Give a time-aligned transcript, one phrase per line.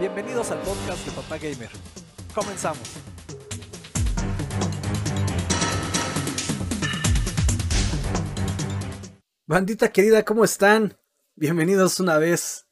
[0.00, 1.70] Bienvenidos al podcast de Papá Gamer.
[2.34, 2.82] Comenzamos.
[9.46, 10.98] Bandita querida, ¿cómo están?
[11.36, 12.66] Bienvenidos una vez,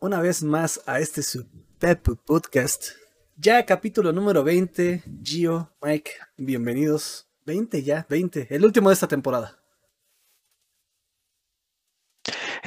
[0.00, 1.46] una vez más a este su
[1.78, 2.88] Pep Podcast.
[3.36, 5.04] Ya capítulo número 20.
[5.24, 7.26] Gio, Mike, bienvenidos.
[7.46, 8.54] 20 ya, 20.
[8.54, 9.57] El último de esta temporada.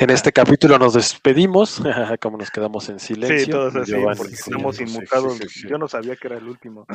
[0.01, 1.79] En este capítulo nos despedimos,
[2.21, 3.45] como nos quedamos en silencio.
[3.45, 5.37] Sí, todos así, Giovanni, porque sí, estamos sí, inmutados.
[5.37, 5.67] sí, sí.
[5.69, 6.87] Yo no sabía que era el último.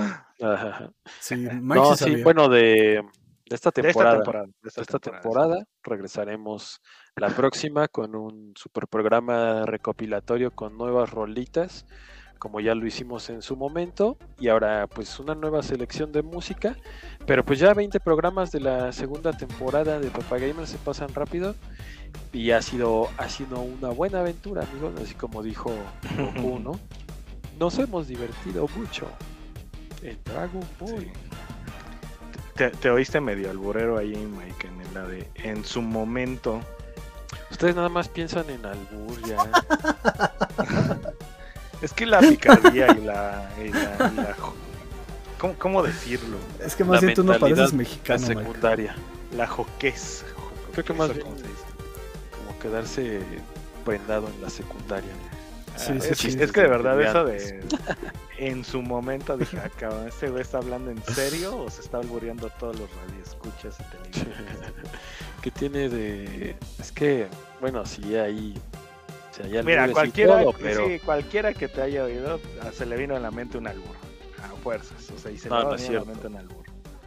[0.43, 0.91] Ajá.
[1.21, 3.05] Sí, Mike No, sí bueno, de,
[3.49, 4.43] de esta De esta temporada.
[4.43, 5.21] De de esta, esta temporada.
[5.21, 6.81] temporada regresaremos
[7.15, 11.87] la próxima con un super programa recopilatorio con nuevas rolitas,
[12.47, 16.77] como ya lo hicimos en su momento, y ahora pues una nueva selección de música,
[17.27, 21.57] pero pues ya 20 programas de la segunda temporada de Gamer se pasan rápido
[22.33, 25.75] y ha sido, ha sido una buena aventura, amigos, así como dijo
[26.17, 26.79] Goku, ¿no?
[27.59, 29.09] Nos hemos divertido mucho
[30.03, 31.01] en Dragon Ball.
[31.01, 31.11] Sí.
[32.55, 36.61] Te, te oíste medio alburero ahí, Mike, en la de en su momento.
[37.51, 39.37] Ustedes nada más piensan en albur ya.
[41.87, 43.51] Es que la picardía y la.
[43.65, 44.37] y la- y la-
[45.39, 46.37] ¿cómo, cómo decirlo?
[46.65, 48.41] Es que más la bien tú no mentalidad pareces La mexicano, Mike.
[48.41, 48.97] secundaria.
[49.37, 50.25] La joquez.
[50.73, 51.55] Creo que más bien ¿cómo se dice?
[52.37, 53.21] como quedarse
[53.85, 55.11] prendado en la secundaria.
[55.77, 56.29] Sí, Ah, sí, es, sí.
[56.41, 57.63] es que de verdad eso de.
[58.39, 61.99] En su momento dije, ah, cabrón, ¿este güey está hablando en serio o se está
[61.99, 64.73] albureando a todos los radioescuchas y televidentes?
[65.43, 66.57] ¿Qué tiene de...?
[66.79, 67.29] Es que,
[67.61, 68.59] bueno, sí hay...
[69.37, 73.15] sea, Mira, cualquiera, todo, pero sí, cualquiera que te haya oído, ah, se le vino
[73.17, 73.95] a la mente un albur.
[74.43, 75.11] A fuerzas.
[75.15, 76.21] O sea, y se No, le no a es venir a la cierto.
[76.23, 76.65] mente un albur.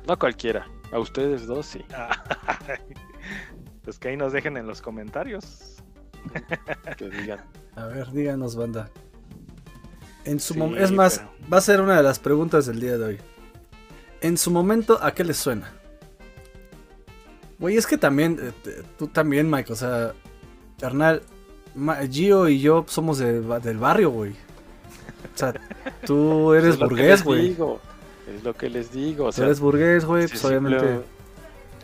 [0.07, 0.67] no cualquiera.
[0.91, 1.83] A ustedes dos sí.
[3.83, 5.75] pues que ahí nos dejen en los comentarios.
[6.97, 7.39] Que digan.
[7.75, 8.89] A ver, díganos, banda.
[10.25, 12.79] En su Sí, mom- es más, pero- va a ser una de las preguntas del
[12.79, 13.17] día de hoy.
[14.21, 15.71] En su momento, ¿a qué les suena?
[17.57, 20.13] Güey, es que también, eh, tú también, Mike, o sea,
[20.79, 21.21] carnal,
[22.09, 24.31] Gio y yo somos de del barrio, güey.
[24.31, 25.53] O sea,
[26.05, 27.47] tú eres Es lo que burgués, les güey.
[27.49, 27.79] digo,
[28.35, 29.25] Es lo que les digo.
[29.25, 31.05] O Tú sea, eres burgués, güey, es pues simple- obviamente.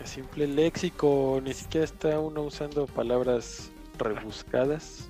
[0.03, 5.07] es simple léxico, ni siquiera está uno usando palabras rebuscadas,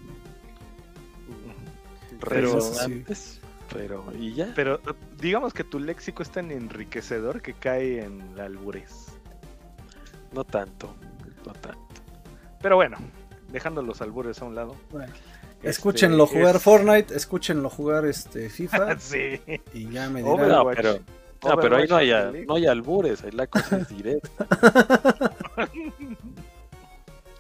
[2.30, 3.40] Pero- resonantes,
[3.74, 4.52] pero y ya.
[4.56, 4.80] Pero
[5.20, 9.08] digamos que tu léxico es tan enriquecedor que cae en la alburez.
[10.34, 10.94] No tanto,
[11.46, 11.80] no tanto.
[12.62, 12.98] Pero bueno,
[13.56, 14.76] dejando los albures a un lado.
[14.92, 15.12] Bueno,
[15.56, 19.42] este, Escúchenlo jugar es- Fortnite, escúchenlo jugar este FIFA sí.
[19.74, 20.78] y ya me Overwatch.
[20.78, 20.94] dirán.
[20.96, 21.02] No,
[21.42, 24.48] pero, no, pero ahí no hay, a- no hay albures, ahí la cosa es directa.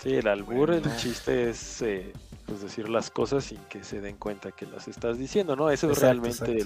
[0.01, 0.87] Sí, el albur, Bueno.
[0.87, 2.13] el chiste es eh,
[2.45, 5.71] pues decir las cosas sin que se den cuenta que las estás diciendo, ¿no?
[5.71, 6.61] Ese es Exacto, realmente exacto.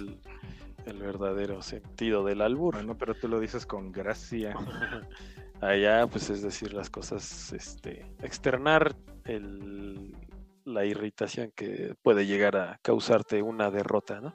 [0.86, 2.74] El, el verdadero sentido del albur.
[2.76, 4.54] Bueno, pero tú lo dices con gracia.
[5.62, 10.16] Allá, pues es decir las cosas, este, externar el,
[10.64, 14.34] la irritación que puede llegar a causarte una derrota, ¿no?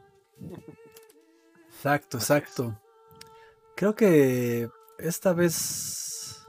[1.69, 2.79] Exacto, exacto.
[3.75, 4.69] Creo que
[4.99, 6.47] esta vez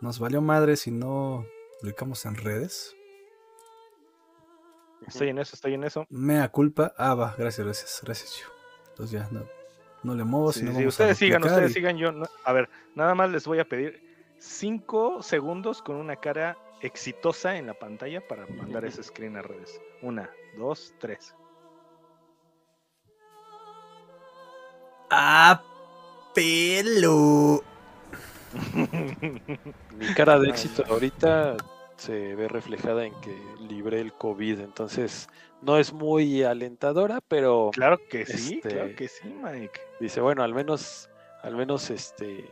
[0.00, 1.44] nos valió madre si no
[1.80, 2.94] publicamos en redes.
[5.06, 6.06] Estoy en eso, estoy en eso.
[6.10, 6.92] Mea culpa.
[6.98, 8.46] Ah, va, gracias, gracias, gracias, Gio.
[8.90, 9.46] Entonces ya no,
[10.02, 11.96] no le muevo, Sí, si no sí, vamos a ustedes sigan, ustedes y- sigan.
[11.96, 14.06] Yo, no- a ver, nada más les voy a pedir
[14.38, 19.80] cinco segundos con una cara exitosa en la pantalla para mandar ese screen a redes.
[20.02, 21.34] Una, dos, tres.
[25.10, 25.62] ¡Ah,
[26.34, 27.62] pelo!
[29.98, 31.56] Mi cara de éxito ahorita
[31.96, 35.28] se ve reflejada en que libré el COVID, entonces
[35.62, 39.80] no es muy alentadora, pero claro que sí, Este- claro que sí, Mike.
[40.00, 41.10] dice, bueno, al menos,
[41.42, 42.48] al menos este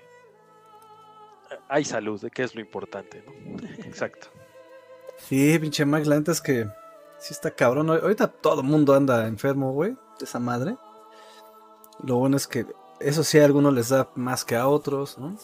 [1.69, 3.33] hay salud, que es lo importante, ¿no?
[3.85, 4.29] Exacto.
[5.19, 6.67] Sí, pinche Mike, la neta es que
[7.19, 7.91] sí está cabrón.
[7.91, 10.77] Ahorita todo el mundo anda enfermo, güey, de esa madre.
[12.03, 12.67] Lo bueno es que
[13.01, 15.37] eso sí a algunos les da más que a otros, ¿no?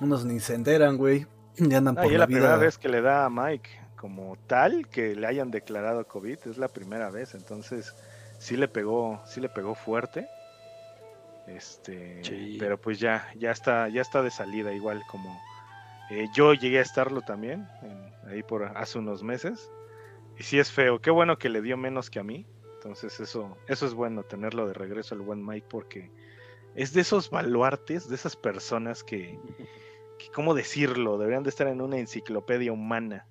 [0.00, 1.26] Unos ni se enteran, güey.
[1.56, 3.86] Y andan Ah, por y es la, la primera vez que le da a Mike
[3.96, 7.94] como tal que le hayan declarado COVID, es la primera vez, entonces
[8.38, 10.28] sí le pegó, sí le pegó fuerte.
[11.46, 12.56] Este, Sí.
[12.58, 15.40] pero pues ya, ya está, ya está de salida, igual como
[16.10, 19.70] eh, yo llegué a estarlo también, en- ahí por hace unos meses.
[20.38, 22.46] Y sí es feo, qué bueno que le dio menos que a mí.
[22.74, 26.10] Entonces eso, eso es bueno tenerlo de regreso al buen Mike porque
[26.74, 29.38] es de esos baluartes, de esas personas que,
[30.18, 31.18] que, ¿cómo decirlo?
[31.18, 33.26] Deberían de estar en una enciclopedia humana.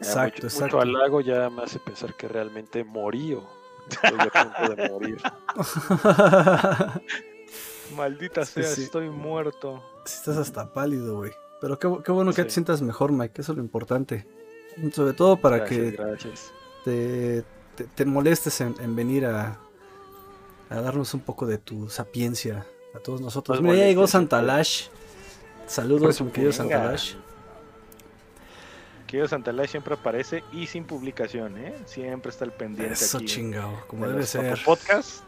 [0.00, 0.76] Ya Exacto, mucho, exacto.
[0.76, 3.48] Mucho halago ya me hace pensar que realmente morí o
[3.90, 5.18] Estoy a punto de morir.
[7.96, 8.82] Maldita Sí, sea, sí.
[8.84, 9.82] estoy muerto.
[10.04, 11.32] Si estás hasta pálido, güey.
[11.60, 12.54] Pero qué, qué bueno que te Sí.
[12.54, 13.40] sientas mejor, Mike.
[13.40, 14.26] Eso es lo importante.
[14.92, 16.52] Sobre todo para Gracias, que gracias.
[16.84, 17.44] te,
[17.74, 19.58] te- te molestes en, en venir a,
[20.70, 23.60] a darnos un poco de tu sapiencia a todos nosotros.
[23.60, 24.86] No Mira, ya llegó Santalash.
[25.66, 26.76] Saludos, mi querido Venga.
[26.76, 27.14] Santalash.
[29.08, 31.74] Querido Santalay siempre aparece y sin publicación, ¿eh?
[31.86, 34.58] Siempre está al pendiente Eso aquí chingado, como de debe los ser.
[34.64, 35.22] Podcast,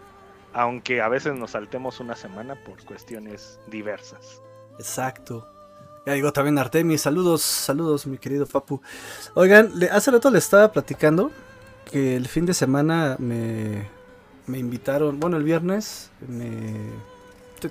[0.52, 4.40] aunque a veces nos saltemos una semana por cuestiones diversas.
[4.78, 5.48] Exacto.
[6.06, 7.00] Ya llegó también Artemis.
[7.00, 8.80] Saludos, saludos, mi querido Papu.
[9.34, 11.30] Oigan, le- hace rato le estaba platicando
[11.90, 13.88] que el fin de semana me,
[14.46, 16.74] me invitaron, bueno, el viernes, me,
[17.58, 17.70] te-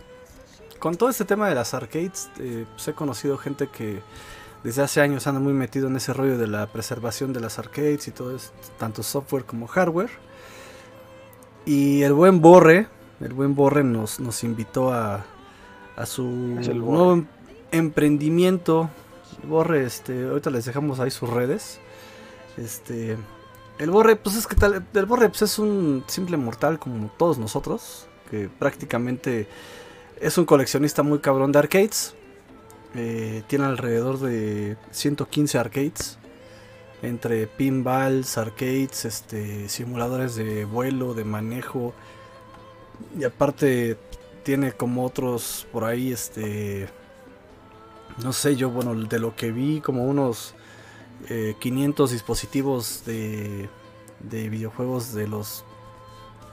[0.79, 4.00] con todo este tema de las arcades, eh, pues he conocido gente que
[4.63, 8.07] desde hace años anda muy metido en ese rollo de la preservación de las arcades
[8.07, 10.09] y todo esto, tanto software como hardware.
[11.65, 12.88] Y el buen Borre,
[13.21, 15.25] el buen Borre nos, nos invitó a,
[15.95, 17.27] a su nuevo em-
[17.71, 18.89] emprendimiento.
[19.47, 21.79] Borre, este, ahorita les dejamos ahí sus redes.
[22.57, 23.17] Este,
[23.77, 27.38] el Borre, pues es que tal, el Borre pues es un simple mortal como todos
[27.38, 29.47] nosotros, que prácticamente
[30.19, 32.15] es un coleccionista muy cabrón de arcades.
[32.95, 36.18] Eh, tiene alrededor de 115 arcades.
[37.01, 41.94] Entre pinballs, arcades, este, simuladores de vuelo, de manejo.
[43.18, 43.97] Y aparte
[44.44, 46.89] tiene como otros por ahí, este...
[48.24, 50.53] No sé, yo, bueno, de lo que vi, como unos
[51.30, 53.69] eh, 500 dispositivos de,
[54.19, 55.63] de videojuegos de los...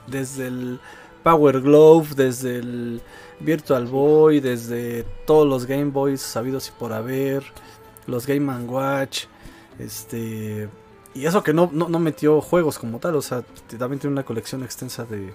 [0.07, 0.81] Desde el
[1.25, 3.03] Power Glove, desde el
[3.41, 7.45] Virtual Boy, desde todos los Game Boys sabidos y por haber,
[8.07, 9.25] los Game Watch,
[9.79, 10.69] este...
[11.15, 13.43] Y eso que no, no, metió juegos como tal, o sea,
[13.79, 15.33] también tiene una colección extensa de,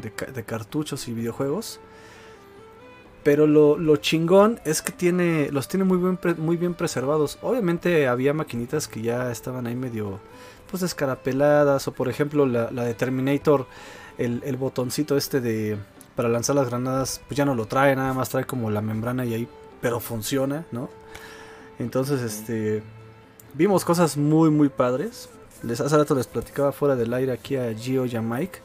[0.00, 1.80] de, ca- de cartuchos y videojuegos.
[3.22, 7.38] Pero lo, lo chingón es que tiene los tiene muy bien, muy bien preservados.
[7.42, 10.18] Obviamente había maquinitas que ya estaban ahí medio
[10.70, 11.86] pues descarapeladas.
[11.88, 13.66] O por ejemplo la, la de Terminator,
[14.16, 15.76] el, el botoncito este de
[16.14, 19.24] para lanzar las granadas, pues ya no lo trae, nada más trae como la membrana
[19.24, 19.48] y ahí,
[19.80, 20.88] pero funciona, ¿no?
[21.78, 22.82] Entonces, este,
[23.54, 25.28] vimos cosas muy, muy padres.
[25.62, 28.58] Les, hace rato les platicaba fuera del aire aquí a Gio y a Mike.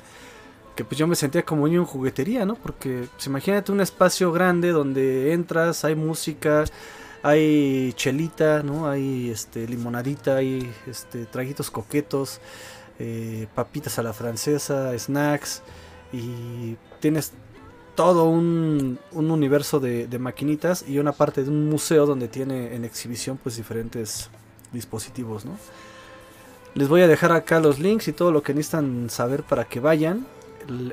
[0.75, 2.55] Que pues yo me sentía como niño en juguetería, ¿no?
[2.55, 6.65] Porque pues, imagínate un espacio grande donde entras, hay música,
[7.23, 8.88] hay chelita, ¿no?
[8.88, 12.39] Hay este, limonadita, hay este, traguitos coquetos,
[12.99, 15.63] eh, papitas a la francesa, snacks.
[16.13, 17.33] Y tienes
[17.97, 22.85] todo un, un universo de, maquinitas y una parte de un museo donde tiene en
[22.85, 24.29] exhibición pues diferentes
[24.71, 25.57] dispositivos, ¿no?
[26.75, 29.79] Les voy a dejar acá los links y todo lo que necesitan saber para que
[29.79, 30.27] vayan.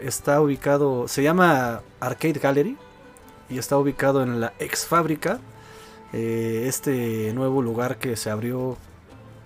[0.02, 2.78] Está ubicado, se llama Arcade Gallery
[3.50, 5.40] y está ubicado en la ex fábrica.
[6.14, 8.78] eh, este nuevo lugar que se abrió,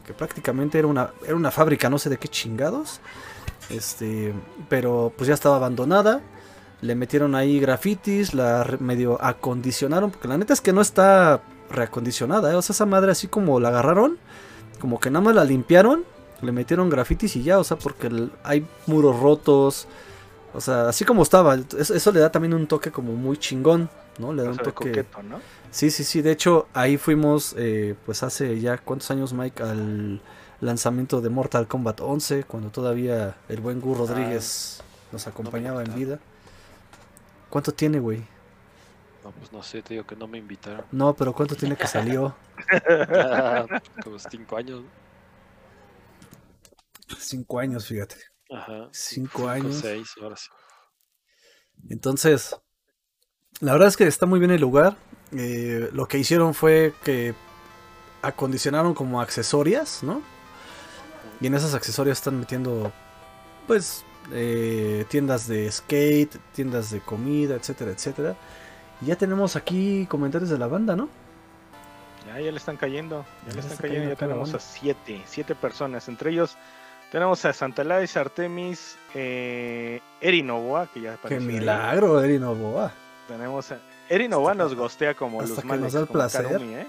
[0.06, 3.00] que prácticamente era una, era una fábrica, no sé de qué chingados.
[3.68, 4.32] Este,
[4.68, 6.20] pero pues ya estaba abandonada.
[6.80, 12.52] Le metieron ahí grafitis, la medio acondicionaron, porque la neta es que no está reacondicionada,
[12.52, 12.54] ¿eh?
[12.54, 14.16] o sea, esa madre así como la agarraron,
[14.80, 16.04] como que nada más la limpiaron,
[16.40, 19.88] le metieron grafitis y ya, o sea, porque hay muros rotos,
[20.54, 23.90] o sea, así como estaba, eso, eso le da también un toque como muy chingón,
[24.18, 24.32] ¿no?
[24.32, 24.88] Le da O un sea, toque...
[24.88, 25.40] coqueto, ¿no?
[25.70, 26.22] Sí, sí, sí.
[26.22, 30.20] De hecho, ahí fuimos, eh, pues hace ya cuántos años, Mike, al
[30.60, 34.80] lanzamiento de Mortal Kombat 11, cuando todavía el buen Gu Rodríguez
[35.12, 36.18] nos acompañaba en vida.
[37.48, 38.22] ¿Cuánto tiene, güey?
[39.24, 40.84] No, pues no sé, te digo que no me invitaron.
[40.92, 42.34] No, pero ¿cuánto tiene que salió?
[44.04, 44.82] Como cinco años.
[44.82, 44.88] ¿no?
[47.18, 48.16] Cinco años, fíjate.
[48.50, 48.88] Ajá.
[48.92, 49.76] Cinco años.
[49.76, 50.48] seis, ahora sí.
[51.90, 52.56] Entonces,
[53.60, 54.96] la verdad es que está muy bien el lugar.
[55.32, 57.34] Eh, lo que hicieron fue que
[58.22, 60.22] acondicionaron como accesorias, ¿no?
[61.40, 62.92] Y en esas accesorias están metiendo,
[63.66, 68.36] pues, eh, tiendas de skate, tiendas de comida, etcétera, etcétera.
[69.00, 71.08] Y ya tenemos aquí comentarios de la banda, ¿no?
[72.26, 73.24] Ya, ya le están cayendo.
[73.46, 74.00] Ya Ya, le están está cayendo.
[74.04, 76.08] cayendo Ya tenemos a siete, siete personas.
[76.08, 76.56] Entre ellos
[77.10, 81.54] tenemos a Santalais, Artemis, eh, Eri Novoa, que ya ¡Qué apareció ahí.
[81.58, 82.92] milagro, Eri Novoa!
[83.28, 83.78] Tenemos a
[84.10, 86.42] Eri Novoa nos gostea como Hasta los que males, nos da el placer.
[86.48, 86.86] Karumi, ¿eh?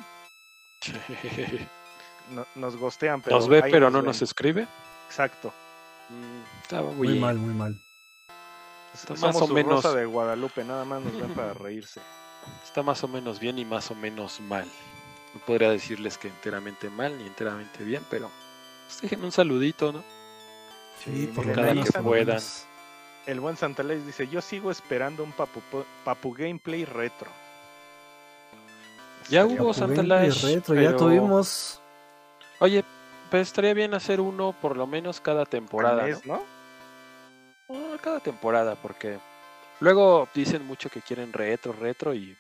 [2.32, 4.06] No- nos gostean, pero nos ve, ahí pero no ven.
[4.06, 4.68] nos escribe.
[5.08, 5.52] Exacto.
[6.10, 7.80] Mm, estaba muy, Muy mal, muy mal.
[8.94, 12.02] Está Somos más o su menos- Rosa de Guadalupe, nada más nos ven para reírse.
[12.64, 14.66] Está más o menos bien y más o menos mal.
[15.34, 18.32] No podría decirles que enteramente mal ni enteramente bien, pero
[18.88, 20.04] pues, déjenme un saludito, ¿no?
[21.04, 22.42] Sí, por lo miren, cada que puedan.
[23.28, 25.62] El buen Santalex dice, yo sigo esperando un papu,
[26.04, 27.30] papu gameplay retro.
[29.30, 31.80] Ya hubo Santa retro, ya tuvimos.
[32.60, 32.84] Oye,
[33.30, 36.04] pues estaría bien hacer uno por lo menos cada temporada.
[36.04, 36.42] al mes, ¿no?
[37.70, 37.76] ¿no?
[37.76, 39.20] Ah, Cada temporada, porque
[39.80, 42.36] luego dicen mucho que quieren retro, retro y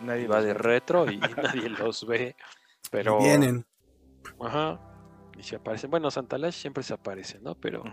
[0.00, 2.34] Nadie y va de retro y nadie los ve.
[2.90, 3.20] Pero.
[3.20, 3.64] y Vienen.
[4.40, 4.80] Ajá.
[5.38, 5.90] Y se aparecen.
[5.90, 7.54] Bueno, Santa Lash siempre se aparece, ¿no?
[7.54, 7.84] Pero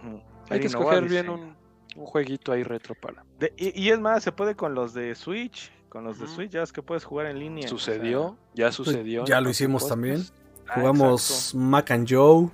[0.50, 1.56] hay que escoger bien un,
[1.96, 3.24] un jueguito ahí retro para.
[3.38, 5.72] De- y, y es más, se puede con los de Switch.
[5.90, 6.28] Con los de.
[6.28, 7.66] Switch ya es que puedes jugar en línea.
[7.66, 9.22] o sea, Sucedió, ya sucedió.
[9.22, 10.34] Pues, ya lo hicimos Podcast.
[10.70, 12.50] Ah, Jugamos Mac and Joe.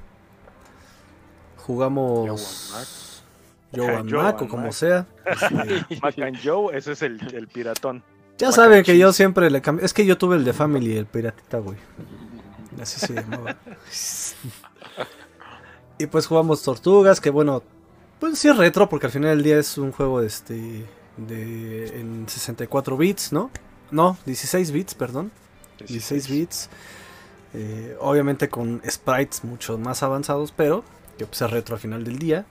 [1.57, 3.24] Joe Jugamos
[3.75, 4.74] Joe and Joe Mac o and como Mac.
[4.74, 5.05] sea.
[5.25, 5.95] Este, exacto.
[6.01, 8.03] Mac and Joe, ese es el, el piratón.
[8.38, 9.86] ya Mac saben and que yo siempre le cambio.
[9.86, 11.77] Es que yo tuve el de Family, el piratita, güey.
[12.81, 13.55] Así se llamaba.
[15.98, 17.63] y pues jugamos Tortugas, que bueno,
[18.19, 20.86] pues sí es retro, porque al final del día es un juego de este.
[21.17, 22.00] de.
[22.00, 23.50] en 64 bits, ¿no?
[23.91, 25.31] No, 16 bits, perdón.
[25.79, 26.69] 16 bits.
[27.55, 30.83] Eh, obviamente con sprites mucho más avanzados, pero
[31.17, 32.45] que pues es retro al final del día.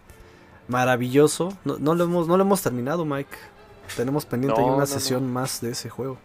[0.68, 1.56] Maravilloso.
[1.64, 3.36] No, no lo, hemos, no lo hemos terminado, Mike.
[3.96, 6.16] Tenemos pendiente No, una no, sesión más de ese juego.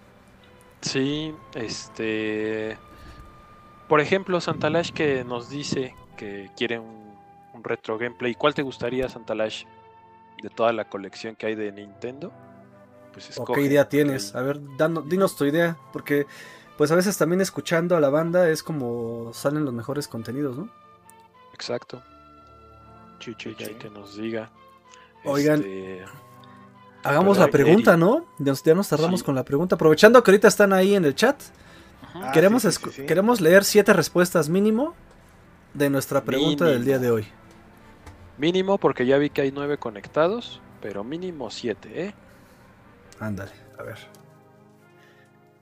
[0.82, 2.78] Sí, este.
[3.90, 7.14] Por ejemplo, Santalash que nos dice que quiere un,
[7.54, 8.34] un retro gameplay.
[8.36, 9.66] ¿Cuál te gustaría, Santalash?
[10.42, 12.32] De toda la colección que hay de Nintendo.
[13.12, 14.36] Pues ¿O qué idea tienes?
[14.36, 16.28] A ver, danos- dinos tu idea, porque
[16.80, 20.70] pues a veces también escuchando a la banda es como salen los mejores contenidos, ¿no?
[21.54, 22.02] Exacto.
[23.20, 24.50] Chichi, que, que nos diga.
[25.26, 26.06] Oigan, Este,
[27.04, 28.26] Hagamos Pero, la pregunta, Eri- ¿no?
[28.40, 29.26] Ya nos, ya nos cerramos Sí.
[29.26, 29.76] con la pregunta.
[29.76, 31.36] Aprovechando que ahorita están ahí en el chat,
[32.16, 33.06] Ah, queremos, sí, sí, escu- sí, sí.
[33.06, 34.96] queremos leer siete respuestas mínimo
[35.74, 37.28] de nuestra pregunta del día de hoy.
[38.38, 42.14] mínimo, porque ya vi que hay nueve conectados, pero mínimo siete, ¿eh?
[43.20, 43.98] Ándale, a ver.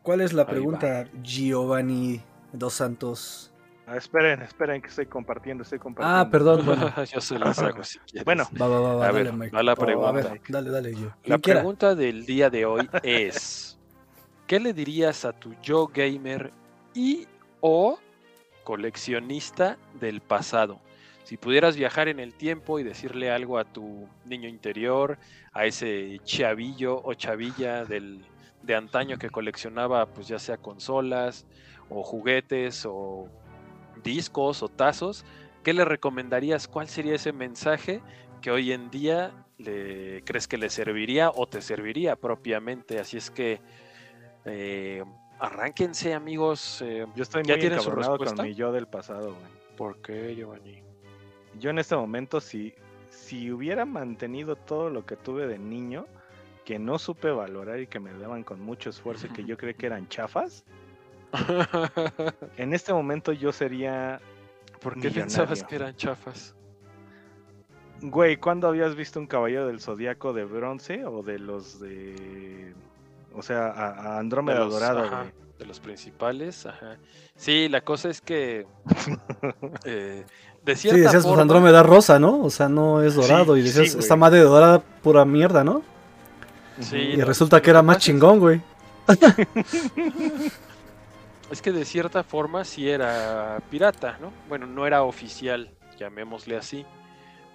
[0.08, 2.22] ¿Cuál es la Ahí pregunta, Giovanni
[2.54, 3.52] Dos Santos?
[3.86, 6.22] Ah, esperen, esperen que estoy compartiendo, estoy compartiendo.
[6.22, 6.90] Ah, perdón, bueno.
[7.14, 8.24] Yo se las hago si quieres.
[8.24, 9.54] Bueno, Va, va, va, va, A dale, ver, Mike.
[9.54, 10.12] va la Oh, a pregunta.
[10.30, 11.10] ver, dale, dale, yo.
[11.26, 11.60] La quiera.
[11.60, 13.78] pregunta del día de hoy es:
[14.48, 16.54] ¿Qué le dirías a tu yo gamer
[16.94, 17.28] y
[17.60, 18.00] o
[18.64, 20.80] coleccionista del pasado?
[21.26, 25.18] Si pudieras viajar en el tiempo y decirle algo a tu niño interior,
[25.52, 28.24] a ese chavillo o chavilla del,
[28.68, 31.48] de antaño que coleccionaba, pues ya sea consolas
[31.90, 33.28] o juguetes o
[34.04, 35.26] discos o tazos,
[35.64, 36.68] ¿qué le recomendarías?
[36.68, 38.02] ¿Cuál sería ese mensaje
[38.42, 43.00] que hoy en día le crees que le serviría o te serviría propiamente?
[43.00, 43.62] Así es que
[44.46, 45.04] eh,
[45.40, 46.82] arránquense, amigos.
[46.82, 49.58] eh, yo estoy ¿Ya muy encabronado con mi yo del pasado, güey.
[49.78, 50.84] ¿Por qué, Giovanni?
[51.60, 52.74] Yo en este momento, si,
[53.10, 56.06] si hubiera mantenido todo lo que tuve de niño,
[56.68, 59.74] que no supe valorar y que me daban con mucho esfuerzo y que yo creí
[59.74, 60.66] que eran chafas,
[62.58, 64.20] en este momento yo sería...
[64.82, 66.56] ¿Por qué pensabas que eran chafas?
[68.02, 72.74] Güey, ¿cuándo habías visto un caballero del zodiaco de bronce o de los de...
[73.34, 75.34] O sea, a, a De Andrómeda los, Dorada, ajá, güey?
[75.60, 76.98] de los principales, ajá.
[77.38, 78.68] Sí, la cosa es que
[79.86, 80.26] eh,
[80.66, 82.42] de Sí, cierta decías, pues Andrómeda rosa, ¿no?
[82.44, 83.56] O sea, no es dorado.
[83.56, 84.04] y sí, decías, güey.
[84.04, 85.82] esta madre dorada, pura mierda, ¿no?
[86.80, 88.62] Sí, Y resulta lo que era más chingón, güey.
[91.50, 94.34] Es que de cierta forma sí era pirata, ¿no?
[94.50, 96.86] Bueno, no era oficial, llamémosle así.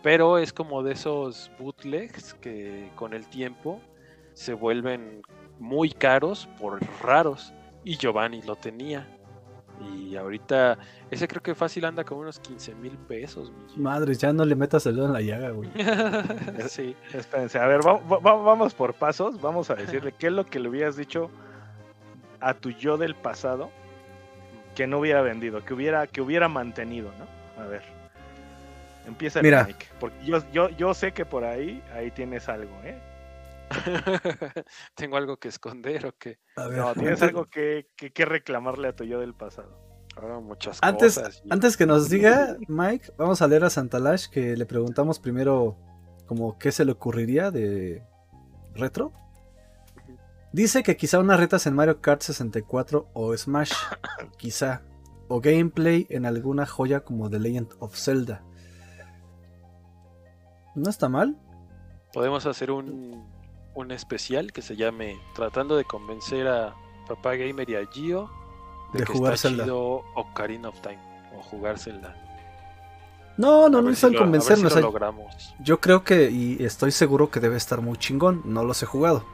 [0.02, 3.80] Pero es como de esos bootlegs que con el tiempo
[4.32, 5.22] se vuelven
[5.58, 7.52] muy caros por raros.
[7.84, 9.06] Y Giovanni lo tenía.
[9.82, 10.78] Y ahorita,
[11.10, 13.52] ese creo que fácil anda con unos 15 mil pesos.
[13.76, 15.70] Madre, ya no le metas el dedo en la llaga, güey.
[16.68, 16.94] Sí.
[17.12, 19.40] Espérense, a ver, va- va- va- vamos por pasos.
[19.40, 21.30] Vamos a decirle qué es lo que le hubieras dicho
[22.40, 23.70] a tu yo del pasado
[24.74, 27.62] que no hubiera vendido, que hubiera, que hubiera mantenido, ¿no?
[27.62, 27.82] A ver.
[29.06, 29.64] Empieza el Mira.
[29.64, 32.96] Mike, porque yo, yo, yo sé que por ahí, ahí tienes algo, ¿eh?
[34.94, 36.14] Tengo algo que esconder o
[36.60, 39.78] A ver, No, tienes antes, algo que, que, que reclamarle a tu yo del pasado.
[40.16, 41.42] haga muchas antes, cosas.
[41.44, 45.76] y- antes que nos diga, Mike, vamos a leer a Santalash que le preguntamos primero
[46.26, 48.02] como qué se le ocurriría de
[48.74, 49.12] retro.
[50.52, 53.72] Dice que quizá unas retas en Mario Kart 64 o Smash,
[54.36, 54.82] quizá,
[55.28, 58.42] o gameplay en alguna joya como The Legend of Zelda.
[60.74, 61.36] No está mal.
[62.12, 63.26] Podemos hacer un,
[63.74, 66.74] un especial que se llame Tratando de convencer a
[67.08, 68.30] Papá Gamer y a Gio
[68.92, 69.64] de, De que jugar está Zelda.
[69.64, 70.98] chido Ocarina of Time
[71.36, 72.16] o jugar Zelda.
[73.36, 75.54] No, no, no si necesitan si o sea, lo logramos.
[75.60, 78.42] yo creo que, y estoy seguro que debe estar muy chingón.
[78.44, 79.24] No los he jugado.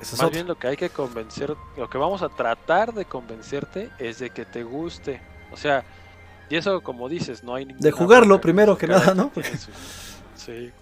[0.00, 3.04] Ese es Más bien lo que hay que convencer, lo que vamos a tratar de
[3.04, 5.20] convencerte es de que te guste.
[5.52, 5.84] O sea,
[6.48, 9.30] y eso como dices, no hay ninguna jugarlo bronca, primero que nada, ¿no?
[10.34, 10.72] Sí.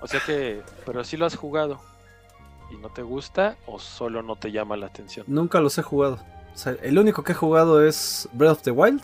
[0.00, 1.80] O sea que, pero sí lo has jugado
[2.70, 5.24] y no te gusta o solo no te llama la atención.
[5.28, 6.18] Nunca los he jugado.
[6.54, 9.02] O sea, el único que he jugado es Breath of the Wild.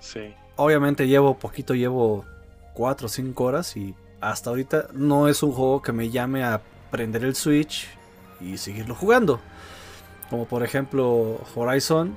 [0.00, 0.34] Sí.
[0.56, 2.24] Obviamente llevo poquito, llevo
[2.74, 6.60] 4 o 5 horas y hasta ahorita no es un juego que me llame a
[6.90, 7.88] prender el Switch
[8.40, 9.40] y seguirlo jugando.
[10.28, 12.16] Como por ejemplo Horizon,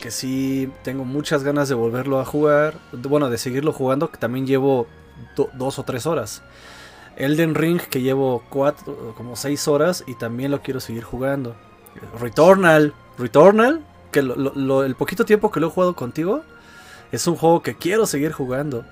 [0.00, 2.74] que sí tengo muchas ganas de volverlo a jugar.
[2.92, 4.86] Bueno, de seguirlo jugando, que también llevo
[5.36, 6.42] 2 o 3 horas.
[7.16, 11.54] Elden Ring, que llevo cuatro, como 6 horas y también lo quiero seguir jugando.
[12.18, 16.42] Returnal, Returnal, que lo- el poquito tiempo que lo he jugado contigo,
[17.12, 18.84] es un juego que quiero seguir jugando.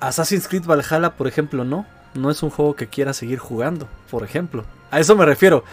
[0.00, 1.86] Assassin's Creed Valhalla, por ejemplo, no.
[2.14, 4.64] No es un juego que quiera seguir jugando, por ejemplo.
[4.90, 5.64] A eso me refiero.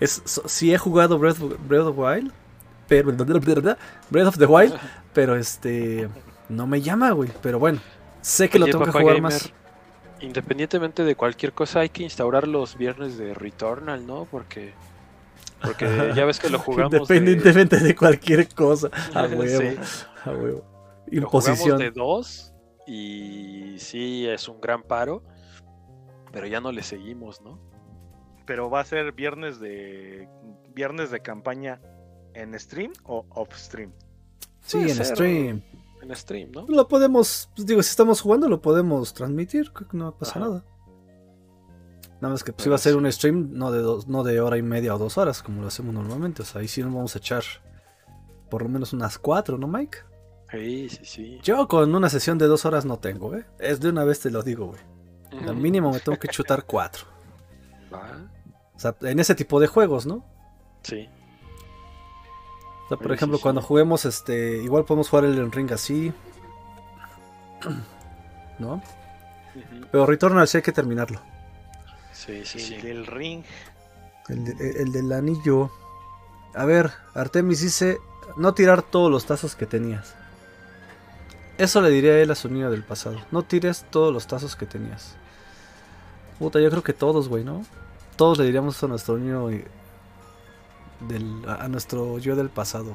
[0.00, 2.32] Es, so- he jugado Breath, Breath of the Wild,
[2.86, 3.12] pero
[4.10, 4.74] Breath of the Wild,
[5.12, 6.08] pero este
[6.48, 7.30] no me llama, güey.
[7.42, 7.80] Pero bueno,
[8.20, 9.52] sé que lo tengo que jugar Gamer, más.
[10.20, 14.26] Independientemente de cualquier cosa, hay que instaurar los viernes de Returnal, ¿no?
[14.30, 14.74] Porque
[15.62, 18.90] porque ya ves que lo jugamos de, Independientemente de cualquier cosa.
[19.14, 19.76] A huevo, Sí.
[20.24, 20.64] a huevo.
[21.06, 21.78] Lo jugamos Imposición.
[21.78, 22.52] de dos
[22.86, 25.22] y sí es un gran paro,
[26.32, 27.58] pero ya no le seguimos, ¿no?
[28.46, 30.28] Pero va a ser viernes de
[30.74, 31.80] viernes de campaña
[32.34, 33.92] en stream o off stream.
[34.60, 35.62] Sí, en ser, stream.
[36.02, 36.64] En stream, ¿no?
[36.68, 40.40] Lo podemos, pues, digo, si estamos jugando, lo podemos transmitir, creo que no pasa Ajá.
[40.40, 40.64] nada.
[42.20, 44.56] Nada más que pues, iba a ser un stream no de, dos, no de hora
[44.56, 46.42] y media o dos horas, como lo hacemos normalmente.
[46.42, 47.42] O sea, ahí sí nos vamos a echar
[48.50, 49.98] por lo menos unas cuatro, ¿no, Mike?
[50.50, 51.38] Sí, sí, sí.
[51.42, 53.44] Yo con una sesión de dos horas no tengo, ¿eh?
[53.58, 54.80] Es de una vez te lo digo, güey.
[55.46, 57.04] Al mínimo me tengo que chutar cuatro.
[57.92, 58.28] Va,
[58.74, 60.24] O sea, en ese tipo de juegos, ¿no?
[60.82, 61.08] Sí.
[62.88, 63.66] O sea, por ejemplo, sí, cuando sí.
[63.66, 66.12] juguemos, este, igual podemos jugar el ring así.
[68.58, 68.82] ¿No?
[69.90, 71.20] Pero Returnal sí hay que terminarlo.
[72.12, 72.76] Sí, sí, el sí.
[72.86, 73.44] del ring.
[74.28, 75.70] El, de- el del anillo.
[76.54, 77.98] A ver, Artemis dice
[78.36, 80.14] no tirar todos los tazos que tenías.
[81.56, 83.16] Eso le diría a él a su niño del pasado.
[83.32, 85.16] No tires todos los tazos que tenías.
[86.38, 87.64] Puta, yo creo que todos, güey, ¿no?
[88.16, 89.64] Todos le diríamos eso a nuestro niño y-
[91.00, 92.94] del, a nuestro yo del pasado.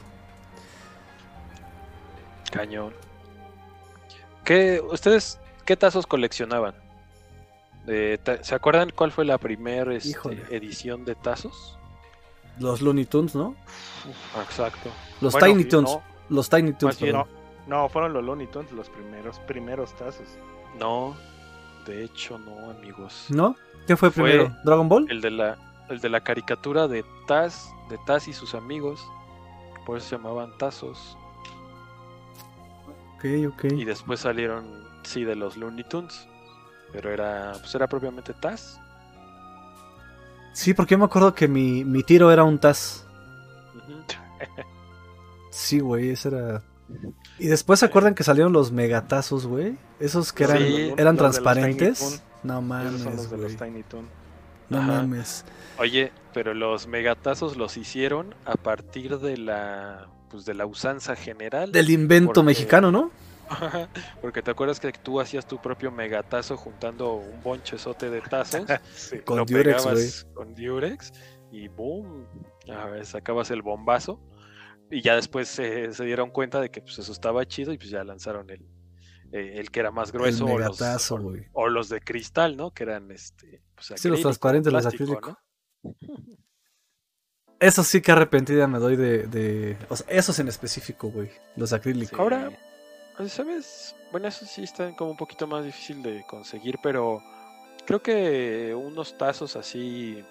[2.51, 2.93] Cañón.
[4.43, 6.75] ¿Qué, ¿Ustedes qué tazos coleccionaban?
[8.23, 11.77] Ta- ¿Se acuerdan cuál fue la primera este, edición de tazos?
[12.59, 13.55] Los Looney Tunes, ¿no?
[14.41, 14.89] Exacto.
[15.21, 16.03] Los Bueno, Tiny no.
[16.29, 17.11] Los Tiny perdón.
[17.11, 17.27] No,
[17.67, 20.27] no, fueron los Looney Tunes los primeros, primeros tazos.
[20.79, 21.15] No,
[21.85, 23.25] de hecho no, amigos.
[23.29, 23.55] ¿No?
[23.87, 24.55] ¿Qué fue Fue primero?
[24.63, 25.07] ¿Dragon Ball?
[25.09, 25.57] El de la,
[25.89, 29.05] el de la caricatura de Taz, de Taz y sus amigos.
[29.85, 31.17] Por eso se llamaban tazos.
[33.15, 33.63] Ok, ok.
[33.73, 34.65] Y después salieron,
[35.03, 36.27] sí, de los Looney Tunes.
[36.91, 38.79] Pero era, pues era propiamente Taz.
[40.53, 43.05] Sí, porque yo me acuerdo que mi, mi tiro era un Taz.
[45.49, 46.63] Sí, güey, ese era.
[47.37, 49.77] Y después se acuerdan que salieron los megatazos, güey.
[49.99, 52.23] Esos que eran, Sí, eran transparentes.
[52.43, 53.55] No Esos son mames, los de los.
[53.55, 54.22] Tiny Toon.
[54.69, 54.87] No Ajá.
[54.87, 55.45] mames.
[55.77, 61.71] Oye, pero los megatazos los hicieron a partir de la, pues de la usanza general.
[61.71, 63.11] Del invento Porque- mexicano, ¿no?
[64.21, 68.65] Porque te acuerdas que tú hacías tu propio megatazo juntando un bonchezote de tazos.
[68.95, 69.19] Sí.
[69.19, 71.11] Con lo Durex, pegabas con Durex
[71.51, 72.25] y boom,
[72.71, 74.19] a ver, sacabas el bombazo
[74.89, 77.89] y ya después se se dieron cuenta de que pues, eso estaba chido y pues
[77.91, 78.65] ya lanzaron el,
[79.33, 80.79] eh, el que era más grueso o los,
[81.53, 82.71] o- los de cristal, ¿no?
[82.71, 85.37] Que eran este pues, Sí, los acrílico, transparentes, los plástico, acrílico.
[85.83, 85.95] ¿no?
[87.59, 89.25] Eso sí que arrepentida me doy de.
[89.27, 89.77] de...
[89.89, 91.29] O sea, esos en específico, güey.
[91.55, 92.09] Los acrílicos.
[92.17, 92.21] Sí.
[92.21, 92.51] Ahora,
[93.17, 93.95] Pues, ¿sabes?
[94.11, 97.21] Bueno, eso sí está como un poquito más difícil de conseguir, pero
[97.85, 100.23] creo que unos tazos así.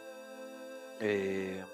[1.00, 1.64] eh,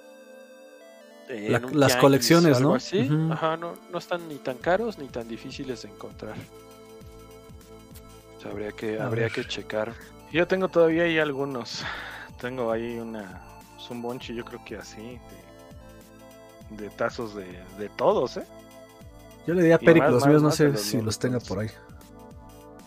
[1.28, 2.74] eh, La- las tianguis colecciones, ¿no?
[2.74, 3.08] así.
[3.30, 6.36] Ajá, no, no están ni tan caros ni tan difíciles de encontrar.
[8.38, 9.32] O sea, habría que, A habría ver.
[9.32, 9.92] que checar.
[10.32, 11.82] Yo tengo todavía ahí algunos.
[12.40, 13.42] Tengo ahí una.
[13.76, 15.18] Es un bonche, yo creo que así.
[16.70, 17.46] De, de tazos de,
[17.78, 18.44] de todos, ¿eh?
[19.46, 21.70] Yo le di a más, los míos, no sé los si los tenga por ahí.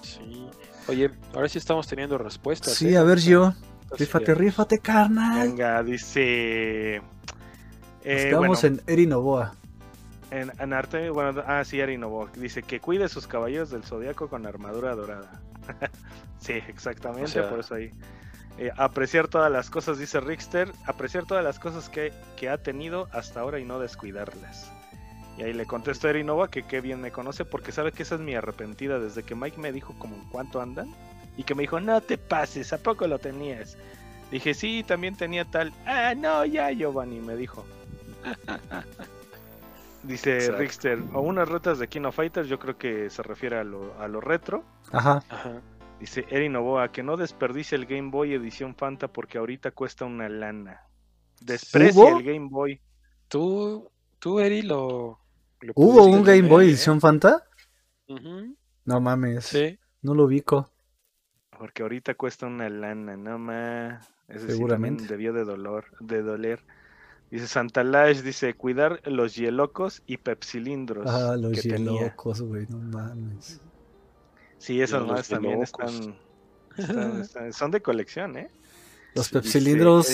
[0.04, 0.48] Sí.
[0.88, 2.74] Oye, ahora sí estamos teniendo respuestas.
[2.74, 2.98] Sí, ¿eh?
[2.98, 3.54] a ver, yo.
[3.98, 5.50] Rífate, rífate, carnal.
[5.50, 7.02] Venga, dice.
[7.02, 9.56] Nos Eh, bueno, en Eri Novoa.
[10.32, 12.00] En, en arte, bueno, ah, sí, Ari
[12.36, 15.42] dice que cuide sus caballeros del zodiaco con armadura dorada.
[16.40, 17.92] sí, exactamente, O sea- por eso ahí.
[18.58, 23.08] Eh, apreciar todas las cosas, dice Rickster, apreciar todas las cosas que, que ha tenido
[23.12, 24.72] hasta ahora y no descuidarlas.
[25.38, 28.04] Y ahí le contesto a Eri Nova que qué bien me conoce porque sabe que
[28.04, 30.94] esa es mi arrepentida desde que Mike me dijo como en cuánto andan
[31.38, 33.78] y que me dijo no te pases, ¿a poco lo tenías?
[34.32, 35.74] Dije sí, también tenía tal.
[35.86, 37.66] Ah, no, ya Giovanni me dijo.
[40.04, 40.60] Dice Exacto.
[40.60, 44.00] Rickster, o unas retas de King of Fighters, yo creo que se refiere a lo,
[44.00, 44.64] a lo retro.
[44.92, 45.24] Ajá.
[45.30, 45.62] Ajá.
[46.00, 50.28] Dice Eri Novoa, que no desperdicie el Game Boy edición Fanta porque ahorita cuesta una
[50.28, 50.82] lana.
[51.40, 52.18] Desprecia ¿Hubo?
[52.18, 52.82] el Game Boy.
[53.28, 55.20] Tú, tú, Eri, lo.
[55.62, 56.70] lo ¿Hubo un Game Boy ¿eh?
[56.70, 57.44] edición Fanta?
[58.08, 59.46] Ujú, No mames.
[59.46, 59.78] Sí.
[60.02, 60.72] No lo ubico.
[61.56, 64.12] Porque ahorita cuesta una lana, no más.
[64.28, 65.06] Sí Seguramente.
[65.06, 66.66] debió de dolor, de doler.
[67.32, 72.02] Dice Santa Lash, dice cuidar los hielocos y pepsilindros Ah, los que tenía.
[72.08, 72.68] locos, güey.
[72.70, 73.62] No mames.
[74.58, 75.94] Sí, esas Los más también hielocos.
[75.94, 76.16] están,
[76.78, 78.50] están- están- son de colección, ¿eh?
[79.16, 80.08] Los Sí, pepsilindros.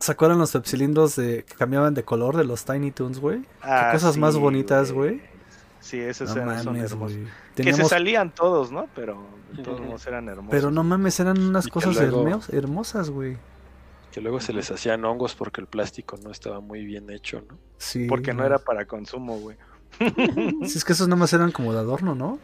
[0.00, 3.42] ¿Se acuerdan los pepsilindros de que cambiaban de color de los Tiny Toons, güey?
[3.62, 5.22] Ah, cosas más bonitas, güey.
[5.80, 7.16] Sí, esos No eran, son mames, hermosos.
[7.18, 7.28] güey.
[7.56, 8.88] Que se salían todos, ¿no?
[8.94, 9.26] Pero
[9.64, 10.50] todos eran hermosos.
[10.50, 13.36] Pero no mames, eran unas cosas luego- hermos- hermosas, güey.
[14.12, 17.58] Que luego se les hacían hongos porque el plástico no estaba muy bien hecho, ¿no?
[17.78, 18.06] Sí.
[18.06, 19.56] Porque no era para consumo, güey.
[20.66, 22.38] Sí, es que esos nada más eran como de adorno, ¿no?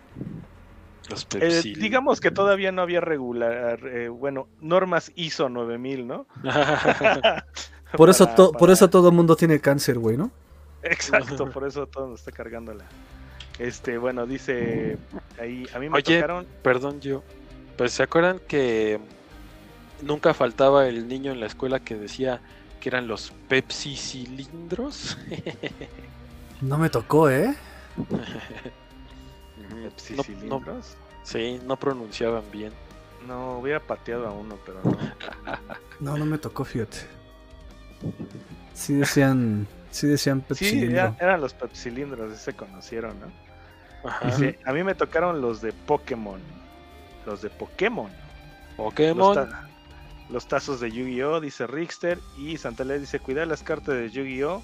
[1.10, 1.74] Los Eh, Pepsi.
[1.74, 6.26] digamos que todavía no había regular, eh, bueno, normas ISO 9000, ¿no?
[7.96, 10.30] Por eso, Para- por eso todo el mundo tiene cáncer, güey, ¿no?
[10.82, 12.84] Exacto, por eso todo nos está cargando la.
[13.58, 14.98] Este, bueno, dice
[15.40, 16.46] ahí, a mí me Oye, tocaron.
[16.62, 17.22] Perdón, yo.
[17.78, 19.00] Pues se acuerdan que
[20.02, 22.40] nunca faltaba el niño en la escuela que decía
[22.80, 25.18] que eran los Pepsi cilindros.
[26.60, 27.54] No me tocó, ¿eh?
[29.82, 30.96] Pepsi No- no- cilindros.
[31.22, 32.72] sí, no pronunciaban bien.
[33.26, 34.96] No, hubiera pateado a uno, pero no.
[36.00, 36.98] No, no me tocó, fíjate.
[38.72, 40.96] Sí decían, sí decían Sí, pepsilindro.
[40.96, 43.26] ya eran los pepsilindros, ese se conocieron, ¿no?
[44.08, 44.36] Ajá.
[44.64, 46.40] A mí me tocaron los de Pokémon.
[47.26, 48.08] Los de Pokémon.
[48.76, 49.50] Pokémon.
[50.30, 51.40] Los tazos de Yu-Gi-Oh!
[51.40, 52.18] Dice Rickster.
[52.36, 54.62] Y Santander dice: Cuidar las cartas de Yu-Gi-Oh!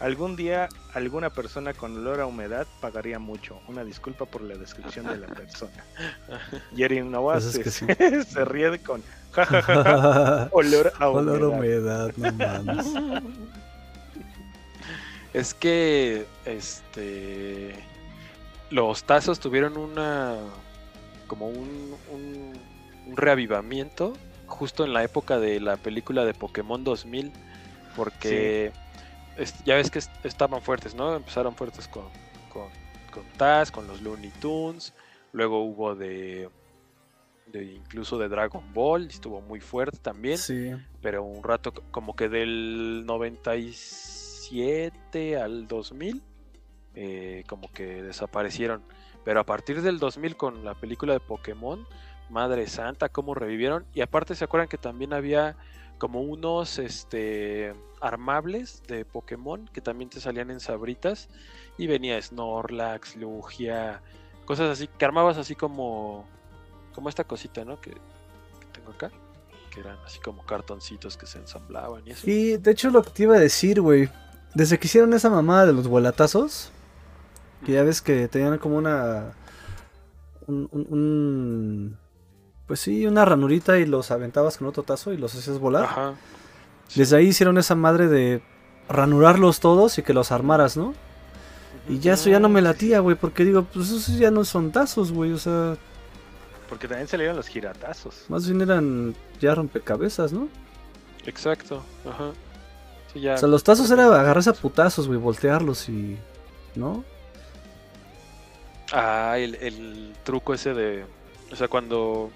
[0.00, 3.60] Algún día alguna persona con olor a humedad pagaría mucho.
[3.68, 5.84] Una disculpa por la descripción de la persona.
[6.76, 7.86] Jerry Nova Pues es se, que sí.
[8.32, 11.34] se ríe con ja, ja, ja, ja, olor a humedad.
[11.36, 12.86] Olor a humedad, no mames.
[15.32, 17.74] Es que este
[18.70, 20.36] los tazos tuvieron una
[21.28, 22.52] como un, un,
[23.06, 24.14] un reavivamiento
[24.52, 27.32] justo en la época de la película de Pokémon 2000
[27.96, 28.72] porque
[29.36, 31.14] es- ya ves que est- estaban fuertes, ¿no?
[31.16, 32.04] Empezaron fuertes con,
[32.52, 32.68] con,
[33.12, 34.92] con Taz, con los Looney Tunes,
[35.32, 36.48] luego hubo de,
[37.46, 40.72] de incluso de Dragon Ball, estuvo muy fuerte también Sí.
[41.00, 46.22] pero un rato como que del 97 al 2000
[46.94, 48.82] eh, como que desaparecieron
[49.24, 51.86] pero a partir del 2000 con la película de Pokémon
[52.32, 55.56] Madre Santa cómo revivieron y aparte se acuerdan que también había
[55.98, 61.28] como unos este armables de Pokémon que también te salían en sabritas
[61.78, 64.02] y venía Snorlax, Lugia,
[64.44, 66.26] cosas así que armabas así como
[66.94, 67.80] como esta cosita, ¿no?
[67.80, 69.10] Que, que tengo acá
[69.70, 72.28] que eran así como cartoncitos que se ensamblaban y eso.
[72.28, 74.08] Y de hecho lo que te iba a decir, güey.
[74.54, 76.70] Desde que hicieron esa mamada de los vuelatazos,
[77.64, 79.32] que ya ves que tenían como una...
[80.46, 81.98] Un, un- un-
[82.72, 85.84] pues sí, una ranurita y los aventabas con otro tazo y los hacías volar.
[85.84, 86.14] Ajá.
[86.94, 88.40] Desde ahí hicieron esa madre de
[88.88, 90.94] ranurarlos todos y que los armaras, ¿no?
[91.86, 94.72] Y ya eso ya no me latía, güey, porque digo, pues esos ya no son
[94.72, 95.76] tazos, güey, o sea,
[96.70, 98.24] Porque también salieron los giratazos.
[98.30, 100.48] más bien eran ya rompecabezas, ¿no?
[101.26, 101.82] Exacto.
[102.08, 102.30] Ajá.
[103.12, 103.34] Sí, ya.
[103.34, 106.16] O sea, los tazos era agarrarse a putazos, güey, voltearlos y...
[106.74, 107.04] ¿No?
[108.92, 111.04] Ah, el, el truco ese de.
[111.52, 112.30] O sea, cuando.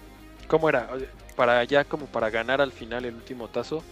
[0.47, 0.89] ¿Cómo era?
[1.35, 3.83] Para ya, como para ganar al final el último tazo,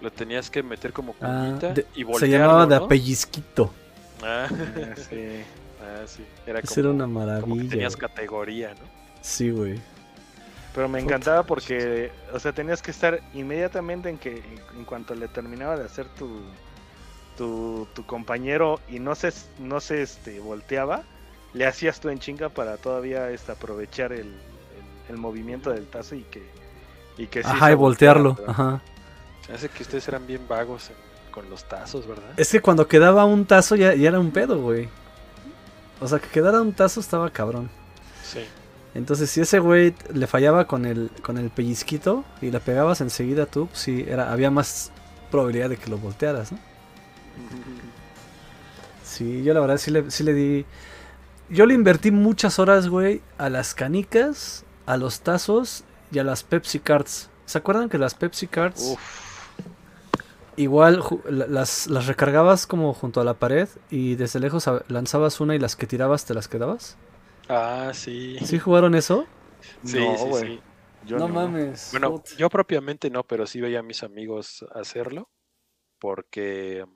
[0.00, 2.84] lo tenías que meter como Ah, cuñita y se llamaba de ¿no?
[2.84, 3.74] apellisquito.
[4.22, 5.46] Ah, Ah, sí.
[5.80, 6.26] ah, sí.
[6.46, 7.04] Era como, era una
[7.38, 7.68] como que maravilla.
[7.68, 7.96] tenías güey.
[7.96, 8.90] categoría, ¿no?
[9.20, 9.82] Sí, güey.
[10.72, 15.28] Pero me encantaba porque, o sea, tenías que estar inmediatamente en que, en cuanto le
[15.28, 16.54] terminaba de hacer tu,
[17.36, 21.04] tu, tu compañero y no se, no se este, volteaba,
[21.52, 24.34] le hacías tú en chinga para todavía este, aprovechar el,
[25.08, 26.42] el, movimiento del tazo y que,
[27.18, 28.38] y que sí Ajá, y voltearlo.
[28.46, 28.80] Ajá.
[29.46, 32.30] Se hace que ustedes eran bien vagos en con los tazos, ¿verdad?
[32.36, 34.88] Es que cuando quedaba un tazo ya, ya era un pedo, güey.
[36.00, 37.68] O sea, que quedara un tazo estaba cabrón.
[38.22, 38.38] Sí.
[38.94, 43.46] Entonces, si ese güey le fallaba con el, con el pellizquito y le pegabas enseguida
[43.46, 44.92] tú, pues sí, era, había más
[45.32, 46.58] probabilidad de que lo voltearas, ¿no?
[49.02, 50.66] Sí, yo la verdad sí le, sí le di.
[51.48, 56.42] Yo le invertí muchas horas, güey, a las canicas, a los tazos y a las
[56.44, 57.30] Pepsi Cards.
[57.46, 59.14] ¿Se acuerdan que las Pepsi Cards Uf,
[60.56, 65.58] igual las, las recargabas como junto a la pared y desde lejos lanzabas una y
[65.58, 66.96] las que tirabas te las quedabas?
[67.48, 68.38] ah, sí.
[68.42, 69.26] ¿Sí jugaron eso?
[69.84, 70.46] Sí, No, sí, güey.
[70.46, 70.60] sí.
[71.02, 71.90] Yo no, mames.
[71.90, 75.30] Bueno, yo propiamente no, pero sí veía a mis amigos hacerlo.
[76.00, 76.86] Porque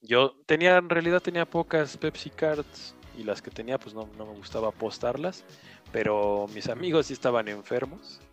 [0.00, 4.26] yo tenía, en realidad tenía pocas Pepsi Cards y las que tenía pues no, no
[4.26, 5.46] me gustaba apostarlas.
[5.92, 8.20] Pero mis amigos sí estaban enfermos.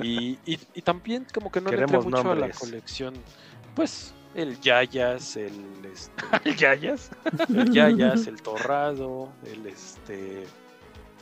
[0.00, 3.14] Y, y, y también como que no le entré mucho a la colección.
[3.76, 5.52] Pues el Yayas, el,
[5.84, 7.10] este, ¿Yayas?
[7.48, 10.46] el Yayas, el Torrado, el este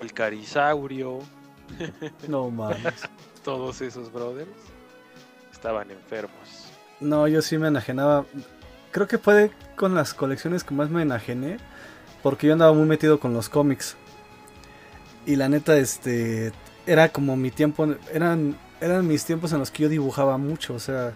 [0.01, 1.19] el Carisaurio.
[2.29, 3.09] No mames.
[3.45, 4.49] todos esos brothers
[5.53, 6.71] estaban enfermos.
[7.01, 8.25] No, yo sí me enajenaba.
[8.93, 11.59] Creo que fue con las colecciones que más me enajené.
[12.23, 13.97] Porque yo andaba muy metido con los cómics.
[15.27, 16.53] Y la neta, este.
[16.87, 17.87] Era como mi tiempo.
[18.13, 20.75] Eran, eran mis tiempos en los que yo dibujaba mucho.
[20.75, 21.15] O sea.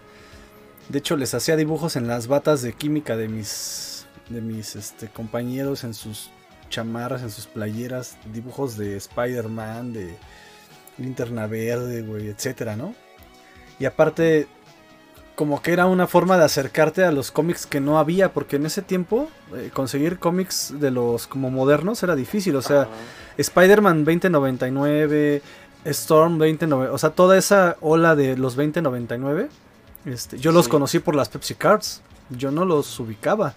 [0.89, 4.07] De hecho, les hacía dibujos en las batas de química de mis.
[4.29, 5.85] De mis este, compañeros.
[5.85, 6.31] En sus
[6.69, 8.17] chamarras, en sus playeras.
[8.33, 10.17] Dibujos de Spider-Man, de
[10.99, 12.95] Linterna Verde, güey, etcétera, ¿no?
[13.79, 14.47] Y aparte,
[15.41, 18.67] como que era una forma de acercarte a los cómics que no había, porque en
[18.67, 22.91] ese tiempo eh, conseguir cómics de los como modernos era difícil, o sea, Ajá.
[23.39, 25.41] Spider-Man 2099,
[25.87, 29.49] Storm 2099, o sea, toda esa ola de los 2099,
[30.05, 33.55] este, yo los conocí por las Pepsi Cards, yo no los ubicaba.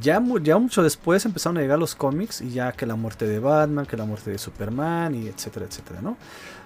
[0.00, 3.38] Ya, ya mucho después empezaron a llegar los cómics y ya que la muerte de
[3.38, 6.16] Batman, que la muerte de Superman y etcétera, etcétera, ¿no?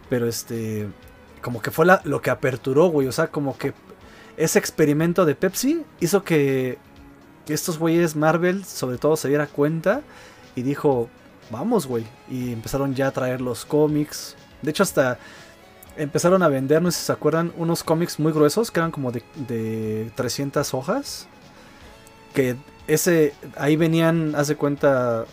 [0.09, 0.89] Pero este,
[1.43, 3.75] como que fue la- lo que aperturó, güey, o sea, como que
[4.37, 6.79] ese experimento de Pepsi hizo que,
[7.49, 10.03] estos güeyes Marvel, sobre todo, se diera cuenta
[10.57, 11.09] y dijo,
[11.51, 12.05] vamos, güey.
[12.29, 14.35] Y empezaron ya a traer los cómics.
[14.63, 15.19] De hecho, hasta
[15.97, 19.13] empezaron a vender, no sé si se acuerdan, unos cómics muy gruesos que eran como
[19.13, 21.29] de, de 300 hojas.
[22.35, 22.57] Que
[22.89, 25.25] ese, ahí venían, haz de cuenta,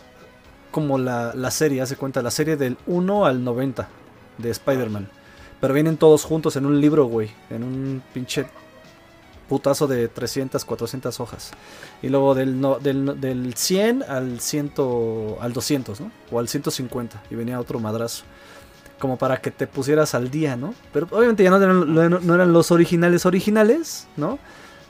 [0.70, 3.88] como la, la serie, haz de cuenta, la serie del 1 al 90
[4.38, 5.10] de Spider-Man.
[5.60, 7.30] Pero vienen todos juntos en un libro, güey.
[7.50, 8.46] En un pinche
[9.48, 11.50] putazo de 300, 400 hojas.
[12.02, 14.72] Y luego del, no- del, no- del 100 al 100,
[15.40, 16.10] al 200, ¿no?
[16.30, 17.22] O al 150.
[17.30, 18.24] Y venía otro madrazo.
[18.98, 20.74] Como para que te pusieras al día, ¿no?
[20.92, 21.94] Pero obviamente ya no eran,
[22.26, 24.38] no- eran los originales originales, ¿no?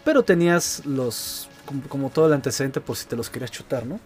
[0.04, 1.48] Pero tenías los...
[1.64, 3.98] Como, como todo el antecedente por si te los querías chutar, ¿no?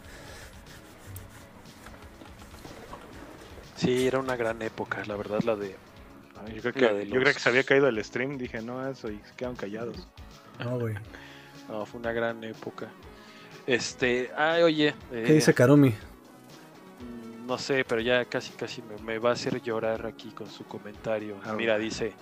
[3.77, 5.77] Sí, era una gran época, la verdad, la de.
[6.55, 8.39] Yo creo, que, yo creo que se había caído el stream.
[8.39, 9.11] Dije, no, eso.
[9.11, 9.97] Y se quedaron callados.
[10.59, 10.95] No, güey.
[11.69, 12.89] No, fue una gran época.
[13.67, 14.31] Este.
[14.35, 14.95] Ay, oye.
[15.11, 15.91] ¿Qué eh, dice Karumi?
[15.91, 20.49] mm, No sé, pero ya casi casi me, me va a hacer llorar aquí con
[20.49, 21.37] su comentario.
[21.45, 22.15] A Mira, dice,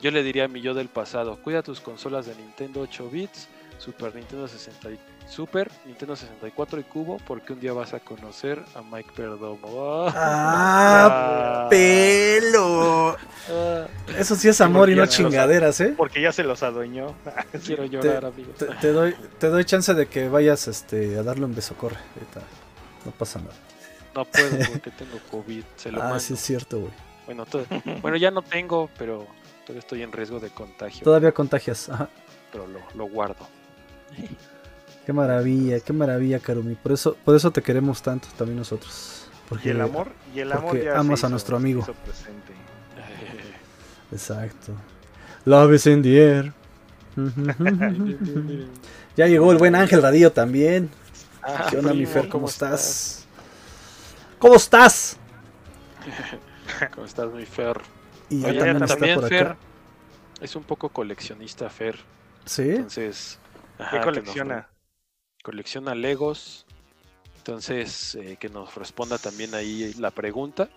[0.00, 3.48] yo le diría a mi yo del pasado, cuida tus consolas de Nintendo 8 bits,
[3.78, 8.62] Super Nintendo 60 y- Super Nintendo 64 y Cubo, porque un día vas a conocer
[8.74, 10.06] a Mike Perdomo.
[10.14, 11.66] ¡Ah!
[11.70, 13.16] ¡Pelo!
[13.50, 13.86] Ah,
[14.18, 15.94] Eso sí es amor y no los- chingaderas, ¿eh?
[15.96, 17.14] Porque ya se los adueñó.
[17.64, 18.52] quiero llorar, amigo.
[18.58, 21.96] Te, te doy, te doy chance de que vayas este, a darle un beso, corre.
[23.04, 23.54] No pasa nada.
[24.14, 25.64] No puedo porque tengo COVID.
[25.76, 26.20] Se lo Ah, mando.
[26.20, 26.92] sí es cierto, güey.
[27.26, 27.46] Bueno,
[28.02, 29.26] bueno, ya no tengo, pero
[29.64, 31.02] todavía estoy en riesgo de contagio.
[31.04, 31.88] Todavía contagias.
[31.88, 32.08] Ajá.
[32.52, 33.46] Pero lo, lo guardo.
[35.06, 36.74] Qué maravilla, qué maravilla, Karumi.
[36.76, 39.26] Por eso, por eso te queremos tanto también nosotros.
[39.48, 41.84] Porque Y el amor, y el amor porque ya amas a nuestro amigo.
[44.12, 44.72] Exacto.
[45.44, 46.52] Love is in the air.
[49.16, 50.90] ya llegó el buen Ángel Radillo también.
[51.42, 52.28] Ah, ¿Qué onda, mi Fer?
[52.28, 53.26] ¿Cómo estás?
[54.38, 55.16] ¿Cómo estás?
[56.94, 57.80] ¿Cómo estás, mi Fer?
[58.30, 59.56] Y Oye, también, también, está por Fer acá.
[60.40, 61.98] es un poco coleccionista, Fer.
[62.44, 62.70] ¿Sí?
[62.70, 63.38] Entonces,
[63.78, 64.54] ajá, ¿Qué que colecciona?
[64.56, 64.66] nos-
[65.42, 66.66] colecciona Legos.
[67.38, 70.68] Entonces, eh, que nos responda también ahí la pregunta.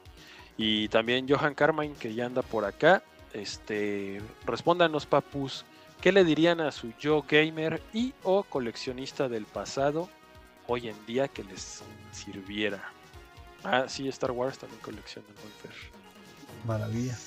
[0.58, 3.04] Y también Johan Carmine, que ya anda por acá.
[3.34, 5.66] Este, respóndanos, papus.
[6.02, 10.10] ¿Qué le dirían a su yo gamer y o coleccionista del pasado
[10.68, 12.92] hoy en día que les sirviera?
[13.64, 15.28] Ah, sí, Star Wars también colecciona.
[16.66, 17.18] Maravilla.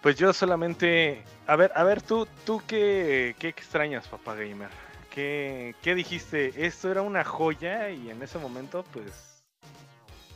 [0.00, 1.22] Pues yo solamente.
[1.46, 4.70] A ver, a ver, tú, tú qué, qué extrañas, papá gamer.
[5.10, 6.66] ¿Qué, ¿Qué dijiste?
[6.66, 9.12] Esto era una joya y en ese momento, pues.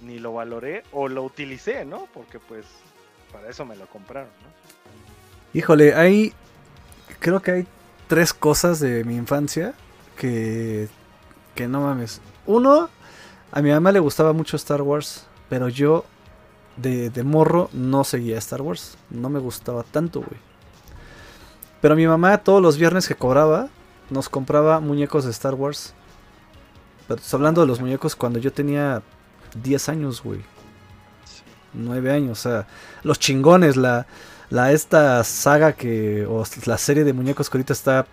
[0.03, 2.09] Ni lo valoré o lo utilicé, ¿no?
[2.13, 2.67] Porque, pues.
[3.33, 5.59] Para eso me lo compraron, ¿no?
[5.59, 6.33] Híjole, hay.
[7.21, 7.67] Creo que hay
[8.07, 9.75] tres cosas de mi infancia
[10.17, 10.89] que.
[11.55, 12.21] Que no mames.
[12.47, 12.91] Uno,
[13.53, 16.05] a mi mamá le gustaba mucho Star Wars, pero yo
[16.77, 18.97] de, de morro no seguía Star Wars.
[19.11, 20.41] No me gustaba tanto, güey.
[21.81, 23.69] Pero mi mamá todos los viernes que cobraba
[24.11, 25.95] nos compraba muñecos de Star Wars.
[27.07, 29.03] Pero hablando de los muñecos cuando yo tenía
[29.63, 30.41] 10 años, güey.
[31.75, 32.67] 9 años, o sea,
[33.03, 34.07] los chingones, la,
[34.49, 38.07] la esta saga que, o la serie de muñecos que ahorita está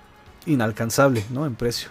[0.46, 1.46] inalcanzable, ¿no?
[1.46, 1.90] En precio.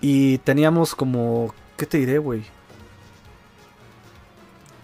[0.00, 2.44] Y teníamos como, ¿qué te diré, güey?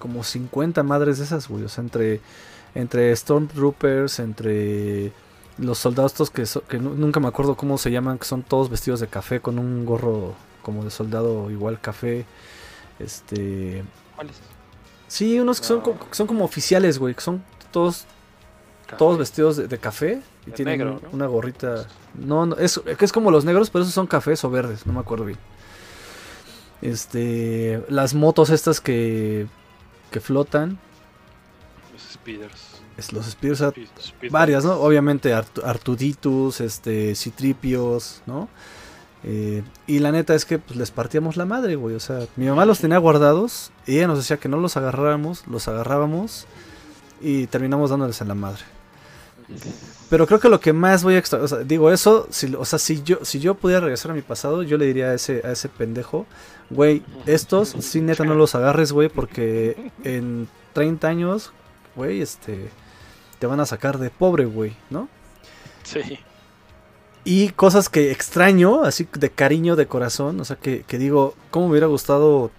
[0.03, 1.62] Como 50 madres de esas, güey.
[1.62, 2.21] O sea, entre,
[2.75, 5.12] entre Stormtroopers, entre
[5.59, 8.43] los soldados estos que, so- que nu- nunca me acuerdo cómo se llaman, que son
[8.43, 12.25] todos vestidos de café con un gorro como de soldado igual café.
[12.99, 13.85] Este...
[14.17, 14.37] ¿Cuáles?
[15.07, 18.07] Sí, unos que son, que son como oficiales, güey, que son todos
[18.99, 21.09] todos vestidos de, de café y De tienen negro, un- ¿no?
[21.12, 21.87] una gorrita.
[22.15, 24.93] No, no, es, que es como los negros, pero esos son cafés o verdes, no
[24.95, 25.38] me acuerdo bien.
[26.81, 29.47] Este, las motos estas que
[30.12, 30.79] que flotan,
[31.92, 32.81] Los speeders.
[32.96, 34.75] es los Spears, Speed- speed varias, ¿no?
[34.75, 38.48] Obviamente Artu- Artuditus, este, Citripios, ¿no?
[39.25, 41.94] Eh, y la neta es que pues, les partíamos la madre, güey.
[41.96, 45.46] O sea, mi mamá los tenía guardados y ella nos decía que no los agarráramos,
[45.46, 46.46] los agarrábamos
[47.20, 48.62] y terminamos dándoles en la madre.
[50.11, 52.64] Pero creo que lo que más voy a extra- o sea, digo eso, si, o
[52.64, 55.40] sea, si yo si yo pudiera regresar a mi pasado, yo le diría a ese
[55.44, 56.26] a ese pendejo,
[56.70, 61.52] güey, estos sí neta no los agarres, güey, porque en 30 años,
[61.96, 62.70] güey, este
[63.38, 65.09] te van a sacar de pobre, güey, ¿no?
[65.83, 66.18] Sí.
[67.24, 71.66] Y cosas que extraño, así de cariño, de corazón, o sea, que, que digo, ¿cómo
[71.66, 72.50] me hubiera gustado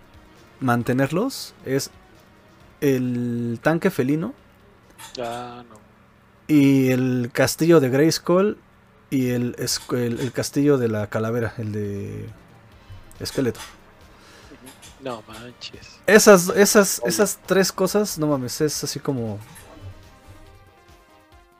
[0.60, 1.54] mantenerlos?
[1.66, 1.90] Es
[2.82, 4.34] el tanque felino
[5.20, 5.83] Ah, no.
[6.48, 8.58] Y el castillo de Grayskull
[9.10, 12.30] y el, el, el castillo de la calavera, el de
[13.20, 13.60] esqueleto.
[15.02, 16.00] No manches.
[16.08, 19.40] Esas, esas, esas tres cosas, no mames, es así como...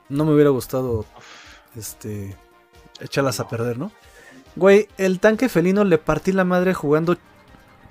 [0.08, 1.06] No me hubiera gustado,
[1.76, 2.36] este,
[3.00, 3.90] echarlas a perder, ¿no?
[4.56, 7.16] Güey, el tanque felino le partí la madre jugando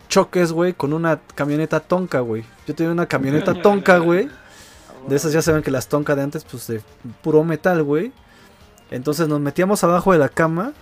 [0.09, 2.45] choques, güey, con una camioneta tonka, güey.
[2.67, 4.29] Yo tenía una camioneta tonka, güey.
[5.07, 6.81] De esas ya saben que las tonka de antes, pues de
[7.21, 8.11] puro metal, güey.
[8.91, 10.73] Entonces nos metíamos abajo de la cama,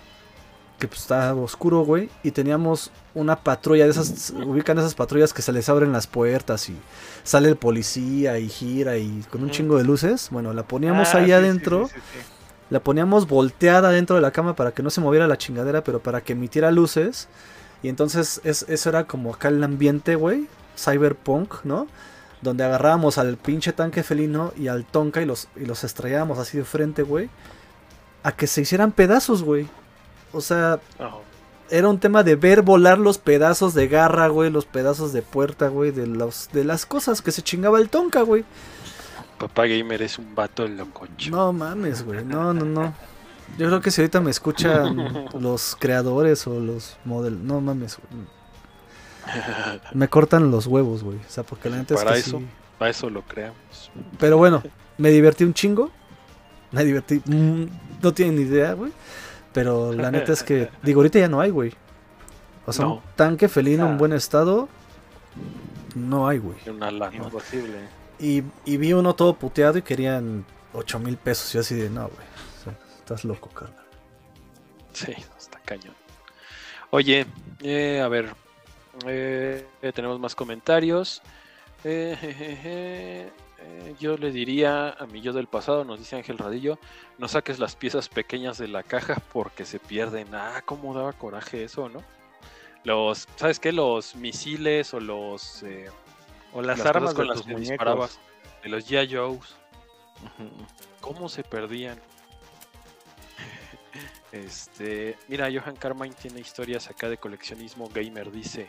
[0.79, 5.41] que pues estaba oscuro, güey, y teníamos una patrulla de esas, ubican esas patrullas que
[5.41, 6.75] se les abren las puertas y
[7.23, 10.29] sale el policía y gira y con un chingo de luces.
[10.31, 12.25] Bueno, la poníamos Ah, ahí sí, adentro, sí, sí, sí.
[12.71, 15.99] la poníamos volteada dentro de la cama para que no se moviera la chingadera, pero
[15.99, 17.27] para que emitiera luces.
[17.83, 21.87] Y entonces es- eso era como acá el ambiente, güey, cyberpunk, ¿no?
[22.41, 26.57] Donde agarrábamos al pinche tanque felino y al tonka y los, y los estrellábamos así
[26.57, 27.29] de frente, güey.
[28.23, 29.67] A que se hicieran pedazos, güey.
[30.33, 30.79] O sea,
[31.69, 35.69] era un tema de ver volar los pedazos de garra, güey, los pedazos de puerta,
[35.69, 38.43] güey, de, los, de las cosas que se chingaba el tonka, güey.
[39.37, 41.31] Papá Gamer es un vato lococho.
[41.31, 42.93] No mames, güey, no, no, no.
[43.57, 48.40] Yo creo que si ahorita me escuchan los creadores o los modelos, no mames, güey.
[49.93, 51.17] Me cortan los huevos, güey.
[51.17, 52.39] O sea, porque la neta es Para que eso.
[52.39, 52.47] sí.
[52.77, 53.91] Para eso lo creamos.
[54.19, 54.63] Pero bueno,
[54.97, 55.91] me divertí un chingo.
[56.71, 57.21] Me divertí.
[57.25, 57.65] mm,
[58.01, 58.91] no tienen ni idea, güey.
[59.53, 60.69] Pero la neta es que.
[60.83, 61.73] Digo, ahorita ya no hay, güey.
[62.65, 63.97] O sea, un tanque felino en Ah.
[63.97, 64.69] buen estado.
[65.95, 66.57] No hay, güey.
[66.67, 67.15] Una lana.
[67.17, 67.77] Imposible.
[68.19, 71.51] Y, y vi uno todo puteado y querían 8 mil pesos.
[71.51, 72.27] Y yo así de, no, güey.
[72.59, 73.83] o sea, estás loco, carnal.
[74.93, 75.95] Sí, está cañón.
[76.91, 77.25] Oye,
[77.61, 78.33] eh, a ver.
[79.07, 81.21] Eh, tenemos más comentarios.
[81.83, 86.79] Eh, eh, yo le diría a mi yo del pasado, nos dice Ángel Radillo,
[87.17, 90.33] no saques las piezas pequeñas de la caja porque se pierden.
[90.33, 92.03] Ah, cómo daba coraje eso, ¿no?
[92.83, 93.71] Los, ¿sabes qué?
[93.71, 95.63] Los misiles o los...
[96.53, 97.69] O las, las armas con las que muñecos.
[97.69, 98.19] disparabas,
[98.63, 99.15] de los G.I.
[99.15, 99.55] Joes.
[100.99, 101.97] ¿Cómo se perdían?
[104.31, 108.31] Este, mira, Johan Carmine tiene historias acá de coleccionismo gamer.
[108.31, 108.67] Dice: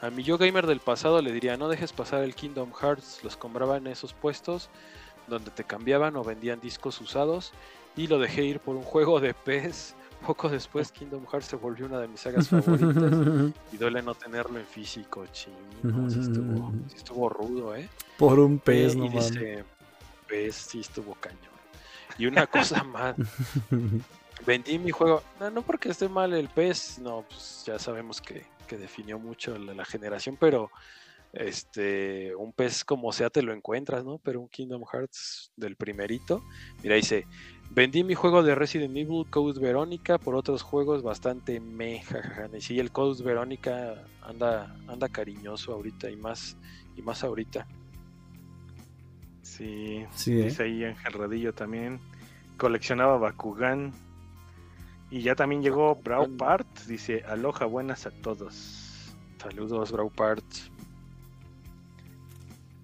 [0.00, 3.20] A mi yo gamer del pasado le diría: No dejes pasar el Kingdom Hearts.
[3.22, 4.68] Los compraba en esos puestos
[5.28, 7.52] donde te cambiaban o vendían discos usados.
[7.96, 9.94] Y lo dejé ir por un juego de PES.
[10.26, 13.12] Poco después, Kingdom Hearts se volvió una de mis sagas favoritas.
[13.72, 16.10] Y duele no tenerlo en físico, chino.
[16.10, 17.88] Sí estuvo, sí estuvo rudo, ¿eh?
[18.18, 19.30] Por un Eh, pez, y no mames.
[19.30, 19.64] dice,
[20.28, 21.38] PES sí estuvo cañón.
[22.18, 23.14] Y una cosa más,
[24.46, 28.44] vendí mi juego, no, no porque esté mal el PES, no, pues ya sabemos que,
[28.66, 30.70] que definió mucho la, la generación, pero
[31.32, 34.18] este, un pez como sea te lo encuentras, ¿no?
[34.18, 36.42] Pero un Kingdom Hearts del primerito,
[36.82, 37.26] mira, dice,
[37.70, 42.80] vendí mi juego de Resident Evil Code Verónica por otros juegos bastante meja, y sí,
[42.80, 46.56] el Code Verónica anda, anda cariñoso ahorita y más,
[46.96, 47.66] y más ahorita.
[49.42, 50.44] Sí, Sí, ¿eh?
[50.44, 52.00] dice ahí Ángel Rodillo también.
[52.56, 53.92] Coleccionaba Bakugan.
[55.10, 56.36] Y ya también llegó Brawl Bakugan.
[56.36, 56.78] Part.
[56.86, 59.14] Dice, aloha, buenas a todos.
[59.42, 60.44] Saludos, Braupart.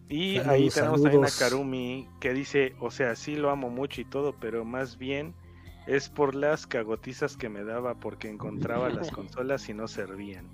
[0.09, 1.29] Y Saludos, ahí tenemos también a.
[1.39, 5.35] Karumi que dice, o sea, sí lo amo mucho y todo, pero más bien
[5.87, 10.47] es por las cagotizas que me daba porque encontraba las consolas y no servían.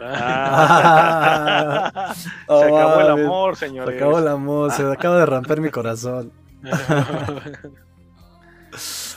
[0.00, 2.14] Ah.
[2.46, 3.96] se acabó el Ah, amor, Se señores.
[3.96, 6.32] acabó el amor, se acaba de romper mi corazón.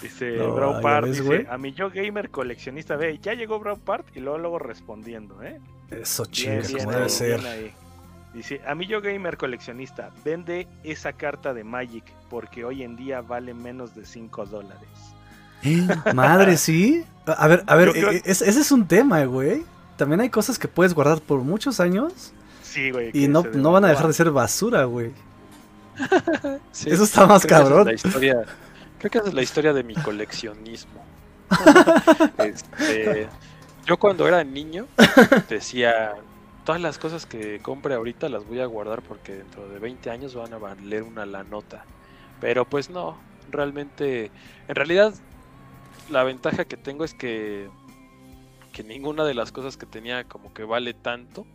[0.01, 1.47] Dice No, ya Part, ves, dice, güey.
[1.49, 5.59] a mi yo gamer coleccionista, ve, ya llegó Brawl Part y luego luego respondiendo, ¿eh?
[5.91, 7.39] Eso Bien, chinga, bien como ahí, debe ser.
[7.45, 7.73] ahí.
[8.33, 13.21] Dice, a mi yo gamer coleccionista, vende esa carta de Magic porque hoy en día
[13.21, 14.87] vale menos de 5 dólares.
[15.63, 15.85] ¿Eh?
[16.15, 17.03] Madre, sí.
[17.25, 19.63] A ver, a ver, creo- e- es- ese es un tema, güey.
[19.97, 22.31] También hay cosas que puedes guardar por muchos años
[22.63, 23.11] Sí, güey.
[23.13, 25.11] y no, no van a dejar de ser basura, güey.
[26.71, 27.85] Sí, Eso está más es cabrón.
[27.85, 28.43] la historia,
[29.01, 31.03] creo que esa es la historia de mi coleccionismo.
[32.37, 33.27] Este,
[33.85, 34.85] yo cuando era niño
[35.49, 36.13] decía,
[36.65, 40.35] todas las cosas que compre ahorita las voy a guardar porque dentro de 20 años
[40.35, 41.83] van a valer una la nota.
[42.39, 43.17] Pero pues no,
[43.49, 44.29] realmente,
[44.67, 45.15] en realidad
[46.11, 47.69] la ventaja que tengo es que,
[48.71, 51.47] que ninguna de las cosas que tenía como que vale tanto.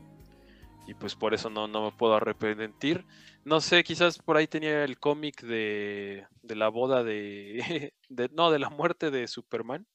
[0.88, 3.04] Y pues por eso no, no me puedo arrepentir.
[3.46, 8.50] No sé, quizás por ahí tenía el cómic de, de la boda de, de- No,
[8.50, 9.86] de la muerte de Superman.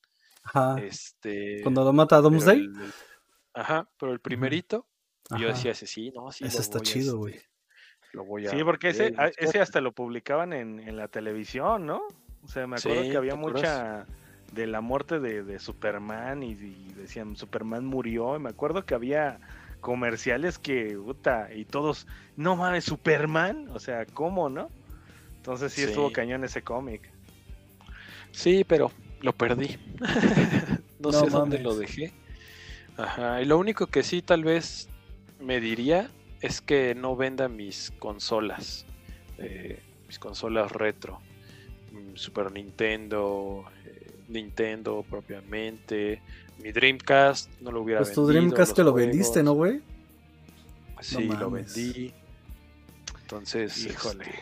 [0.43, 0.77] Ajá.
[0.79, 1.57] Este.
[1.59, 2.59] Ah, Cuando lo mata a Doomsday.
[2.59, 2.93] el- el-
[3.53, 4.87] ajá, pero el primerito.
[5.31, 5.55] y yo Ajá.
[5.57, 6.45] decía ese sí, no, sí.
[6.45, 7.39] Ese está chido, este, güey.
[8.13, 8.51] Lo voy a.
[8.51, 12.01] Sí, porque ese, a- ese hasta lo publicaban en, en la televisión, ¿no?
[12.43, 14.07] O sea, me acuerdo Sí, que había mucha
[14.53, 18.35] de la muerte de, de Superman y, y decían Superman murió.
[18.37, 19.39] Y me acuerdo que había
[19.81, 22.07] comerciales que, puta, y todos,
[22.37, 23.67] no mames, Superman.
[23.73, 24.69] O sea, ¿cómo, no?
[25.37, 27.11] Entonces sí, estuvo cañón ese cómic.
[28.31, 29.77] Sí, pero lo perdí.
[30.99, 32.13] no, No sé dónde lo dejé.
[32.97, 33.41] Ajá.
[33.41, 34.87] Y lo único que sí tal vez
[35.39, 36.09] me diría
[36.41, 38.85] es que no venda mis consolas.
[39.37, 41.19] eh, mis consolas retro.
[41.91, 46.21] Mm, Super Nintendo, eh, Nintendo propiamente.
[46.61, 48.41] Mi Dreamcast no lo hubiera Pues tu vendido.
[48.43, 49.43] Dreamcast te lo vendiste.
[49.43, 49.81] ¿no, güey?
[51.01, 52.13] Sí, lo vendí.
[53.21, 54.25] Entonces, Híjole.
[54.25, 54.39] este,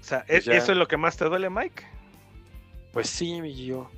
[0.00, 0.54] O sea, Pues ¿es- ya.
[0.54, 1.82] ¿eso es lo que más te duele, Mike?
[2.92, 3.90] Pues sí, mi Gio.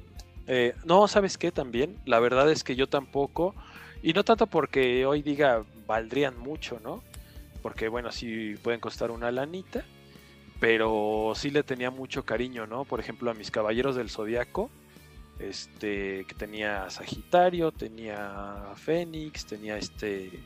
[0.46, 1.52] Eh, no, ¿sabes qué?
[1.52, 3.54] También, la verdad es que yo tampoco,
[4.02, 7.02] y no tanto porque hoy diga valdrían mucho, ¿no?
[7.62, 9.84] Porque bueno, sí pueden costar una lanita,
[10.60, 12.84] pero sí le tenía mucho cariño, ¿no?
[12.84, 14.70] Por ejemplo, a mis caballeros del Zodiaco,
[15.38, 20.40] este, que tenía Sagitario, tenía Fénix, tenía este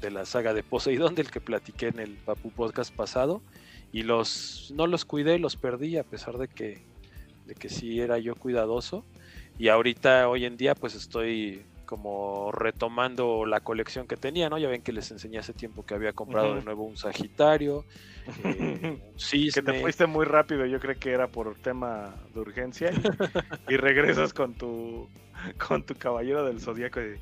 [0.00, 3.42] de la saga de Poseidón, del que platiqué en el Papu Podcast pasado,
[3.92, 6.82] y los no los cuidé, los perdí, a pesar de que
[7.46, 9.04] de que sí era yo cuidadoso.
[9.58, 14.58] Y ahorita hoy en día pues estoy como retomando la colección que tenía, ¿no?
[14.58, 17.86] Ya ven que les enseñé hace tiempo que había comprado de nuevo un Sagitario,
[18.44, 19.62] eh, un Que Cisne.
[19.62, 24.34] te fuiste muy rápido, yo creo que era por tema de urgencia y, y regresas
[24.34, 25.08] con tu
[25.66, 27.18] con tu caballero del zodiaco y,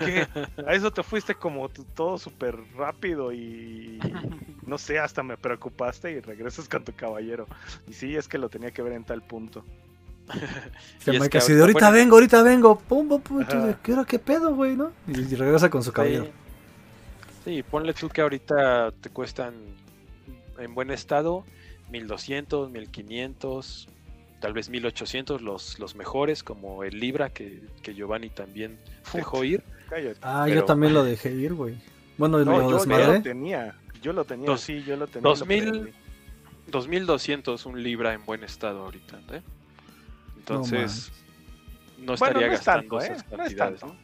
[0.00, 0.26] ¿qué?
[0.66, 3.98] A eso te fuiste como todo súper rápido y
[4.66, 7.46] no sé, hasta me preocupaste y regresas con tu caballero.
[7.88, 9.64] Y sí, es que lo tenía que ver en tal punto.
[11.04, 12.78] Que Y es Mike que así de ahorita, vengo, ahorita vengo.
[12.78, 13.44] Pum, pum, pum.
[13.82, 14.92] ¿Qué hora, qué pedo, güey, no?
[15.06, 16.24] Y, y regresa con su caballero.
[16.24, 16.30] Sí.
[17.56, 19.54] Sí, ponle tú que ahorita te cuestan
[20.58, 21.44] en buen estado
[21.90, 23.88] 1200, 1500,
[24.40, 28.78] tal vez 1800 los, los mejores, como el Libra que, que Giovanni también
[29.14, 29.62] dejó ir.
[29.88, 30.18] Cállate.
[30.22, 31.76] Ah, yo Pero- también lo dejé ir, güey.
[32.18, 33.74] Bueno, No, lo yo, yo lo tenía.
[34.02, 35.22] Yo lo tenía, Dos- sí, yo lo tenía.
[35.28, 35.92] dos lo mil- perdí.
[36.68, 39.18] 2200 un Libra en buen estado ahorita.
[39.32, 39.40] ¿eh?
[40.40, 41.12] Entonces,
[41.98, 43.16] no, estaría no es gastando ¿eh?
[43.36, 43.86] No es tanto.
[43.86, 43.96] ¿no?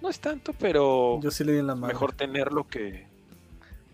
[0.00, 1.86] No es tanto, pero Yo sí le di en la mano.
[1.88, 3.06] mejor tenerlo que,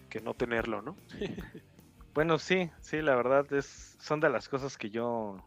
[0.08, 0.96] que no tenerlo, ¿no?
[2.12, 5.42] Bueno, sí, sí, la verdad es, son de las cosas que yo, o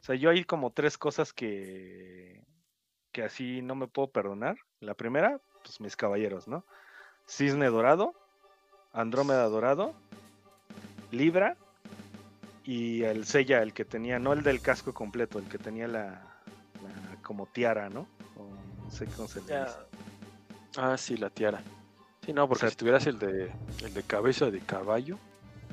[0.00, 2.42] sea, yo hay como tres cosas que,
[3.12, 4.58] que así no me puedo perdonar.
[4.80, 6.66] La primera, pues mis caballeros, ¿no?
[7.26, 8.12] Cisne Dorado,
[8.92, 9.94] Andrómeda Dorado,
[11.10, 11.56] Libra
[12.66, 16.02] y el Sella, el que tenía, no el del casco completo, el que tenía la,
[16.82, 18.06] la como tiara, ¿no?
[18.36, 18.48] O
[18.84, 19.76] no sé cómo se le dice.
[20.76, 21.62] Ah, sí, la tiara.
[22.24, 23.50] Sí, no, porque sea- si tuvieras el de,
[23.84, 25.16] el de cabeza de caballo,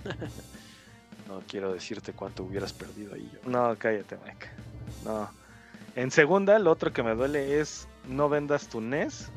[1.27, 3.29] no quiero decirte cuánto hubieras perdido ahí.
[3.33, 3.49] yo.
[3.49, 4.47] No, cállate, Mike.
[5.03, 5.29] No.
[5.95, 9.29] En segunda, lo otro que me duele es no vendas tu NES,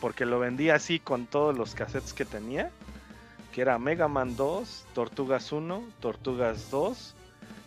[0.00, 2.70] porque lo vendí así con todos los cassettes que tenía,
[3.58, 7.14] que era Mega Man 2, Tortugas 1, Tortugas 2,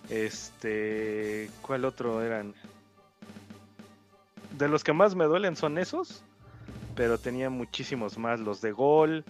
[0.10, 2.56] este, ¿cuál otro eran?
[4.58, 6.24] De los que más me duelen son esos,
[6.96, 9.26] pero tenía muchísimos más, los de Gol,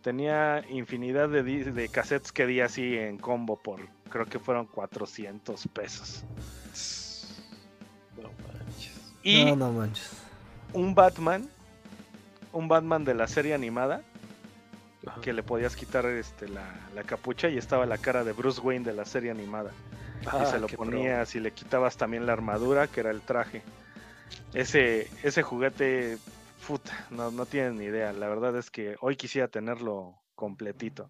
[0.00, 5.68] tenía infinidad de, de cassettes que di así en combo por, creo que fueron 400
[5.68, 6.24] pesos.
[8.16, 9.12] No manches.
[9.22, 10.10] Y No, no manches.
[10.72, 11.50] un Batman,
[12.54, 14.00] un Batman de la serie animada,
[15.08, 15.20] Ajá.
[15.20, 18.84] que le podías quitar este, la, la capucha y estaba la cara de Bruce Wayne
[18.84, 19.70] de la serie animada.
[20.26, 20.86] Ah, y se lo qué pro.
[20.86, 23.62] ponías y le quitabas también la armadura, que era el traje.
[24.54, 26.18] Ese, ese juguete,
[26.66, 28.12] puta, no, no tienes ni idea.
[28.12, 31.08] La verdad es que hoy quisiera tenerlo completito.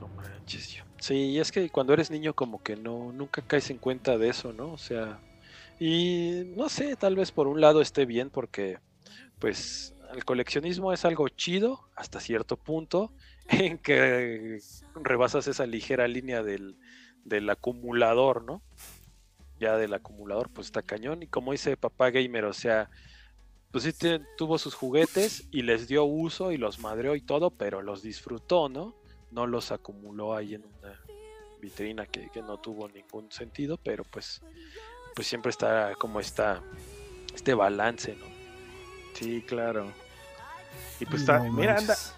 [0.00, 0.84] No manches, yo.
[0.98, 4.52] Sí, es que cuando eres niño como que no, nunca caes en cuenta de eso,
[4.52, 4.72] ¿no?
[4.72, 5.20] O sea,
[5.78, 8.78] y no sé, tal vez por un lado esté bien porque
[9.38, 13.12] pues el coleccionismo es algo chido hasta cierto punto
[13.48, 14.58] en que
[14.94, 16.76] rebasas esa ligera línea del,
[17.24, 18.62] del acumulador, ¿no?
[19.60, 22.90] Ya del acumulador pues está cañón y como dice papá gamer, o sea,
[23.70, 23.92] pues sí
[24.36, 28.68] tuvo sus juguetes y les dio uso y los madreó y todo, pero los disfrutó,
[28.68, 28.96] ¿no?
[29.30, 30.98] no los acumuló ahí en una
[31.60, 34.40] vitrina que, que no tuvo ningún sentido, pero pues,
[35.14, 36.62] pues siempre está como esta,
[37.34, 38.26] este balance, ¿no?
[39.14, 39.92] Sí, claro.
[41.00, 42.14] Y pues está, No mira, anda, manches.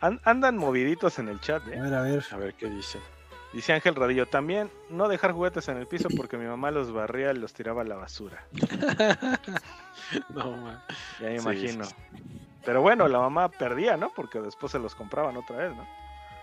[0.00, 1.78] an- andan moviditos en el chat, ¿eh?
[1.78, 2.24] A ver, a ver.
[2.30, 3.00] A ver qué dicen.
[3.52, 7.32] Dice Ángel Radillo, también no dejar juguetes en el piso porque mi mamá los barría
[7.32, 8.42] y los tiraba a la basura.
[10.30, 10.82] no, man.
[11.20, 11.84] Ya me Sí, imagino.
[11.84, 11.94] sí,
[12.64, 14.10] Pero bueno, la mamá perdía, ¿no?
[14.14, 15.86] Porque después se los compraban otra vez, ¿no?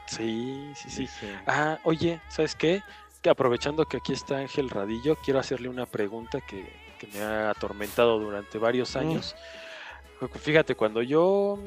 [0.07, 1.01] Sí, sí, sí.
[1.01, 2.83] Dice, Ah, oye, ¿sabes qué?
[3.21, 7.49] Que aprovechando que aquí está Ángel Radillo, quiero hacerle una pregunta que, que me ha
[7.49, 8.99] atormentado durante varios Mm.
[10.27, 11.57] Fíjate, cuando yo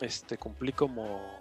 [0.00, 1.40] este, cumplí como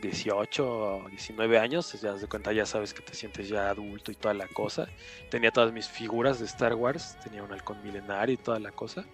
[0.00, 4.34] 18 o 19 años, ya cuenta, ya sabes que te sientes ya adulto y toda
[4.34, 4.88] la cosa.
[5.30, 9.04] Tenía todas mis figuras de Star Wars, tenía un halcón milenario y toda la cosa.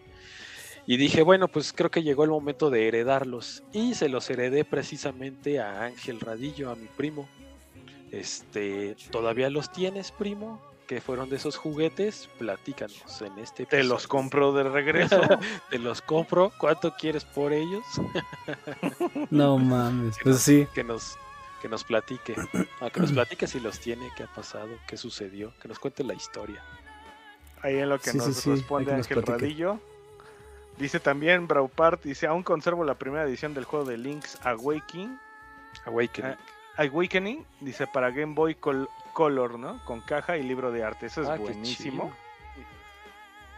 [0.86, 3.62] Y dije, bueno, pues creo que llegó el momento de heredarlos.
[3.72, 7.28] Y se los heredé precisamente a Ángel Radillo, a mi primo.
[8.10, 10.62] Este, ¿todavía los tienes, primo?
[10.88, 13.92] Que fueron de esos juguetes, platícanos en este te episodio.
[13.94, 15.20] los compro de regreso.
[15.70, 16.50] Te los compro.
[16.58, 17.84] ¿Cuánto quieres por ellos?
[19.30, 20.16] No mames.
[20.22, 20.66] Pues sí.
[20.74, 21.18] Que nos,
[21.60, 22.34] que nos platique.
[22.80, 26.02] Ah, que nos platique si los tiene, qué ha pasado, qué sucedió, que nos cuente
[26.04, 26.62] la historia.
[27.62, 29.22] Ahí en lo que Sí, nos sí, sí, responde que nos Ángel.
[29.26, 29.80] Radillo.
[30.78, 35.18] Dice también Braupart, dice, aún conservo la primera edición del juego de Link's Awakening.
[35.84, 36.36] Awakening.
[36.76, 38.88] Awakening, dice para Game Boy Col-
[39.18, 39.84] Color, ¿no?
[39.84, 41.06] Con caja y libro de arte.
[41.06, 42.14] Eso es Ah, buenísimo.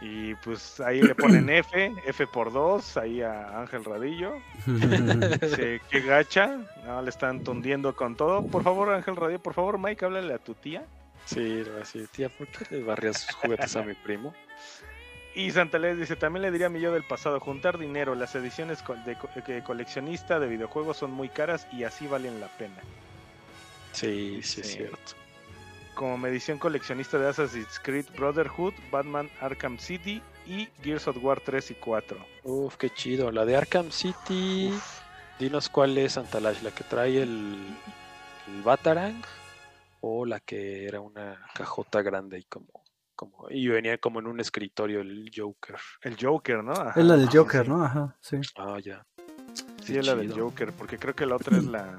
[0.01, 4.41] Y pues ahí le ponen F, F por dos, ahí a Ángel Radillo.
[4.65, 6.57] Dice, qué gacha.
[6.83, 8.41] No, le están tundiendo con todo.
[8.47, 10.83] Por favor, Ángel Radillo, por favor, Mike, háblale a tu tía.
[11.25, 14.33] Sí, le voy a decir, tía, ¿por qué le barrías sus juguetes a mi primo?
[15.35, 18.81] Y Santalés dice, también le diría a mi yo del pasado, juntar dinero, las ediciones
[18.81, 22.79] co- de, co- que coleccionista de videojuegos son muy caras y así valen la pena.
[23.91, 24.73] Sí, sí, es Sí.
[24.77, 24.97] cierto.
[25.95, 31.39] Como mi edición coleccionista de Assassin's Creed Brotherhood, Batman Arkham City y Gears of War
[31.39, 32.17] 3 y 4.
[32.43, 33.31] Uf, qué chido.
[33.31, 34.73] La de Arkham City,
[35.39, 37.55] dinos cuál es, Santalash, la que trae el,
[38.47, 39.21] el Batarang
[40.01, 42.83] o la que era una cajota grande y como,
[43.15, 45.75] como y venía como en un escritorio el Joker.
[46.01, 46.71] El Joker, ¿no?
[46.73, 47.69] Ajá, Es la del Joker, sí.
[47.69, 47.83] ¿no?
[47.83, 48.37] Ajá, sí.
[48.55, 49.05] Ah, ya.
[49.83, 50.33] Sí, Qué es la del.
[50.33, 51.97] Joker, porque creo que la otra es la...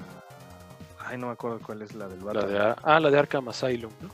[1.05, 2.47] Ay, no me acuerdo cuál es la del La Batman.
[2.49, 4.09] de, Ar- ah, la de Arkham Asylum, ¿no?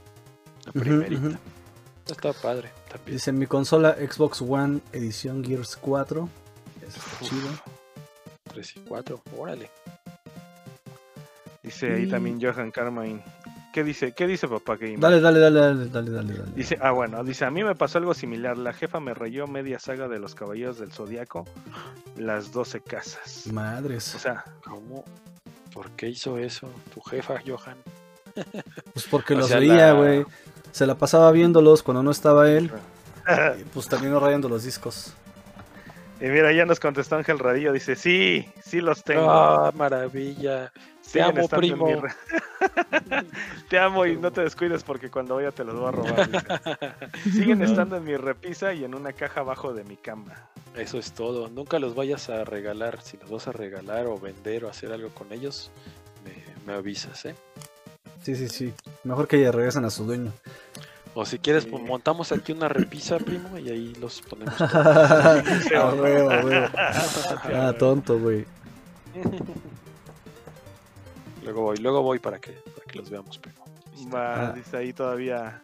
[0.66, 1.28] La primerita.
[1.28, 1.38] ujú.
[2.08, 3.16] Está padre también.
[3.18, 6.28] Dice mi consola Xbox One edición Gears 4.
[6.82, 7.30] Eso está Uf.
[7.30, 7.50] chido.
[8.52, 9.70] 3 y 4, órale.
[11.62, 13.24] Dice ahí Y- también Johan Carmine.
[13.72, 14.14] ¿Qué dice?
[14.14, 15.00] ¿Qué dice papá Gamer?
[15.00, 16.52] Dale, dale, dale, dale, dale, dale, dale.
[16.56, 18.58] Dice, ah, bueno, dice, a mí me pasó algo similar.
[18.58, 21.46] La jefa me rayó media saga de los caballeros del zodiaco,
[22.18, 23.46] las 12 casas.
[23.54, 24.16] Madres.
[24.16, 25.06] O sea, ¿Cómo?
[25.74, 27.78] ¿Por qué hizo eso tu jefa, Johan?
[28.94, 30.26] Pues porque los sea, veía, la- güey.
[30.72, 32.72] Se la pasaba viéndolos cuando no estaba él.
[33.60, 35.14] Y pues terminó rayando los discos.
[36.20, 37.72] y mira, ya nos contestó Ángel Radillo.
[37.72, 39.30] Dice, sí, sí los tengo.
[39.30, 40.72] Ah, maravilla.
[41.12, 41.88] Te amo, primo.
[43.70, 47.10] Te amo y no te descuides porque cuando vaya te los voy a robar.
[47.24, 50.34] Siguen estando en mi repisa y en una caja abajo de mi cama.
[50.76, 51.50] Eso es todo.
[51.50, 53.02] Nunca los vayas a regalar.
[53.02, 55.72] Si los vas a regalar o vender o hacer algo con ellos,
[56.26, 56.34] me,
[56.66, 57.36] me avisas, ¿eh?
[58.22, 58.74] Sí, sí, sí.
[59.04, 60.32] Mejor que ya regresen a su dueño.
[61.16, 61.70] O si quieres, Sí.
[61.72, 64.56] pues, montamos aquí una repisa, primo, y ahí los ponemos.
[64.58, 64.72] todos.
[64.74, 66.68] ah, huevo, huevo.
[66.76, 68.46] Ah, tonto, güey.
[71.50, 73.66] Luego voy, luego voy para que, para que los veamos, primo.
[74.14, 74.52] Va, Ah.
[74.54, 75.62] dice ahí todavía.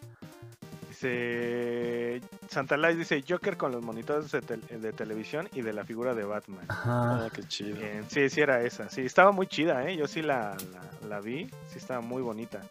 [0.90, 2.22] Dice.
[2.50, 6.14] Santa Lai dice Joker con los monitores de, tel- de televisión y de la figura
[6.14, 6.66] de Batman.
[6.68, 7.26] Ajá.
[7.26, 7.78] Ah, qué chido.
[7.78, 8.90] Bien, sí, sí era esa.
[8.90, 9.98] Sí, estaba muy chida, ¿eh?
[9.98, 11.46] Yo sí la, la, la vi.
[11.70, 12.62] Sí, estaba muy bonita.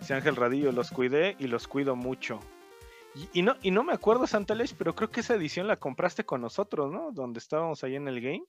[0.00, 2.40] Dice Ángel Radillo, los cuidé y los cuido mucho.
[3.14, 5.76] Y, y no, y no me acuerdo, Santa Lech, pero creo que esa edición la
[5.76, 7.12] compraste con nosotros, ¿no?
[7.12, 8.44] Donde estábamos ahí en el game.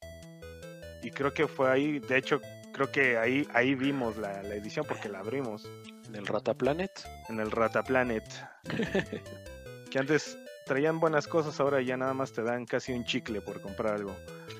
[1.03, 2.41] Y creo que fue ahí, de hecho,
[2.75, 5.65] creo que ahí, ahí vimos la, la edición porque la abrimos
[6.07, 6.91] En el Rata Planet.
[7.29, 8.23] en el Rata Planet.
[9.89, 13.61] que antes traían buenas cosas, ahora ya nada más te dan casi un chicle por
[13.61, 14.15] comprar algo.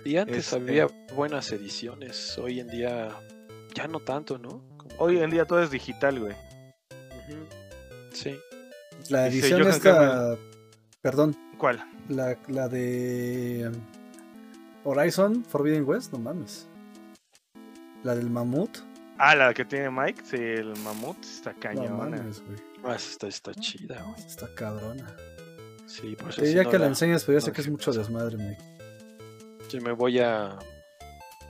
[0.05, 2.37] Y antes Este- había buenas ediciones.
[2.37, 3.09] Hoy en día
[3.73, 4.63] ya no tanto, ¿no?
[4.77, 6.35] Como Hoy que- en día todo es digital, güey.
[8.13, 8.39] Sí.
[9.09, 10.37] La Dice edición Johan esta.
[11.01, 11.83] Perdón, ¿Cuál?
[12.07, 13.69] la, la de.
[13.73, 13.81] um,
[14.85, 16.67] Horizon Forbidden West, no mames.
[18.05, 18.77] La del mamut.
[19.17, 21.89] Ah, la que tiene Mike, sí, el mamut, está No cañona.
[21.89, 22.57] mames, güey.
[22.83, 24.25] Ah, está, está chida, güey.
[24.27, 25.15] Está cabrona.
[25.87, 28.61] Sí, por eso no que la enseñas, ya sé que es mucho desmadre, Mike.
[29.69, 30.57] Sí, me voy a.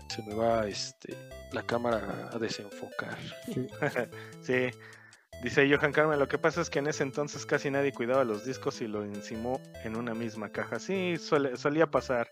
[0.08, 1.14] Se me va este,
[1.52, 3.18] la cámara a desenfocar.
[4.42, 4.70] Sí.
[5.44, 8.46] Dice Johan Carmen, lo que pasa es que en ese entonces casi nadie cuidaba los
[8.46, 10.80] discos y lo encimó en una misma caja.
[10.80, 12.32] Sí, suele- solía pasar.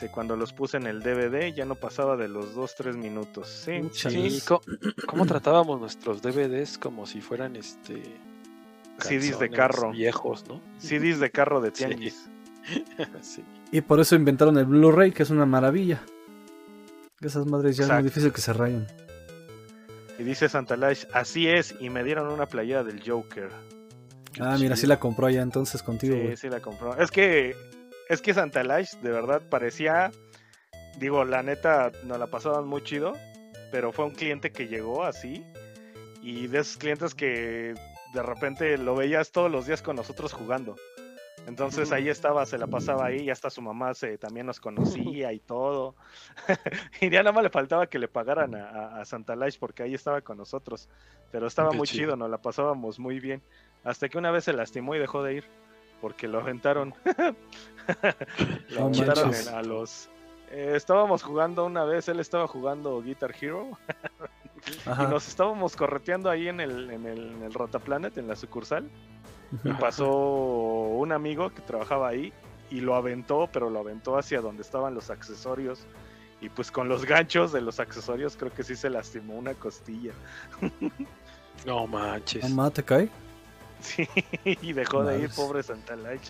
[0.00, 3.48] Dice, cuando los puse en el DVD ya no pasaba de los 2-3 minutos.
[3.48, 4.42] Sí, Pucha, sí,
[5.06, 8.02] ¿cómo tratábamos nuestros DVDs como si fueran este
[8.98, 9.90] CDs de carro.
[9.90, 10.62] viejos, ¿no?
[10.78, 12.30] CDs de carro de tianguis.
[13.20, 13.44] sí.
[13.72, 16.00] Y por eso inventaron el Blu-ray, que es una maravilla.
[17.20, 18.86] Esas madres ya es muy difícil que se rayen.
[20.18, 23.50] Y dice Santalash, así es, y me dieron una playera del Joker.
[24.38, 26.96] Ah, mira, sí la compró allá entonces contigo, Sí, sí la compró.
[26.96, 27.54] Es que,
[28.10, 30.10] es que Santalash de verdad parecía,
[30.98, 33.12] digo, la neta, nos la pasaban muy chido,
[33.70, 35.44] pero fue un cliente que llegó así,
[36.20, 37.72] y de esos clientes que
[38.12, 40.74] de repente lo veías todos los días con nosotros jugando.
[41.46, 45.32] Entonces ahí estaba, se la pasaba ahí, y hasta su mamá se, también nos conocía
[45.32, 45.94] y todo.
[47.00, 49.94] y ya nada más le faltaba que le pagaran a, a, a Santalash porque ahí
[49.94, 50.88] estaba con nosotros.
[51.30, 52.06] Pero estaba Qué muy chido.
[52.06, 53.40] chido, nos la pasábamos muy bien.
[53.84, 55.44] Hasta que una vez se lastimó y dejó de ir
[56.00, 56.94] porque lo aventaron.
[58.70, 60.08] lo No aventaron a los.
[60.50, 63.70] eh, estábamos jugando una vez, él estaba jugando Guitar Hero
[64.86, 68.90] y nos estábamos correteando ahí en el, en el, en el Rotaplanet, en la sucursal.
[69.64, 72.32] Y pasó un amigo que trabajaba ahí
[72.70, 75.86] y lo aventó, pero lo aventó hacia donde estaban los accesorios.
[76.40, 80.12] Y pues con los ganchos de los accesorios creo que sí se lastimó una costilla.
[81.66, 82.42] No manches.
[82.48, 83.10] Mamá, ¿te cae?
[83.82, 84.08] Sí,
[84.44, 86.20] y dejó de ir, pobre Santalach.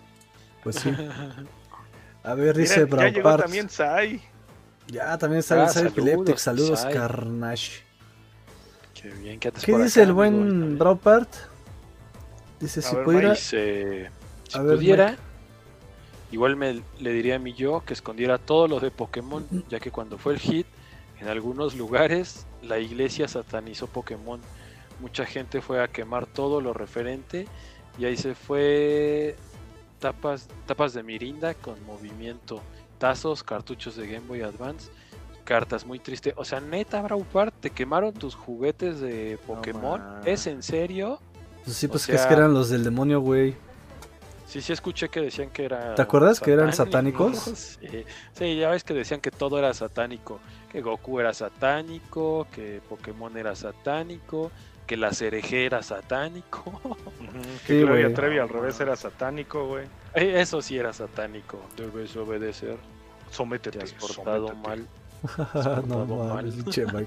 [0.62, 0.90] Pues sí.
[2.22, 3.42] A ver, Mira, dice ya Brown llegó Parts.
[3.44, 4.20] también Sai.
[4.88, 6.36] Ya, también está Ah, Sai saludos, Epileptic.
[6.36, 6.92] Saludos, Sai.
[6.94, 7.82] Carnage.
[8.94, 11.32] Qué bien, ¿qué haces ¿Qué dice acá, el buen Brown Part?
[12.60, 13.30] Dice, A si ver, pudiera...
[13.30, 14.10] Dice,
[14.48, 15.16] si A ver, pudiera,
[16.30, 19.90] igual me le diría a mi yo que escondiera todo lo de Pokémon, ya que
[19.90, 20.66] cuando fue el hit,
[21.20, 24.40] en algunos lugares la iglesia satanizó Pokémon.
[25.00, 27.46] Mucha gente fue a quemar todo lo referente
[27.98, 29.36] y ahí se fue
[29.98, 32.60] tapas, tapas de mirinda con movimiento,
[32.98, 34.90] tazos, cartuchos de Game Boy Advance,
[35.44, 36.32] cartas muy triste.
[36.36, 40.00] O sea, neta, Braupart, te quemaron tus juguetes de Pokémon.
[40.24, 41.20] ¿Es en serio?
[41.64, 43.56] Pues sí, o pues que es que eran los del demonio, güey.
[44.46, 45.94] Sí, sí escuché que decían que era.
[45.94, 47.32] ¿Te acuerdas que eran satánico.
[47.32, 47.78] satánicos?
[47.90, 48.04] Sí.
[48.32, 50.40] Sí, ya ves que decían que todo era satánico.
[50.70, 54.50] Que Goku era satánico, que Pokémon era satánico,
[54.90, 56.80] que la cereje era satánico.
[57.64, 58.14] Que Sí, Gloria güey.
[58.16, 59.86] Trevi al revés era satánico, güey.
[60.14, 61.60] Eh, Eso sí era satánico.
[61.76, 62.76] Debes obedecer.
[62.76, 64.68] Te Sométete, has portado sométete.
[64.68, 64.88] mal.
[65.86, 67.06] no portado mal.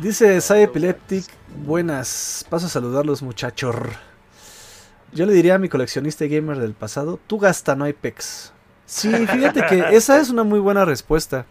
[0.00, 1.26] Dice Sai Epileptic,
[1.66, 3.76] buenas, paso a saludarlos muchachos.
[5.12, 8.54] Yo le diría a mi coleccionista y gamer del pasado, tú gasta, no hay pex.
[8.86, 11.44] Sí, fíjate que esa es una muy buena respuesta.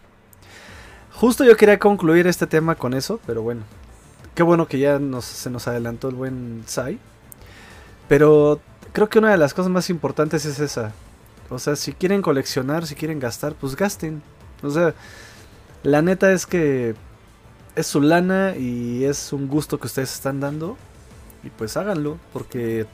[1.12, 3.62] Justo yo quería concluir este tema con eso, pero bueno.
[4.38, 7.00] Qué bueno que ya se nos adelantó el buen Sai.
[8.06, 8.60] Pero
[8.92, 10.92] creo que una de las cosas más importantes es esa.
[11.50, 14.22] O sea, si quieren coleccionar, si quieren gastar, pues gasten.
[14.62, 14.94] O sea,
[15.82, 16.94] la neta es que
[17.74, 20.76] es su lana y es un gusto que ustedes están dando.
[21.42, 22.86] Y pues háganlo, porque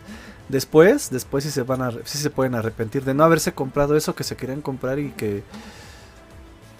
[0.49, 4.15] después, después sí se van a, sí se pueden arrepentir de no haberse comprado eso
[4.15, 5.43] que se querían comprar y que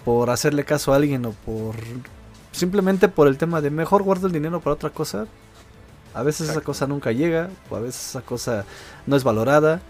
[0.03, 1.75] por hacerle caso a alguien o por
[2.55, 5.27] simplemente por el tema de mejor guardo el dinero para otra cosa.
[6.13, 8.65] A veces esa cosa nunca llega, o a veces esa cosa
[9.05, 9.81] no es valorada.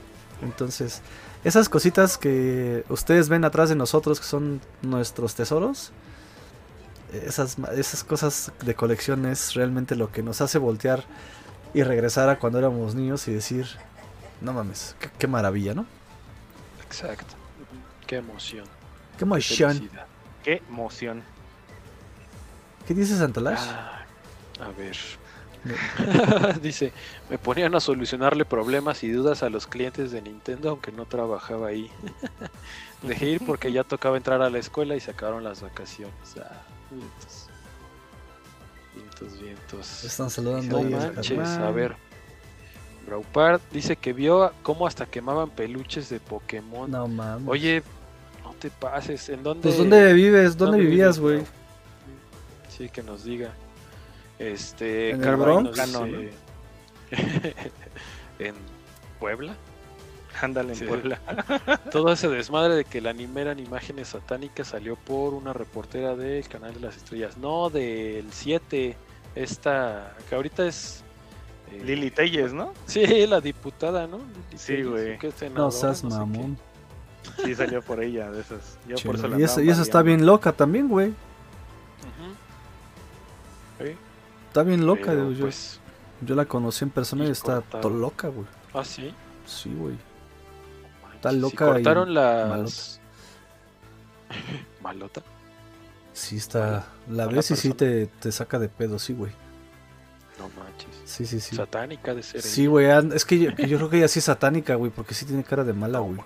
[0.41, 1.01] Entonces,
[1.43, 5.91] esas cositas que ustedes ven atrás de nosotros, que son nuestros tesoros,
[7.13, 11.03] esas, ma- esas cosas de colección es realmente lo que nos hace voltear
[11.73, 13.67] y regresar a cuando éramos niños y decir,
[14.41, 15.85] no mames, qué, qué maravilla, ¿no?
[16.83, 17.35] Exacto.
[18.07, 18.65] Qué emoción.
[19.17, 19.89] Qué emoción.
[20.43, 21.23] Qué emoción.
[22.87, 23.59] ¿Qué dices, Santolash?
[23.59, 24.05] Ah,
[24.61, 24.95] a ver.
[26.61, 26.93] Dice,
[27.29, 31.67] me ponían a solucionarle problemas y dudas a los clientes de Nintendo aunque no trabajaba
[31.67, 31.89] ahí.
[33.01, 36.13] Dejé ir porque ya tocaba entrar a la escuela y se acabaron las vacaciones.
[36.39, 36.61] Ah,
[36.91, 37.47] vientos.
[38.93, 40.03] Vientos, vientos.
[40.03, 41.95] Están saludando No manches, a ver.
[43.05, 46.89] Braupart dice que vio cómo hasta quemaban peluches de Pokémon.
[46.89, 47.47] No mames.
[47.47, 47.83] Oye,
[48.43, 49.29] no te pases.
[49.29, 49.63] ¿En dónde?
[49.63, 50.57] pues ¿dónde vives?
[50.57, 51.43] ¿Dónde, vivías, güey?
[52.77, 53.53] Sí, que nos diga.
[54.39, 55.77] Este, ¿En el Carmine Bronx?
[55.77, 56.33] nos no, dice-
[58.39, 58.55] en
[59.19, 59.55] Puebla.
[60.41, 60.85] Ándale en Sí.
[60.85, 61.19] Puebla.
[61.91, 66.45] Todo ese desmadre de que el anime eran imágenes satánicas salió por una reportera del
[66.49, 67.37] canal de las estrellas.
[67.37, 68.97] No, del 7.
[69.35, 71.03] Esta, que ahorita es.
[71.71, 72.73] eh, Lili Telles, ¿no?
[72.85, 74.17] Sí, la diputada, ¿no?
[74.17, 75.17] Lili Sí, güey.
[75.53, 76.19] No seas no sé qué.
[76.19, 76.57] mamón.
[77.43, 78.77] Sí, salió por ella, de esas.
[78.87, 81.13] Yo por eso la Y esa, andaba y esa está bien loca también, güey.
[84.47, 85.35] Está bien loca, pero, güey.
[85.35, 85.79] Yo, pues,
[86.21, 87.81] yo la conocí en persona y, y está cortaron.
[87.81, 88.47] to- loca, güey.
[88.73, 89.13] ah, sí.
[89.45, 89.95] Sí, güey.
[91.03, 92.99] Manches, Está y loca y cortaron las.
[94.81, 95.21] Malota.
[96.13, 96.87] Sí, está.
[97.09, 99.33] La ves y sí te, te saca de pedo, sí, güey.
[100.39, 100.87] No manches.
[101.03, 101.57] Sí, sí, sí.
[101.57, 102.41] Satánica de ser.
[102.41, 102.87] Sí, güey.
[103.13, 105.43] Es que yo, que yo creo que ella sí es satánica, güey, porque sí tiene
[105.43, 106.17] cara de mala, güey.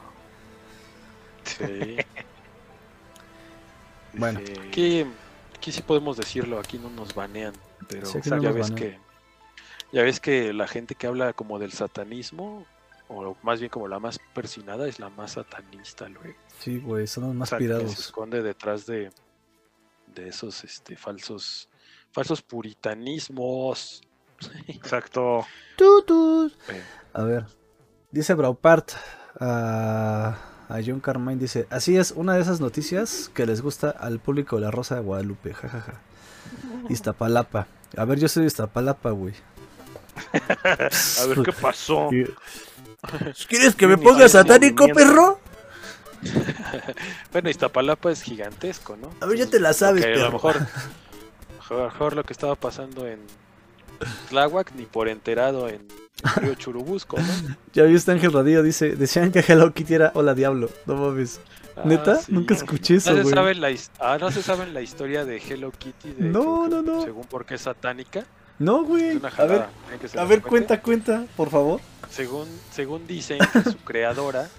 [1.44, 1.98] Sí.
[4.14, 4.40] Bueno.
[5.60, 7.54] Aquí sí podemos decirlo, aquí no nos banean,
[7.90, 8.92] pero Sí, aquí no ya ves banean.
[8.94, 9.00] que
[9.92, 12.66] ya ves que la gente que habla como del satanismo
[13.10, 17.26] o más bien como la más persinada es la más satanista luego, Sí, güey, son
[17.26, 18.00] los más que se pirados.
[18.00, 19.12] esconde detrás de
[20.16, 21.70] de esos este falsos
[22.12, 24.02] falsos puritanismos.
[24.68, 25.46] Exacto.
[25.78, 26.54] Tutus.
[26.70, 26.84] Eh,
[27.14, 27.46] A ver,
[28.12, 28.92] dice Braupart
[29.40, 30.38] a,
[30.70, 34.56] a John Carmine, dice, así es, una de esas noticias que les gusta al público
[34.58, 35.96] de la Rosa de Guadalupe, jajaja.
[36.90, 37.68] Iztapalapa.
[37.98, 39.34] A ver, yo soy de Iztapalapa, güey.
[40.64, 42.10] A ver qué pasó.
[43.48, 45.40] ¿Quieres que me ponga satánico, perro?
[47.32, 49.10] bueno, Iztapalapa es gigantesco, ¿no?
[49.22, 50.22] A ver, ya te la sabes, a perro.
[50.26, 53.20] lo mejor, a lo mejor lo que estaba pasando en
[54.30, 55.88] Tláhuac ni por enterado en
[56.36, 57.56] el río Churubusco, ¿no?
[57.74, 60.70] Ya viste Ángel Radillo, dice, decían que Hello Kitty era Hola Diablo.
[60.86, 61.40] No mames.
[61.76, 62.16] Ah, ¿Neta?
[62.18, 62.32] sí.
[62.34, 65.72] Nunca escuché eso, No se, sabe la, ah, no se sabe la historia de Hello
[65.72, 66.12] Kitty.
[66.12, 67.02] De No, que- no, no.
[67.04, 68.26] Según por qué es satánica.
[68.58, 69.20] No, güey.
[70.18, 71.80] A ver, cuenta, cuenta, por favor.
[72.10, 74.50] Según, según dicen que su creadora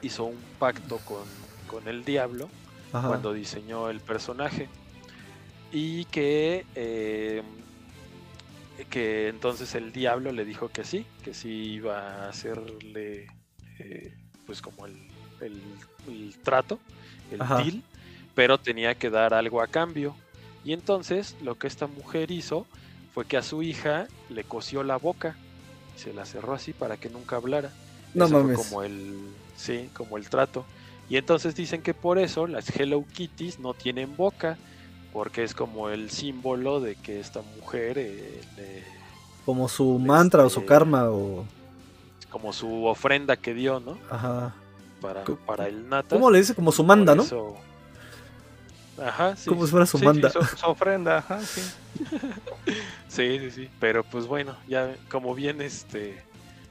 [0.00, 1.22] hizo un pacto con,
[1.68, 2.48] con el diablo
[2.92, 3.06] Ajá.
[3.06, 4.68] cuando diseñó el personaje.
[5.70, 7.42] Y que, eh,
[8.84, 13.26] que entonces el diablo le dijo que sí, que sí iba a hacerle
[13.78, 14.14] eh,
[14.46, 14.96] pues como el,
[15.40, 15.62] el-
[16.08, 16.78] el trato,
[17.30, 17.62] el Ajá.
[17.62, 17.82] deal,
[18.34, 20.16] pero tenía que dar algo a cambio.
[20.64, 22.66] Y entonces lo que esta mujer hizo
[23.12, 25.36] fue que a su hija le cosió la boca,
[25.96, 27.70] se la cerró así para que nunca hablara.
[28.14, 28.56] No Eso fue mames.
[28.56, 30.64] como el, sí, como el trato.
[31.08, 34.56] Y entonces dicen que por eso las Hello Kitties no tienen boca,
[35.12, 38.84] porque es como el símbolo de que esta mujer, eh, le-
[39.44, 41.44] Como su mantra o su Este- karma o...
[42.30, 43.98] como su ofrenda que dio, ¿no?
[44.10, 44.54] Ajá.
[45.00, 46.14] Para, para el nata.
[46.16, 46.54] ¿Cómo le dice?
[46.54, 47.24] Como su manda, ¿no?
[49.02, 49.48] Ajá, sí.
[49.48, 50.30] Como si fuera su sí, manda.
[50.30, 51.60] Su, su ofrenda, ajá, sí.
[53.08, 53.70] Sí, sí, sí.
[53.80, 56.22] Pero pues bueno, ya como bien este,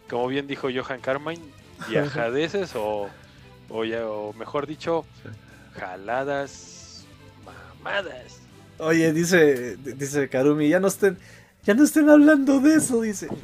[0.10, 1.42] como bien dijo Johan Carmine,
[1.90, 3.10] viajadeces o,
[3.70, 5.06] o ya, o mejor dicho,
[5.74, 6.81] jaladas
[7.84, 8.40] mamadas.
[8.78, 11.18] Oye, dice, dice Karumi, ya no estén,
[11.64, 13.28] ya no estén hablando de eso, dice.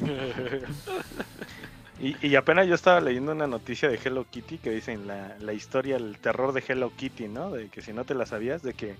[2.00, 5.52] Y, y apenas yo estaba leyendo una noticia de Hello Kitty que dicen la, la
[5.52, 7.50] historia, el terror de Hello Kitty, ¿no?
[7.50, 8.94] De que si no te la sabías, de que,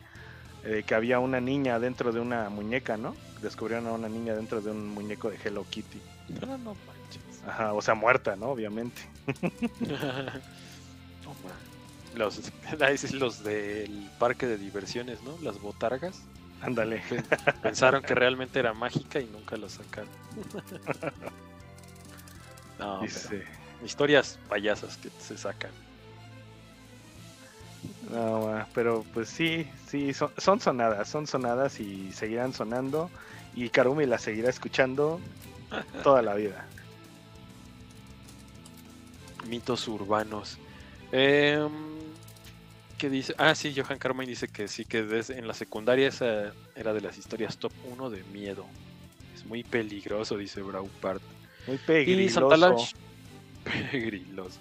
[0.64, 3.14] eh, que había una niña dentro de una muñeca, ¿no?
[3.41, 6.01] Descubrieron a una niña dentro de un muñeco de Hello Kitty.
[6.41, 7.22] No, no manches.
[7.47, 8.47] Ajá, o sea, muerta, ¿no?
[8.47, 9.01] Obviamente.
[12.18, 12.52] Los,
[13.12, 15.38] los del parque de diversiones, ¿no?
[15.40, 16.20] Las botargas.
[16.60, 17.02] Ándale.
[17.62, 20.10] Pensaron que realmente era mágica y nunca la sacaron.
[22.78, 23.44] No, Dice.
[23.84, 25.72] historias payasas que se sacan.
[28.08, 33.10] No, pero pues sí, sí, son, son sonadas, son sonadas y seguirán sonando.
[33.54, 35.20] Y Karumi la seguirá escuchando
[36.04, 36.68] toda la vida.
[39.48, 40.60] Mitos urbanos.
[41.10, 42.07] Em,
[42.99, 43.34] ¿Qué dice?
[43.38, 47.01] Ah, sí, Johan Carmine dice que sí, que desde, en la secundaria esa era de
[47.01, 48.66] las historias top 1 de miedo.
[49.36, 51.22] Es muy peligroso, dice Braupart.
[51.68, 52.40] Muy Y pegriloso.
[52.51, 52.92] Santalash.
[53.92, 54.59] Pegriloso.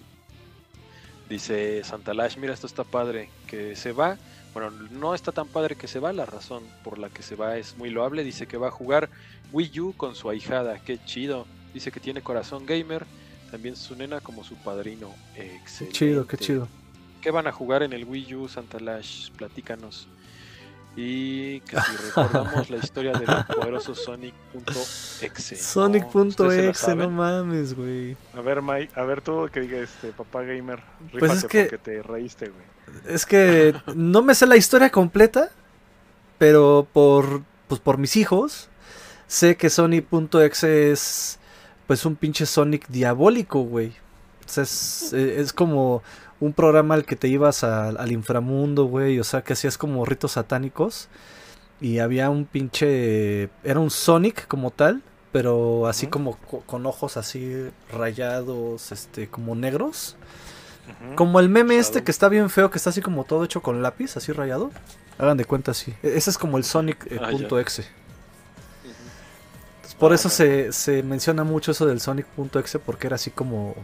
[1.30, 4.18] Dice Santalash, mira, esto está padre, que se va.
[4.54, 7.58] Bueno, no está tan padre que se va, la razón por la que se va
[7.58, 8.24] es muy loable.
[8.24, 9.10] Dice que va a jugar
[9.52, 11.48] Wii U con su ahijada, qué chido.
[11.74, 13.06] Dice que tiene corazón gamer,
[13.52, 15.14] también su nena como su padrino.
[15.36, 15.98] Qué Excelente.
[15.98, 16.68] chido, qué chido.
[17.22, 19.32] ¿Qué van a jugar en el Wii U, Santalash?
[19.32, 20.08] Platícanos.
[20.96, 24.66] Y que si recordamos la historia del poderoso Sonic.exe.
[24.66, 25.22] ¿no?
[25.28, 27.14] ¿Ustedes se la Sonic.exe, no saben?
[27.14, 28.18] mames, güey.
[28.34, 30.82] A ver, Mike, a ver tú que diga este papá gamer.
[31.20, 32.66] Pues es que- porque te reíste, güey.
[33.14, 35.52] Es que no me sé la historia completa,
[36.38, 38.70] pero por, pues por mis hijos,
[39.28, 41.38] sé que Sony.exe es
[41.86, 43.90] pues un pinche Sonic diabólico, güey.
[44.46, 46.02] O sea, es, eh, es como
[46.40, 49.20] un programa al que te ibas al- al inframundo, güey.
[49.20, 51.08] O sea, que hacías como ritos satánicos.
[51.82, 53.50] Y había un pinche...
[53.64, 59.56] Era un Sonic como tal, pero así como co- con ojos así rayados, este, como
[59.56, 60.16] negros.
[61.16, 63.82] Como el meme este que está bien feo, que está así como todo hecho con
[63.84, 64.72] lápiz, así rayado.
[65.20, 65.94] Hagan de cuenta así.
[66.02, 67.60] E- Ese es como el Sonic eh, Ah, punto
[70.00, 73.32] por Ah, eso se, se menciona mucho eso del Sonic punto exe, porque era así
[73.32, 73.76] como.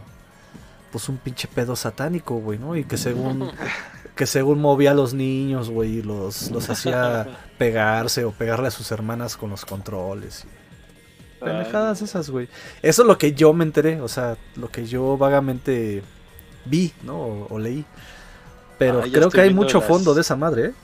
[0.94, 2.76] Pues un pinche pedo satánico, güey, ¿no?
[2.76, 3.50] Y que según.
[4.14, 7.26] que según movía a los niños, güey, y los, los hacía
[7.58, 10.44] pegarse o pegarle a sus hermanas con los controles.
[11.40, 12.48] Y pendejadas esas, güey.
[12.80, 16.04] Eso es lo que yo me enteré, o sea, lo que yo vagamente
[16.64, 17.18] vi, ¿no?
[17.18, 17.84] O, o leí.
[18.78, 20.74] Pero Ah, creo que hay mucho las- fondo de esa madre, ¿eh?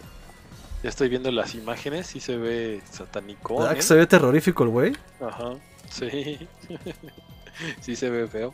[0.82, 3.60] Ya estoy viendo las imágenes y se ve satánico.
[3.60, 4.96] ¿Verdad que se ve terrorífico el güey?
[5.20, 5.52] Ajá,
[5.88, 6.48] sí.
[7.80, 8.52] sí se ve feo.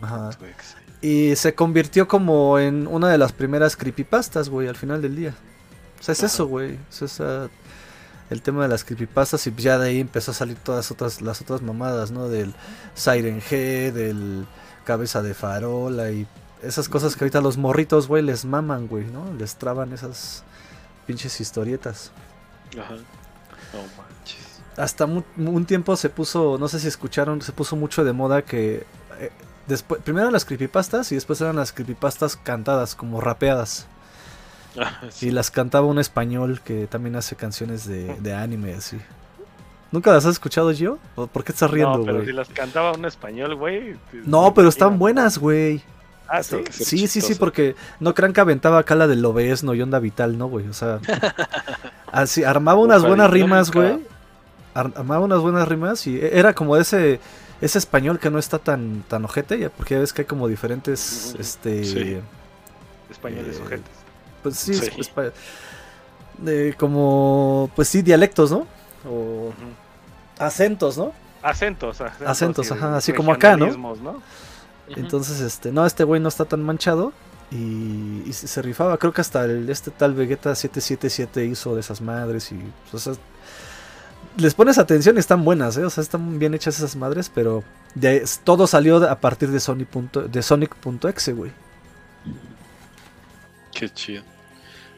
[0.00, 0.32] Ajá.
[0.32, 0.76] Sonic.exe.
[1.02, 5.34] Y se convirtió como en una de las primeras creepypastas, güey, al final del día.
[5.98, 6.26] O sea, es Ajá.
[6.26, 6.78] eso, güey.
[6.90, 7.48] Es esa-
[8.28, 11.40] el tema de las creepypastas y ya de ahí empezó a salir todas otras, las
[11.40, 12.28] otras mamadas, ¿no?
[12.28, 12.54] Del
[12.94, 14.46] Siren G, del
[14.84, 16.26] Cabeza de Farola y
[16.62, 19.32] esas cosas que ahorita los morritos, güey, les maman, güey, ¿no?
[19.34, 20.44] Les traban esas
[21.06, 22.12] pinches historietas.
[22.78, 22.94] Ajá.
[22.94, 24.60] No manches.
[24.76, 28.42] Hasta mu- un tiempo se puso, no sé si escucharon, se puso mucho de moda
[28.42, 28.84] que
[29.20, 29.30] eh,
[29.66, 33.86] después, primero eran las creepypastas y después eran las creepypastas cantadas, como rapeadas.
[34.78, 35.28] Ah, sí.
[35.28, 38.98] Y las cantaba un español que también hace canciones de, de anime, así.
[39.92, 40.98] ¿Nunca las has escuchado yo?
[41.16, 42.26] ¿O ¿Por qué estás riendo, no, pero güey?
[42.28, 43.96] si las cantaba un español, güey.
[44.24, 45.82] No, pero están buenas, güey.
[46.28, 46.58] Ah, sí.
[46.70, 50.38] Sí, sí, sí, porque no crean que aventaba acá la del Lobesno y Onda Vital,
[50.38, 50.68] ¿no, güey?
[50.68, 51.00] O sea,
[52.12, 53.98] así, armaba unas buenas rimas, güey.
[54.74, 57.18] Ar- Armaba unas buenas rimas y e- era como ese
[57.60, 60.48] ese español que no está tan tan ojete, ya, porque ya ves que hay como
[60.48, 61.84] diferentes, este...
[61.84, 62.18] Sí.
[63.10, 63.92] Españoles Eh, ojetes.
[64.42, 64.86] Pues sí, Sí.
[64.98, 65.10] es-
[66.76, 68.66] como, pues sí, dialectos, ¿no?
[69.08, 69.52] O
[70.38, 71.12] acentos, ¿no?
[71.42, 72.28] Acentos, acentos.
[72.28, 73.66] Acentos, ajá, así como acá, ¿no?
[74.88, 77.12] Entonces, este, no, este güey no está tan manchado.
[77.52, 78.96] Y, y se, se rifaba.
[78.96, 82.52] Creo que hasta el, este tal Vegeta 777 hizo de esas madres.
[82.52, 83.22] Y, pues, o sea,
[84.40, 85.84] les pones atención y están buenas, ¿eh?
[85.84, 87.30] O sea, están bien hechas esas madres.
[87.34, 87.62] Pero
[87.94, 91.52] de todo salió a partir de, Sony punto- de Sonic.exe, güey.
[93.72, 94.22] Qué chido.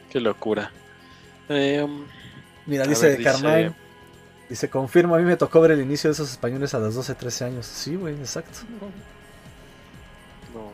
[0.09, 0.71] Qué locura.
[1.49, 2.05] Em,
[2.65, 3.73] Mira, dice Carmine.
[4.49, 7.15] Dice, confirmo, a mí me tocó ver el inicio de esos españoles a los 12,
[7.15, 7.65] 13 años.
[7.65, 8.59] Sí, güey, exacto.
[10.53, 10.71] no.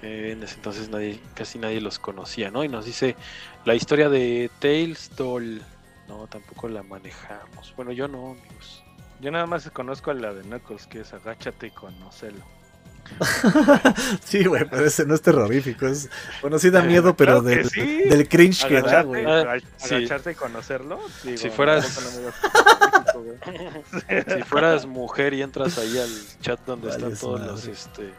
[0.00, 2.64] Que en ese entonces nadie, casi nadie los conocía, ¿no?
[2.64, 3.16] Y nos dice
[3.64, 5.62] la historia de Tails Doll.
[6.08, 7.74] No, tampoco la manejamos.
[7.76, 8.82] Bueno, yo no, amigos.
[9.20, 12.42] Yo nada más conozco a la de Knuckles, que es agáchate y conocelo.
[14.24, 15.86] Sí, güey, pero ese no es terrorífico.
[15.86, 17.80] Es, bueno, sí da miedo, pero Claro del, sí.
[18.02, 19.24] del cringe que da, güey.
[19.24, 19.94] Ah, sí.
[19.94, 21.00] agacharte y conocerlo.
[21.22, 21.86] digo, Si fueras-.
[24.26, 27.52] Si fueras mujer y entras ahí al chat donde Vale, están todos madre.
[27.52, 28.12] los este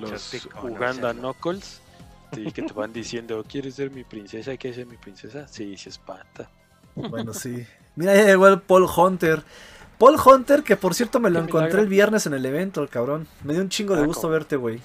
[0.00, 0.62] los conocerlo.
[0.62, 1.80] Uganda Knuckles
[2.36, 4.56] y que te van diciendo, ¿quieres ser mi princesa?
[4.56, 5.48] ¿Quieres ser mi princesa?
[5.48, 6.48] Sí, se espanta.
[6.94, 7.66] Bueno, sí.
[7.96, 9.42] Mira, ya llegó el Paul Hunter.
[9.98, 11.82] Paul Hunter, que por cierto me lo encontré milagro.
[11.82, 13.26] el viernes en el evento, el cabrón.
[13.44, 14.80] Me dio un chingo de Ah, gusto verte, güey.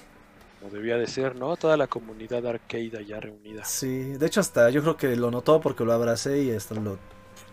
[0.60, 1.56] Como debía de ser, ¿no?
[1.56, 3.64] Toda la comunidad arcade allá reunida.
[3.64, 6.98] Sí, de hecho hasta yo creo que lo notó porque lo abracé y hasta lo,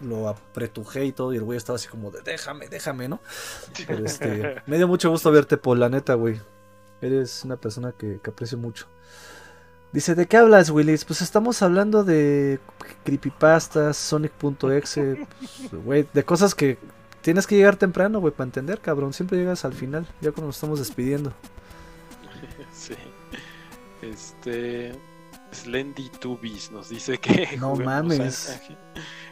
[0.01, 3.21] lo apretujé y todo y el güey estaba así como de déjame, déjame, ¿no?
[3.87, 6.41] Pero este, me dio mucho gusto verte, Paul, la neta, güey.
[7.01, 8.87] Eres una persona que, que aprecio mucho.
[9.93, 11.05] Dice, ¿de qué hablas, Willis?
[11.05, 12.59] Pues estamos hablando de
[13.03, 15.27] creepypastas, Sonic.exe,
[15.69, 16.77] pues, güey, de cosas que
[17.21, 19.13] tienes que llegar temprano, güey, para entender, cabrón.
[19.13, 21.31] Siempre llegas al final, ya cuando nos estamos despidiendo.
[22.73, 22.95] Sí.
[24.01, 24.93] Este.
[25.53, 27.55] Slendy Tubis nos dice que.
[27.57, 28.49] No juguemos mames.
[28.49, 28.59] a-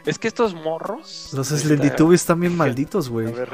[0.08, 1.30] Es que estos morros.
[1.34, 3.26] Los de esta- Slendytubbies están bien malditos, A güey.
[3.26, 3.44] a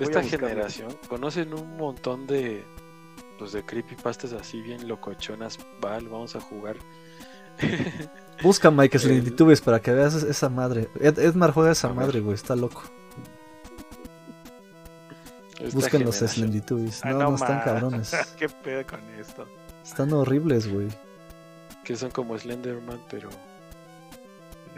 [0.00, 2.64] esta generación conocen un montón de.
[3.40, 5.58] Pues de creepypastas así bien locochonas.
[5.80, 6.76] Val, vamos a jugar.
[8.42, 10.88] Busca Mike Slendytubbies para que veas esa madre.
[11.00, 12.82] Ed- Edmar juega esa A madre, güey, está loco.
[15.58, 16.28] Esta Busquen los generación.
[16.28, 17.00] Slendytubbies.
[17.04, 18.12] Ah, No, no están cabrones.
[18.38, 19.46] ¿Qué pedo con esto?
[19.84, 20.88] Están horribles, güey.
[21.84, 23.28] Que son como Slenderman, pero.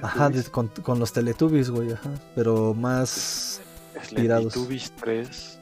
[0.00, 2.10] Ajá, de- con, con los Teletubbies, güey, ajá.
[2.34, 3.60] Pero más...
[4.08, 4.52] tirados.
[4.54, 5.58] Slendytubbies 3.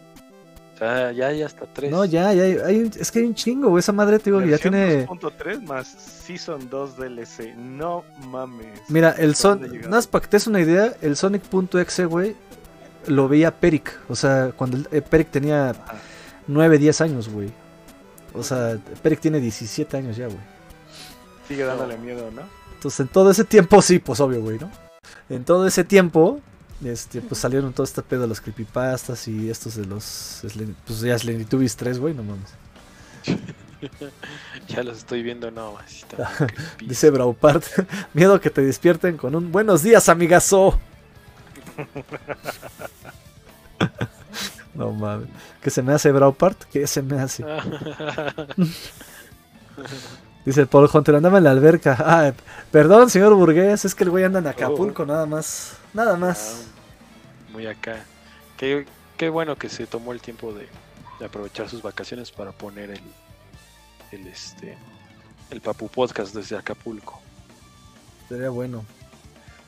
[0.81, 1.91] Sea, ya hay hasta 3.
[1.91, 3.81] No, ya, ya, hay, hay un- es que hay un chingo, güey.
[3.81, 5.07] Esa madre, te digo, ya tiene...
[5.07, 7.55] 2.3 más Season 2 DLC.
[7.55, 8.81] No mames.
[8.89, 9.51] Mira, el ¿Hasta Son...
[9.61, 9.91] dónde ha llegado?
[9.91, 12.35] Nada más para que te des una idea, el Sonic.exe, güey,
[13.07, 14.01] lo veía Peric.
[14.09, 15.97] O sea, cuando el- eh, Peric tenía Ajá.
[16.47, 17.51] 9, 10 años, güey.
[18.33, 20.39] O sea, Peric tiene 17 años ya, güey.
[21.47, 22.43] Sigue dándole miedo, ¿no?
[22.75, 24.71] Entonces, en todo ese tiempo, sí, pues obvio, güey, ¿no?
[25.29, 26.41] En todo ese tiempo,
[26.85, 30.43] este, pues salieron todo este pedo de los creepypastas y estos de los.
[30.87, 32.55] Pues ya Slendytubbies 3, güey, no mames.
[34.69, 36.19] Ya los estoy viendo, no, creepy.
[36.87, 37.65] Dice Braupart,
[38.13, 40.79] miedo que te despierten con un buenos días, amigazo.
[44.75, 45.31] no mames.
[45.63, 46.63] ¿Qué se me hace Braupart?
[46.71, 47.43] ¿Qué se me hace?
[50.45, 51.97] Dice Paul Hunter, andaba en la alberca.
[51.99, 52.33] Ah,
[52.71, 55.80] perdón, señor Burgués, es que el güey anda en Acapulco, nada más.
[55.95, 56.67] Nada más.
[56.67, 58.05] Ah, muy acá.
[58.57, 58.87] Qué,
[59.17, 60.69] qué bueno que se tomó el tiempo de,
[61.19, 63.01] de aprovechar sus vacaciones para poner el,
[64.13, 64.77] el este
[65.51, 67.21] el Papu Podcast desde Acapulco.
[68.29, 68.85] Sería bueno.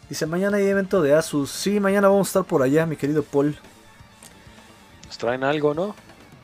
[0.08, 1.50] Dice, mañana hay evento de Asus.
[1.50, 3.56] Sí, mañana vamos a estar por allá, mi querido Paul.
[5.06, 5.94] Nos traen algo, ¿no?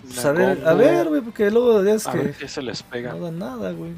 [0.02, 2.62] Pues a ver, a ver, güey, porque luego ya es A que ver qué se
[2.62, 3.12] les pega.
[3.12, 3.92] no dan nada, güey.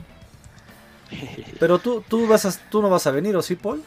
[1.60, 3.82] Pero tú, tú, vas a, tú no vas a venir, ¿o sí, Paul?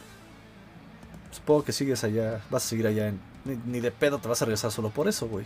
[1.44, 3.08] Supongo que sigues allá, vas a seguir allá.
[3.08, 5.44] En, ni, ni de pedo te vas a regresar solo por eso, güey.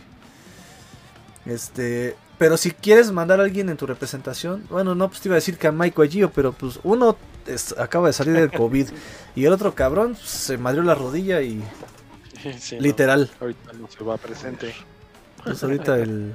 [1.45, 5.33] Este, pero si quieres mandar a alguien en tu representación, bueno, no, pues te iba
[5.35, 8.33] a decir que a Mike o a Gio, pero pues uno es- acaba de salir
[8.33, 8.87] del COVID
[9.35, 11.61] y el otro cabrón se madrió la rodilla y
[12.59, 13.29] Sí, no, literal.
[13.41, 14.59] ahorita no se va a presentar.
[14.69, 14.85] Presente.
[15.43, 16.33] Pues ahorita el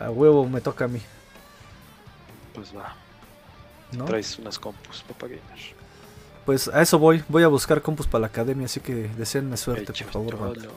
[0.00, 1.00] a huevo me toca a mí,
[2.54, 2.94] Pues va,
[3.92, 4.04] ¿no?
[4.06, 5.40] traes unas compus, Gamer.
[6.48, 9.92] Pues a eso voy, voy a buscar compus para la academia, así que deseenme suerte,
[9.92, 10.68] por favor, todo, banda.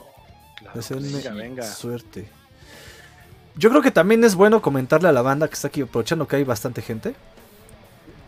[0.58, 1.08] claro Deseenme.
[1.16, 1.62] Venga, venga.
[1.62, 2.28] suerte.
[3.56, 6.36] Yo creo que también es bueno comentarle a la banda que está aquí, aprovechando que
[6.36, 7.14] hay bastante gente,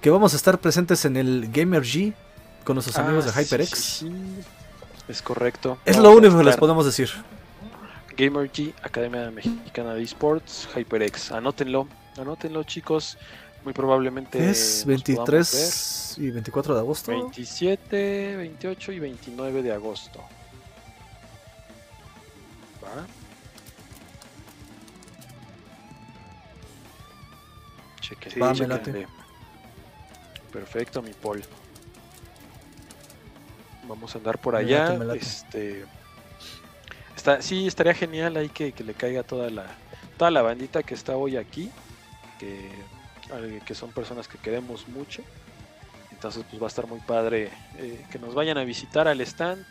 [0.00, 2.14] que vamos a estar presentes en el Gamer G
[2.64, 3.78] con nuestros amigos Ah, de HyperX.
[3.78, 4.44] sí, sí,
[5.06, 5.76] Es correcto.
[5.84, 7.10] Es Vamos lo único que les podemos decir.
[8.16, 11.30] Gamer G, Academia Mexicana de Esports, HyperX.
[11.32, 13.18] Anótenlo, anótenlo chicos.
[13.64, 14.50] Muy probablemente.
[14.50, 17.10] Es nos podamos 23 y 24 de agosto.
[17.12, 20.20] ver 27, 28 y 29 de agosto.
[22.82, 23.06] ¿Va?
[28.00, 29.06] Chequen, Sí, Va, me.
[30.52, 31.42] Perfecto, mi Paul.
[33.88, 34.84] Vamos a andar por Me allá.
[34.90, 35.18] late, me late.
[35.20, 35.84] Este.
[37.16, 39.66] Está, sí, estaría genial ahí que, que le caiga toda la,
[40.18, 41.70] toda la bandita que está hoy aquí.
[42.38, 42.70] Que,
[43.64, 45.22] que son personas que queremos mucho.
[46.10, 49.64] Entonces, pues va a estar muy padre eh, que nos vayan a visitar al stand.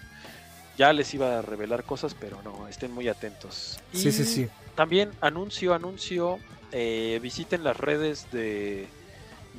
[0.78, 3.80] Ya les iba a revelar cosas, pero no, estén muy atentos.
[3.94, 4.48] Sí, sí, sí.
[4.76, 6.40] También anuncio, anuncio,
[6.72, 8.88] eh, visiten las redes de,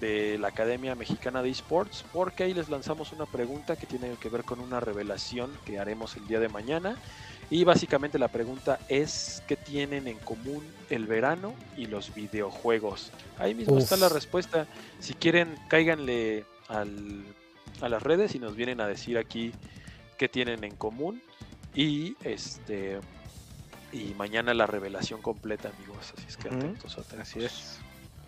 [0.01, 4.29] de la Academia Mexicana de Esports, porque ahí les lanzamos una pregunta que tiene que
[4.29, 6.97] ver con una revelación que haremos el día de mañana.
[7.51, 13.11] Y básicamente la pregunta es, ¿qué tienen en común el verano y los videojuegos?
[13.39, 14.67] Ahí mismo está la respuesta.
[14.99, 17.23] Si quieren, cáiganle al,
[17.81, 19.53] a las redes y nos vienen a decir aquí
[20.19, 21.23] qué tienen en común.
[21.75, 23.01] Y este
[23.93, 26.13] y mañana la revelación completa, amigos.
[26.17, 27.29] Así es que atentos, atentos.
[27.29, 27.79] Así es.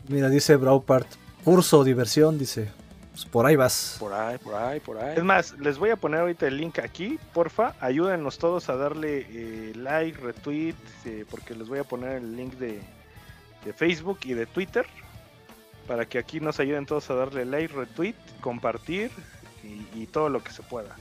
[0.08, 1.08] Mira, dice Braupart,
[1.44, 2.70] curso, diversión, dice.
[3.16, 3.96] Pues por ahí vas.
[3.98, 5.16] Por ahí, por ahí, por ahí.
[5.16, 7.74] Es más, les voy a poner ahorita el link aquí, porfa.
[7.80, 10.74] Ayúdenos todos a darle eh, like, retweet,
[11.06, 12.82] eh, porque les voy a poner el link de,
[13.64, 14.84] de Facebook y de Twitter
[15.88, 19.10] para que aquí nos ayuden todos a darle like, retweet, compartir
[19.64, 20.94] y, y todo lo que se pueda.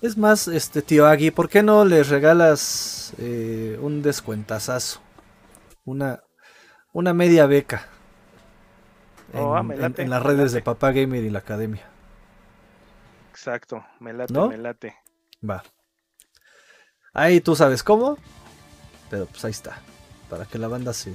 [0.00, 5.00] Es más, este tío Agui, ¿por qué no les regalas eh, un descuentazazo?
[5.84, 6.22] Una,
[6.92, 7.88] una media beca.
[9.32, 9.64] En, Oh, ah,
[9.96, 10.62] en- las redes de.
[10.62, 11.84] Papá Gamer y la Academia.
[13.30, 14.48] Exacto, me late, ¿No?
[14.48, 14.96] me late.
[15.48, 15.62] Va.
[17.12, 18.18] Ahí tú sabes cómo.
[19.10, 19.78] Pero pues ahí está.
[20.30, 21.12] Para que la banda se,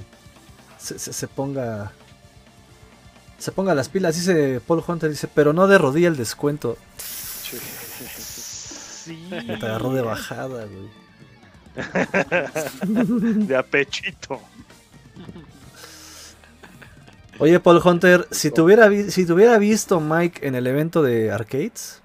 [0.78, 1.92] se, se- se ponga.
[3.38, 4.14] Se ponga las pilas.
[4.14, 6.76] Dice Paul Hunter, dice, pero no de rodilla el descuento.
[6.98, 7.58] Sí.
[9.30, 10.90] Me te agarró de bajada, güey.
[13.46, 14.40] de apechito.
[17.38, 21.02] Oye, Paul Hunter, si te hubiera, vi- si te hubiera visto Mike en el evento
[21.02, 22.00] de arcades,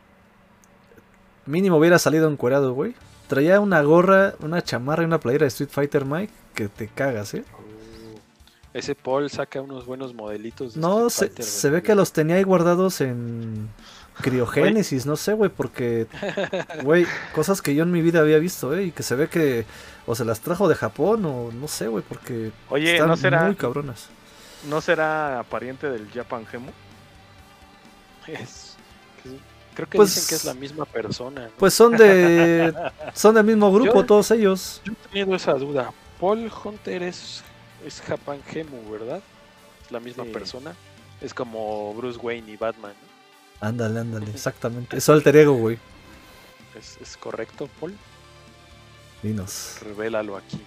[1.46, 2.96] mínimo hubiera salido encuerado, güey.
[3.28, 7.34] Traía una gorra, una chamarra y una playera de Street Fighter, Mike, que te cagas,
[7.34, 7.44] ¿eh?
[7.60, 8.18] Uh,
[8.74, 10.76] ese Paul saca unos buenos modelitos.
[10.76, 13.70] de No, Street se, Fighter, se ve que los tenía ahí guardados en
[14.22, 16.08] criogénesis, no sé, güey, porque,
[16.84, 18.86] güey, cosas que yo en mi vida había visto, ¿eh?
[18.86, 19.66] Y que se ve que
[20.06, 23.46] o se las trajo de Japón o no sé, güey, porque Oye, están ¿no será,
[23.46, 24.10] muy cabronas.
[24.66, 26.72] ¿No será pariente del Japan Gemu?
[28.28, 28.76] Es-
[29.74, 31.46] creo que Pues- dicen que es la misma persona.
[31.46, 31.52] ¿no?
[31.58, 32.74] Pues son de,
[33.14, 34.82] son del mismo grupo Yo- todos ellos.
[34.86, 35.92] Yo he tenido esa duda.
[36.20, 37.44] Paul Hunter es,
[37.86, 39.22] es Japan Gemu, ¿verdad?
[39.86, 40.32] Es la misma Sí.
[40.32, 40.74] persona.
[41.22, 42.94] Es como Bruce Wayne y Batman.
[43.62, 43.68] ¿no?
[43.68, 44.98] Ándale, ándale, exactamente.
[44.98, 45.78] Es alter ego, güey.
[46.78, 47.96] ¿Es, es correcto, Paul?
[49.24, 49.78] Dinos.
[49.82, 50.62] Revélalo aquí.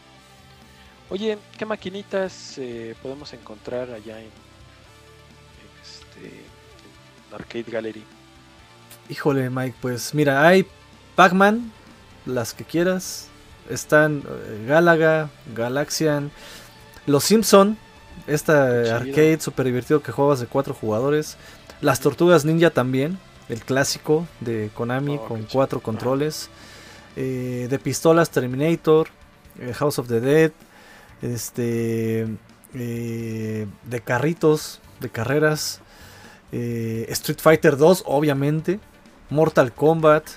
[1.11, 4.31] Oye, ¿qué maquinitas eh, podemos encontrar allá en, en
[5.83, 6.29] este
[7.29, 8.05] en Arcade Gallery?
[9.09, 10.67] Híjole, Mike, pues mira, hay
[11.17, 11.73] Pac-Man,
[12.27, 13.27] las que quieras.
[13.69, 16.31] Están eh, Galaga, Galaxian,
[17.07, 17.77] Los Simpson,
[18.29, 18.97] esta eh, Chido.
[18.97, 21.37] arcade super divertido que juegas de cuatro jugadores.
[21.81, 26.51] Las Tortugas Ninja también, el clásico de Konami Oh, con cuatro controles.
[27.17, 29.09] Eh, de pistolas Terminator,
[29.75, 30.53] House of the Dead,
[31.23, 32.27] este,
[32.75, 35.81] eh, de carritos, de carreras.
[36.53, 38.81] eh, Street Fighter 2, obviamente.
[39.31, 40.29] Mortal Kombat,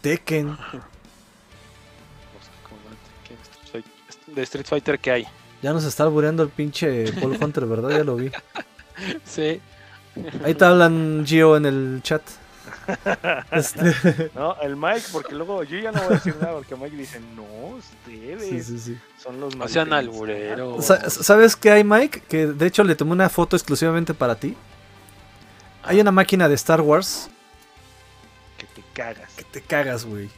[0.00, 0.48] Tekken.
[0.48, 0.80] O sea,
[2.66, 2.80] como
[3.26, 5.26] ¿qué Street Fighter- De Street Fighter que hay.
[5.60, 7.90] Ya nos está albureando el pinche Paul Hunter, ¿verdad?
[7.90, 8.30] Ya lo vi.
[9.24, 9.60] Sí.
[10.44, 12.22] Ahí te hablan Gio en el chat.
[13.50, 16.96] Este, No, el Mike, porque luego yo ya no voy a decir nada porque Mike
[16.96, 17.42] dice, no,
[17.76, 18.98] ustedes sí, sí, sí.
[19.22, 20.14] son los No sean malpensados".
[20.22, 20.84] albureros.
[20.84, 22.22] Sa- ¿Sabes qué hay, Mike?
[22.28, 24.56] Que de hecho le tomé una foto exclusivamente para ti.
[25.84, 27.30] Hay una máquina de Star Wars
[28.58, 29.32] Que te cagas.
[29.34, 30.28] que te cagas, güey.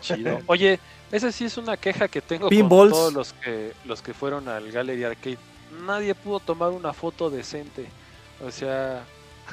[0.00, 0.40] Chido.
[0.46, 0.78] Oye,
[1.10, 2.92] esa sí es una queja que tengo Pinballs.
[2.92, 5.38] con todos los que los que fueron al Gallery Arcade.
[5.86, 7.86] Nadie pudo tomar una foto decente.
[8.44, 9.02] O sea,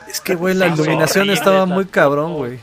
[0.07, 2.59] Es que, güey, la iluminación estaba muy cabrón, güey.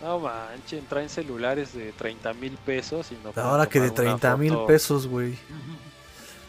[0.00, 4.18] no manchen, traen celulares de 30 mil pesos y no Ahora que de tomar una
[4.18, 5.36] 30 mil pesos, güey.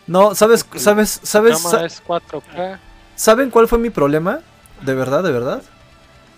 [0.07, 0.65] No, ¿sabes?
[0.75, 1.19] ¿Sabes?
[1.23, 1.63] ¿Sabes?
[1.65, 2.79] Es 4K.
[3.15, 4.39] ¿Saben cuál fue mi problema?
[4.81, 5.61] De verdad, de verdad.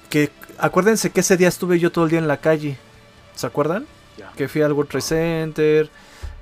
[0.09, 2.77] Que acuérdense que ese día estuve yo todo el día en la calle.
[3.35, 3.85] ¿Se acuerdan?
[4.17, 4.31] Ya.
[4.35, 5.89] Que fui al World Trade Center.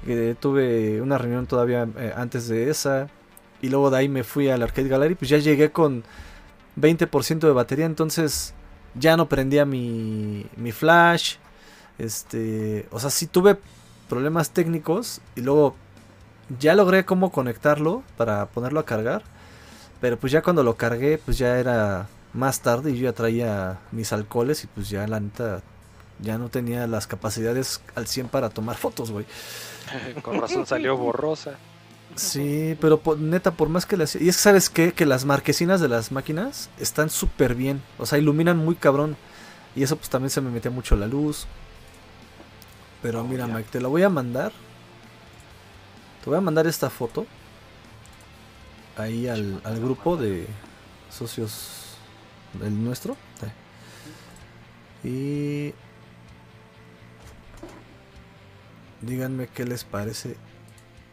[0.05, 3.09] Que tuve una reunión todavía eh, antes de esa.
[3.61, 5.15] Y luego de ahí me fui al Arcade Gallery.
[5.15, 6.03] Pues ya llegué con
[6.79, 7.85] 20% de batería.
[7.85, 8.53] Entonces
[8.95, 11.35] ya no prendía mi, mi flash.
[11.97, 12.87] Este.
[12.91, 13.57] O sea, sí tuve
[14.07, 15.21] problemas técnicos.
[15.35, 15.75] Y luego
[16.59, 19.23] ya logré cómo conectarlo para ponerlo a cargar.
[20.01, 23.79] Pero pues ya cuando lo cargué, pues ya era más tarde y yo ya traía
[23.91, 25.61] mis alcoholes y pues ya la neta
[26.19, 29.25] ya no tenía las capacidades al 100 para tomar fotos, güey.
[30.21, 31.57] Con razón salió borrosa.
[32.15, 34.15] Sí, pero neta, por más que las...
[34.15, 34.91] Y es que, ¿sabes qué?
[34.91, 37.81] Que las marquesinas de las máquinas están súper bien.
[37.97, 39.15] O sea, iluminan muy cabrón.
[39.75, 41.47] Y eso pues también se me metía mucho la luz.
[43.01, 43.53] Pero Oh, mira, ya.
[43.53, 44.51] Mike, te la voy a mandar.
[46.23, 47.25] Te voy a mandar esta foto.
[48.97, 50.45] Ahí al, al grupo de
[51.09, 51.95] socios
[52.59, 53.15] del nuestro.
[55.03, 55.73] Y...
[59.01, 60.35] Díganme qué les parece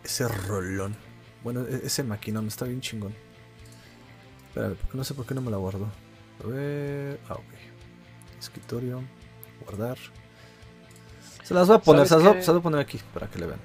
[0.06, 0.96] ese rolón.
[1.44, 3.14] Bueno, e- ese maquinón está bien chingón.
[4.48, 5.86] Espérame, porque no sé por qué no me la guardo.
[6.42, 7.20] A ver.
[7.28, 8.38] Ah, ok.
[8.38, 9.02] Escritorio.
[9.64, 9.98] Guardar.
[11.42, 12.42] Se las voy a poner, ¿Sabes se las voy a- qué?
[12.42, 13.60] se las voy a poner aquí para que le vean.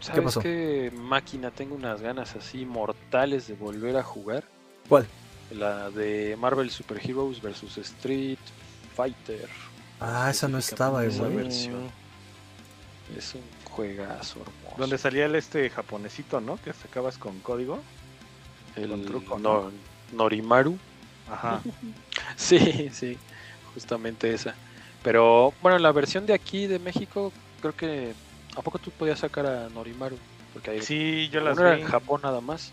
[0.00, 0.40] ¿Sabes pasó?
[0.40, 4.44] qué máquina tengo unas ganas así mortales de volver a jugar?
[4.88, 5.06] ¿Cuál?
[5.52, 8.38] La de Marvel Super Heroes vs Street
[8.96, 9.48] Fighter.
[10.00, 11.36] Ah, esa no estaba, Esa güey.
[11.36, 11.88] versión.
[13.16, 14.76] Es un juegazo hermoso.
[14.78, 16.56] Donde salía el este japonesito, ¿no?
[16.58, 17.80] Que sacabas con código.
[18.76, 19.70] el con truco, no-
[20.12, 20.78] Norimaru.
[21.30, 21.60] Ajá.
[22.36, 23.18] Sí, sí,
[23.74, 24.54] justamente esa.
[25.02, 28.12] Pero bueno, la versión de aquí de México, creo que
[28.56, 30.16] ¿a poco tú podías sacar a Norimaru?
[30.52, 31.82] Porque ahí Sí, yo las era vi.
[31.82, 32.70] en Japón nada más.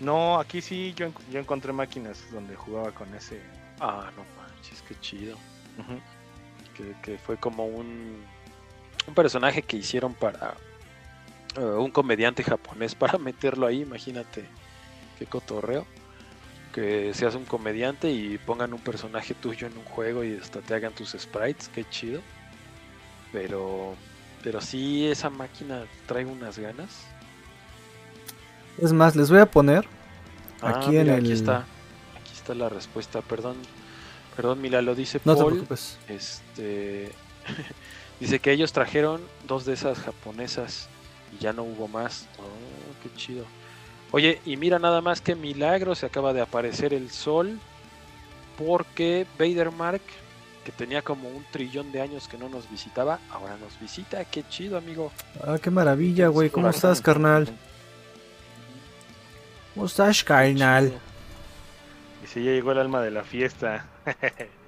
[0.00, 3.40] No, aquí sí yo, yo encontré máquinas donde jugaba con ese.
[3.80, 5.36] Ah, no manches, qué chido.
[6.76, 8.24] Que, que fue como un,
[9.10, 10.54] un personaje que hicieron para
[11.56, 14.44] eh, un comediante japonés para meterlo ahí, imagínate
[15.18, 15.86] qué cotorreo.
[16.72, 20.72] Que seas un comediante y pongan un personaje tuyo en un juego y hasta te
[20.72, 22.20] hagan tus sprites, qué chido.
[23.32, 23.96] Pero,
[24.44, 27.06] pero sí, esa máquina trae unas ganas.
[28.78, 29.84] Es más, les voy a poner
[30.62, 31.24] Ah, aquí en mira, el.
[31.24, 31.64] Aquí está,
[32.20, 33.20] aquí está la respuesta.
[33.22, 33.56] Perdón,
[34.36, 35.98] perdón, Mila, lo dice No te preocupes.
[36.08, 37.10] Este
[38.20, 40.88] dice que ellos trajeron dos de esas japonesas
[41.32, 42.28] y ya no hubo más.
[42.38, 43.44] Oh, qué chido.
[44.12, 47.58] Oye, y mira nada más que milagro se acaba de aparecer el sol
[48.58, 50.02] porque Vadermark,
[50.64, 54.24] que tenía como un trillón de años que no nos visitaba, ahora nos visita.
[54.24, 55.12] Qué chido, amigo.
[55.42, 56.50] Ah, qué maravilla, güey.
[56.50, 57.48] ¿Cómo estás, carnal?
[59.74, 60.92] ¿Cómo estás, carnal?
[62.20, 63.86] Dice, ya llegó el alma de la fiesta.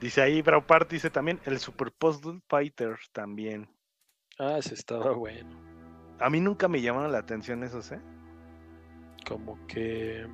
[0.00, 3.68] dice ahí, Braupart dice también el Super Puzzle Fighter también.
[4.38, 5.56] Ah, ese estaba bueno.
[6.18, 8.02] A mí nunca me llamaron la atención esos, ¿eh?
[9.24, 10.26] Como que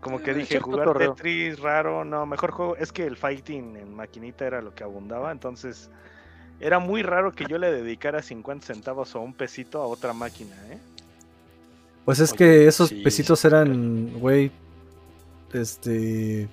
[0.00, 0.92] Como que Eh, dije, jugar.
[0.94, 2.76] Tetris, raro, no, mejor juego.
[2.76, 5.90] Es que el fighting en maquinita era lo que abundaba, entonces
[6.60, 10.56] era muy raro que yo le dedicara 50 centavos o un pesito a otra máquina,
[10.72, 10.82] ¿eh?
[12.04, 14.52] Pues es Oye, que esos sí, pesitos eran, güey.
[15.52, 16.48] Este.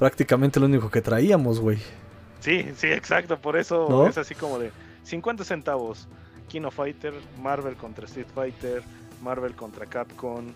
[0.00, 1.78] Prácticamente lo único que traíamos, güey.
[2.40, 4.06] Sí, sí, exacto, por eso ¿No?
[4.08, 4.72] es así como de
[5.04, 6.08] 50 centavos.
[6.48, 8.82] Kino Fighter, Marvel contra Street Fighter,
[9.22, 10.46] Marvel contra Capcom,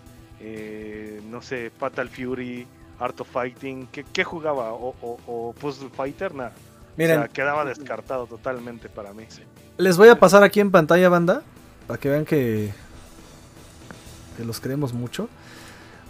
[0.41, 2.67] eh, no sé, Fatal Fury,
[2.99, 3.87] Art of Fighting.
[3.91, 4.73] ¿Qué, qué jugaba?
[4.73, 6.33] ¿O, o- o Puzzle Fighter?
[6.35, 6.51] Nada.
[6.97, 9.25] Miren, O sea, quedaba descartado totalmente para mí.
[9.77, 11.43] les voy a pasar aquí en pantalla, banda.
[11.87, 12.73] Para que vean que.
[14.37, 15.29] Que los queremos mucho.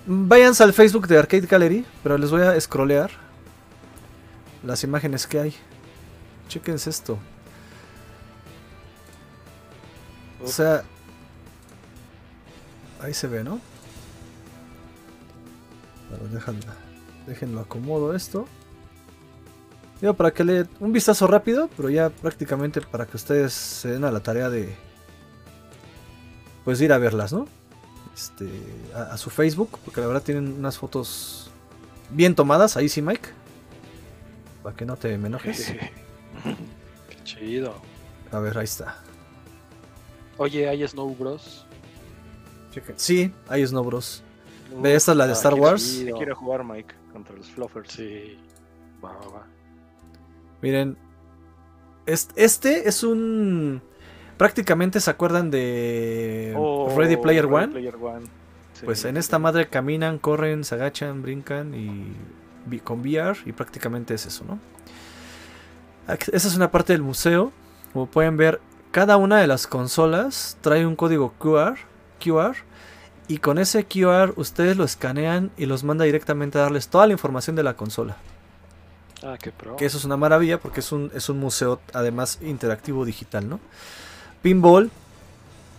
[0.08, 1.86] Váyanse al Facebook de Arcade Gallery.
[2.02, 3.12] Pero les voy a scrollear.
[4.66, 5.56] Las imágenes que hay.
[6.48, 7.20] Chequense esto.
[10.44, 10.84] O sea.
[13.00, 13.60] Ahí se ve, ¿no?
[16.10, 16.66] Pero déjenlo,
[17.28, 18.48] déjenlo acomodo esto.
[20.02, 24.04] Digo, para que le un vistazo rápido, pero ya prácticamente para que ustedes se den
[24.04, 24.76] a la tarea de
[26.64, 27.48] pues ir a verlas, ¿no?
[28.16, 28.50] Este,
[28.96, 31.52] a, a su Facebook, porque la verdad tienen unas fotos
[32.10, 33.45] bien tomadas, ahí sí, Mike.
[34.66, 35.74] Para que no te me enojes.
[36.44, 37.76] Qué chido.
[38.32, 38.98] A ver, ahí está.
[40.38, 41.68] Oye, ¿hay Snow Bros?
[42.96, 44.24] Sí, ahí Snow Bros.
[44.82, 45.84] Ve, esta es la de Ah, Star Wars.
[45.84, 46.18] Sí chido.
[46.18, 47.92] quiero jugar Mike contra los Fluffers.
[47.92, 48.40] Sí.
[49.04, 49.48] Va, va, va.
[50.64, 50.98] Miren,
[52.08, 53.84] est- este es un
[54.36, 57.68] prácticamente se acuerdan de Oh, Ready Player Ready One.
[57.68, 58.26] Player One.
[58.74, 58.82] Sí.
[58.86, 62.14] Pues en esta madre caminan, corren, se agachan, brincan y
[62.84, 64.60] con VR y prácticamente es eso, ¿no?
[66.08, 67.52] Esa es una parte del museo.
[67.94, 68.62] Como pueden ver,
[68.92, 71.78] cada una de las consolas trae un código QR,
[72.24, 72.56] QR
[73.28, 77.14] y con ese QR ustedes lo escanean y los manda directamente a darles toda la
[77.14, 78.18] información de la consola.
[79.24, 79.76] Ah, qué pro.
[79.78, 83.60] Que eso es una maravilla porque es un, es un museo además interactivo digital, ¿no?
[84.44, 84.92] Pinball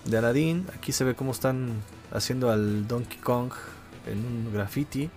[0.05, 0.67] de Aladdin.
[0.77, 1.75] Aquí se ve cómo están
[2.13, 3.53] haciendo al Donkey Kong
[4.07, 5.11] en un graffiti.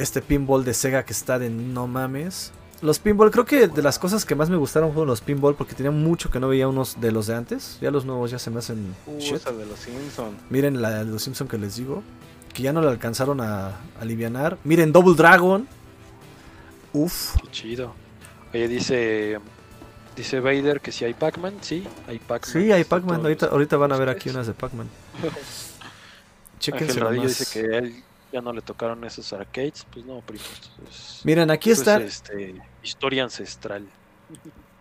[0.00, 2.52] Este pinball de Sega que está de no mames.
[2.80, 5.74] Los pinball, creo que de las cosas que más me gustaron fueron los pinball porque
[5.74, 7.76] tenía mucho que no veía unos de los de antes.
[7.82, 9.34] Ya los nuevos ya se me hacen Uh, shit.
[9.36, 10.38] esa de los Simpsons.
[10.48, 12.02] Miren la de los Simpson que les digo.
[12.54, 14.56] Que ya no la alcanzaron a alivianar.
[14.64, 15.68] Miren Double Dragon.
[16.94, 17.36] Uf.
[17.42, 17.92] Qué chido.
[18.54, 19.38] Oye, dice.
[20.16, 21.54] Dice Vader que si hay Pac-Man.
[21.60, 22.50] Sí, hay Pac-Man.
[22.64, 23.20] Sí, hay Pac-Man.
[23.20, 24.88] Ahorita, ahorita van a ver aquí unas de Pac-Man.
[26.66, 27.38] Radillo nomás.
[27.38, 28.02] dice que él
[28.32, 29.86] ya no le tocaron esos arcades.
[29.92, 30.44] Pues no, primo.
[30.90, 33.86] es- Miren, aquí eso es, están este, historia ancestral.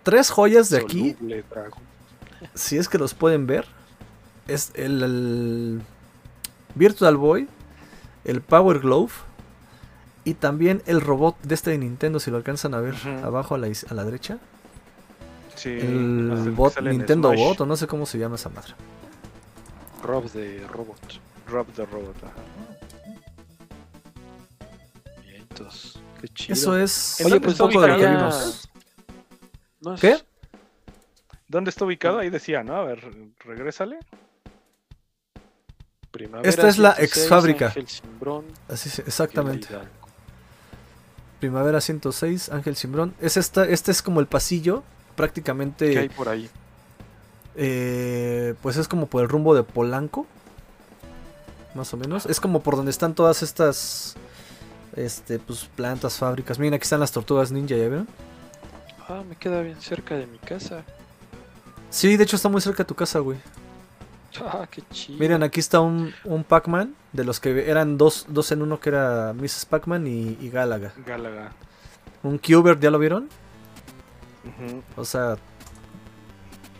[0.03, 1.15] tres joyas de aquí.
[2.53, 3.65] Si es que los pueden ver.
[4.47, 5.81] Es el, el
[6.75, 7.47] Virtual Boy.
[8.25, 9.11] El Power Glove.
[10.25, 12.19] Y también el robot de este de Nintendo.
[12.19, 14.37] Si lo alcanzan a ver abajo a la, a la derecha.
[15.55, 17.39] Sí, El bot Nintendo Smash.
[17.39, 17.61] Bot.
[17.61, 18.73] O no sé cómo se llama esa madre.
[20.03, 20.97] Rob de Robot.
[21.47, 22.15] Rob the Robot.
[22.23, 22.33] ajá.
[26.21, 26.53] Qué chido.
[26.53, 28.17] Eso es ¿En Oye, pues poco de lo que ubicada?
[28.29, 28.69] vimos.
[29.81, 30.17] No es- ¿Qué?
[31.47, 32.19] ¿Dónde está ubicado?
[32.19, 32.75] Ahí decía, ¿no?
[32.75, 32.99] A ver,
[33.39, 33.99] regrésale.
[36.11, 37.73] Primavera Esta es la 106, ex fábrica.
[38.67, 39.67] Así es, exactamente.
[41.39, 43.13] Primavera 106, Ángel Simbrón.
[43.21, 44.83] Es esta, este es como el pasillo,
[45.15, 45.91] prácticamente.
[45.91, 46.49] ¿Qué hay por ahí?
[47.55, 50.25] eh, pues es como por el rumbo de Polanco.
[51.75, 52.25] Más o menos.
[52.25, 54.15] Es como por donde están todas estas.
[54.99, 56.59] Este, pues plantas, fábricas.
[56.59, 58.07] Miren, aquí están las tortugas ninja, ¿ya vieron?
[59.07, 60.83] Ah, me queda bien cerca de mi casa.
[61.89, 63.37] Sí, de hecho está muy cerca de tu casa, güey.
[64.41, 65.17] Ah, qué chido.
[65.17, 66.95] Miren, aquí está un, un Pac-Man.
[67.13, 69.65] De los que eran dos, dos en uno, que era Mrs.
[69.67, 70.91] Pac-Man y, y Galaga.
[71.05, 71.53] Gálaga.
[72.21, 73.29] Un Qbert, ¿ya lo vieron?
[74.43, 74.83] Ujú.
[74.97, 75.37] O sea,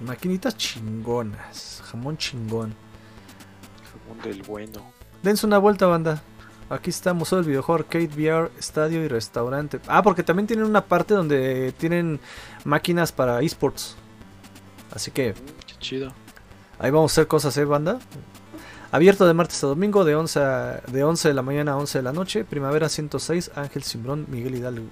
[0.02, 1.82] maquinitas chingonas.
[1.86, 2.76] Jamón chingón.
[3.94, 4.92] Jamón del bueno.
[5.24, 6.22] Dense una vuelta, banda.
[6.70, 9.80] Aquí está Museo del Videojuego, Arcade, VR, Estadio y Restaurante.
[9.88, 12.20] Ah, porque también tienen una parte donde tienen
[12.64, 13.96] máquinas para esports.
[14.92, 15.34] Así que
[15.66, 16.14] qué chido.
[16.78, 18.00] ahí vamos a hacer cosas, ¿eh, banda?
[18.92, 22.00] Abierto de martes a domingo, de 11, a- de 11 de la mañana a 11
[22.00, 22.44] de la noche.
[22.44, 24.86] Primavera 106, Ángel Simbrón, Miguel Hidalgo.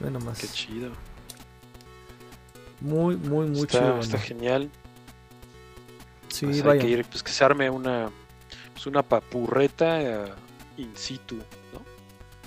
[0.00, 0.38] Ve nomás.
[0.38, 0.90] Qué chido.
[2.80, 3.98] Muy, muy, muy está, chido.
[3.98, 4.18] está banda.
[4.18, 4.70] genial.
[6.28, 6.80] Sí, Pues vaya.
[6.80, 8.10] que ir, pues que se arme una,
[8.78, 10.32] pues una papurreta eh,
[10.76, 11.82] in situ, ¿no?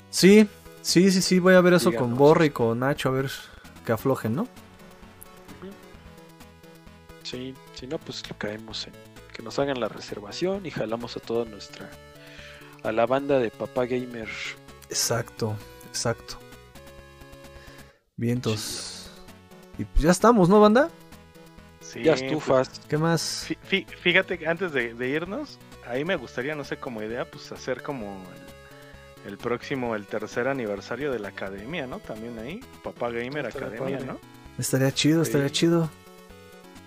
[0.09, 0.47] Sí,
[0.81, 1.39] sí, sí, sí.
[1.39, 2.15] Voy a ver eso con.
[2.15, 3.29] Borre y con Nacho, a ver
[3.85, 4.47] que aflojen, ¿no?
[7.23, 8.93] Sí, si no, pues lo caemos en
[9.33, 11.89] que nos hagan la reservación y jalamos a toda nuestra,
[12.83, 14.29] a la banda de Papá Gamer.
[14.89, 15.55] Exacto,
[15.87, 16.37] exacto.
[18.17, 19.09] Vientos.
[19.77, 20.89] Y pues ya estamos, ¿no, banda?
[21.81, 22.81] Sí, ya pues, estufas.
[22.87, 23.45] ¿Qué más?
[23.49, 27.29] fí- fí- fíjate que antes de, de irnos, ahí me gustaría, no sé, como idea,
[27.29, 28.23] pues hacer como
[29.25, 31.99] el, el próximo, el tercer aniversario de la academia, ¿no?
[31.99, 34.11] También ahí, Papá Gamer Estaría Academia, padre.
[34.13, 34.19] ¿no?
[34.57, 35.53] Estaría chido, estaría Sí.
[35.53, 35.89] chido.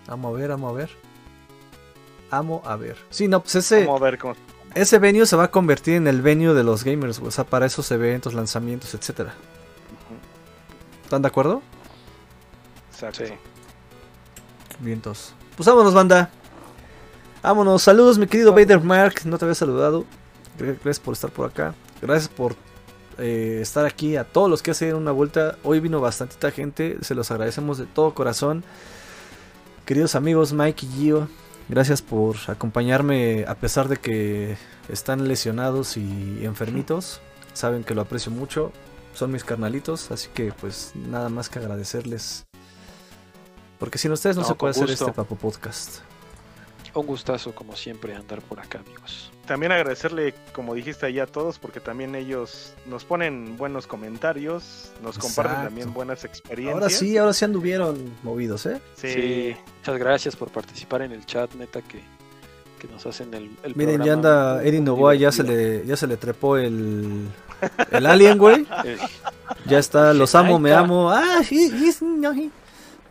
[0.09, 0.91] Amo a ver, amo a ver.
[2.31, 2.97] Amo a ver.
[3.11, 4.35] Sí, no, pues ese, Vamos a ver cómo.
[4.75, 7.21] ese venue se va a convertir en el venue de los gamers.
[7.21, 9.35] O sea, para esos eventos, lanzamientos, etcétera.
[11.05, 11.63] ¿Están de acuerdo?
[12.93, 13.25] Exacto.
[13.27, 13.33] Sí.
[14.81, 15.35] Vientos.
[15.57, 16.31] Pues vámonos, banda.
[17.45, 17.83] Vámonos.
[17.83, 19.17] Saludos, mi querido Vader Mark.
[19.27, 20.07] No te había saludado.
[20.59, 21.75] Gracias por estar por acá.
[22.01, 22.57] Gracias por
[23.19, 24.17] eh, estar aquí.
[24.17, 25.59] A todos los que hacen una vuelta.
[25.63, 26.97] Hoy vino bastantita gente.
[27.03, 28.65] Se los agradecemos de todo corazón.
[29.85, 31.29] Queridos amigos Mike y Gio.
[31.69, 34.57] Gracias por acompañarme a pesar de que
[34.89, 37.21] están lesionados y enfermitos.
[37.53, 38.73] Saben que lo aprecio mucho.
[39.13, 40.11] Son mis carnalitos.
[40.11, 42.47] Así que pues nada más que agradecerles.
[43.79, 45.99] Porque sin ustedes no, No, se puede hacer este Papo Podcast.
[46.95, 49.31] Un gustazo, como siempre, andar por acá, amigos.
[49.47, 55.19] También agradecerle, como dijiste ahí a todos, porque también ellos nos ponen buenos comentarios, nos
[55.19, 56.75] comparten también buenas experiencias.
[56.83, 58.81] Ahora sí, ahora sí anduvieron movidos, ¿eh?
[58.97, 59.57] Sí.
[59.79, 62.01] Muchas gracias por participar en el chat, neta, que,
[62.79, 65.97] que nos hacen el, el Miren, programa ya anda muy Novoa, ya se le, ya
[65.97, 67.29] se le trepó el,
[67.91, 68.67] el alien, güey.
[68.85, 68.99] Eh,
[69.67, 71.11] Ya está, los amo, me amo.
[71.11, 72.51] Ah, sí, sí, sí, no, sí.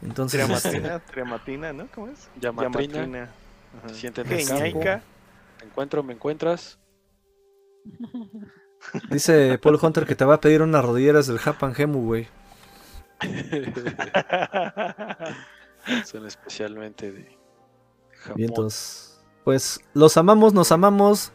[0.02, 1.88] Entonces, este, Triamatina, triamatina, ¿no?
[1.94, 2.28] ¿Cómo es?
[2.40, 2.94] Llamatrina.
[2.94, 3.30] Llamatrina.
[3.80, 3.90] Ajá.
[3.90, 4.34] Se sienten en.
[5.60, 6.04] ¿Me encuentro?
[6.04, 6.78] ¿Me encuentras?
[9.10, 12.28] dice Paul Hunter que te va a pedir unas rodilleras del Japan Gemu, güey.
[16.06, 17.38] Son especialmente de
[18.20, 18.38] Japón.
[18.38, 19.22] Vientos.
[19.44, 21.32] Pues los amamos, nos amamos.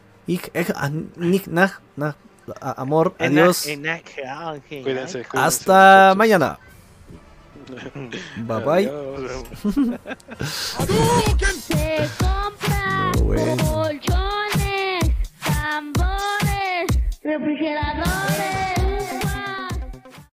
[0.75, 1.47] An- nik,
[2.61, 3.65] amor, adiós.
[4.83, 6.17] Cuídense, cuídense, Hasta muchachos.
[6.17, 6.59] mañana.
[8.37, 8.91] Bye bye.
[11.59, 13.11] Se compra
[13.63, 15.03] colchones,
[15.43, 16.87] tambores,
[17.23, 18.08] refrigeradores.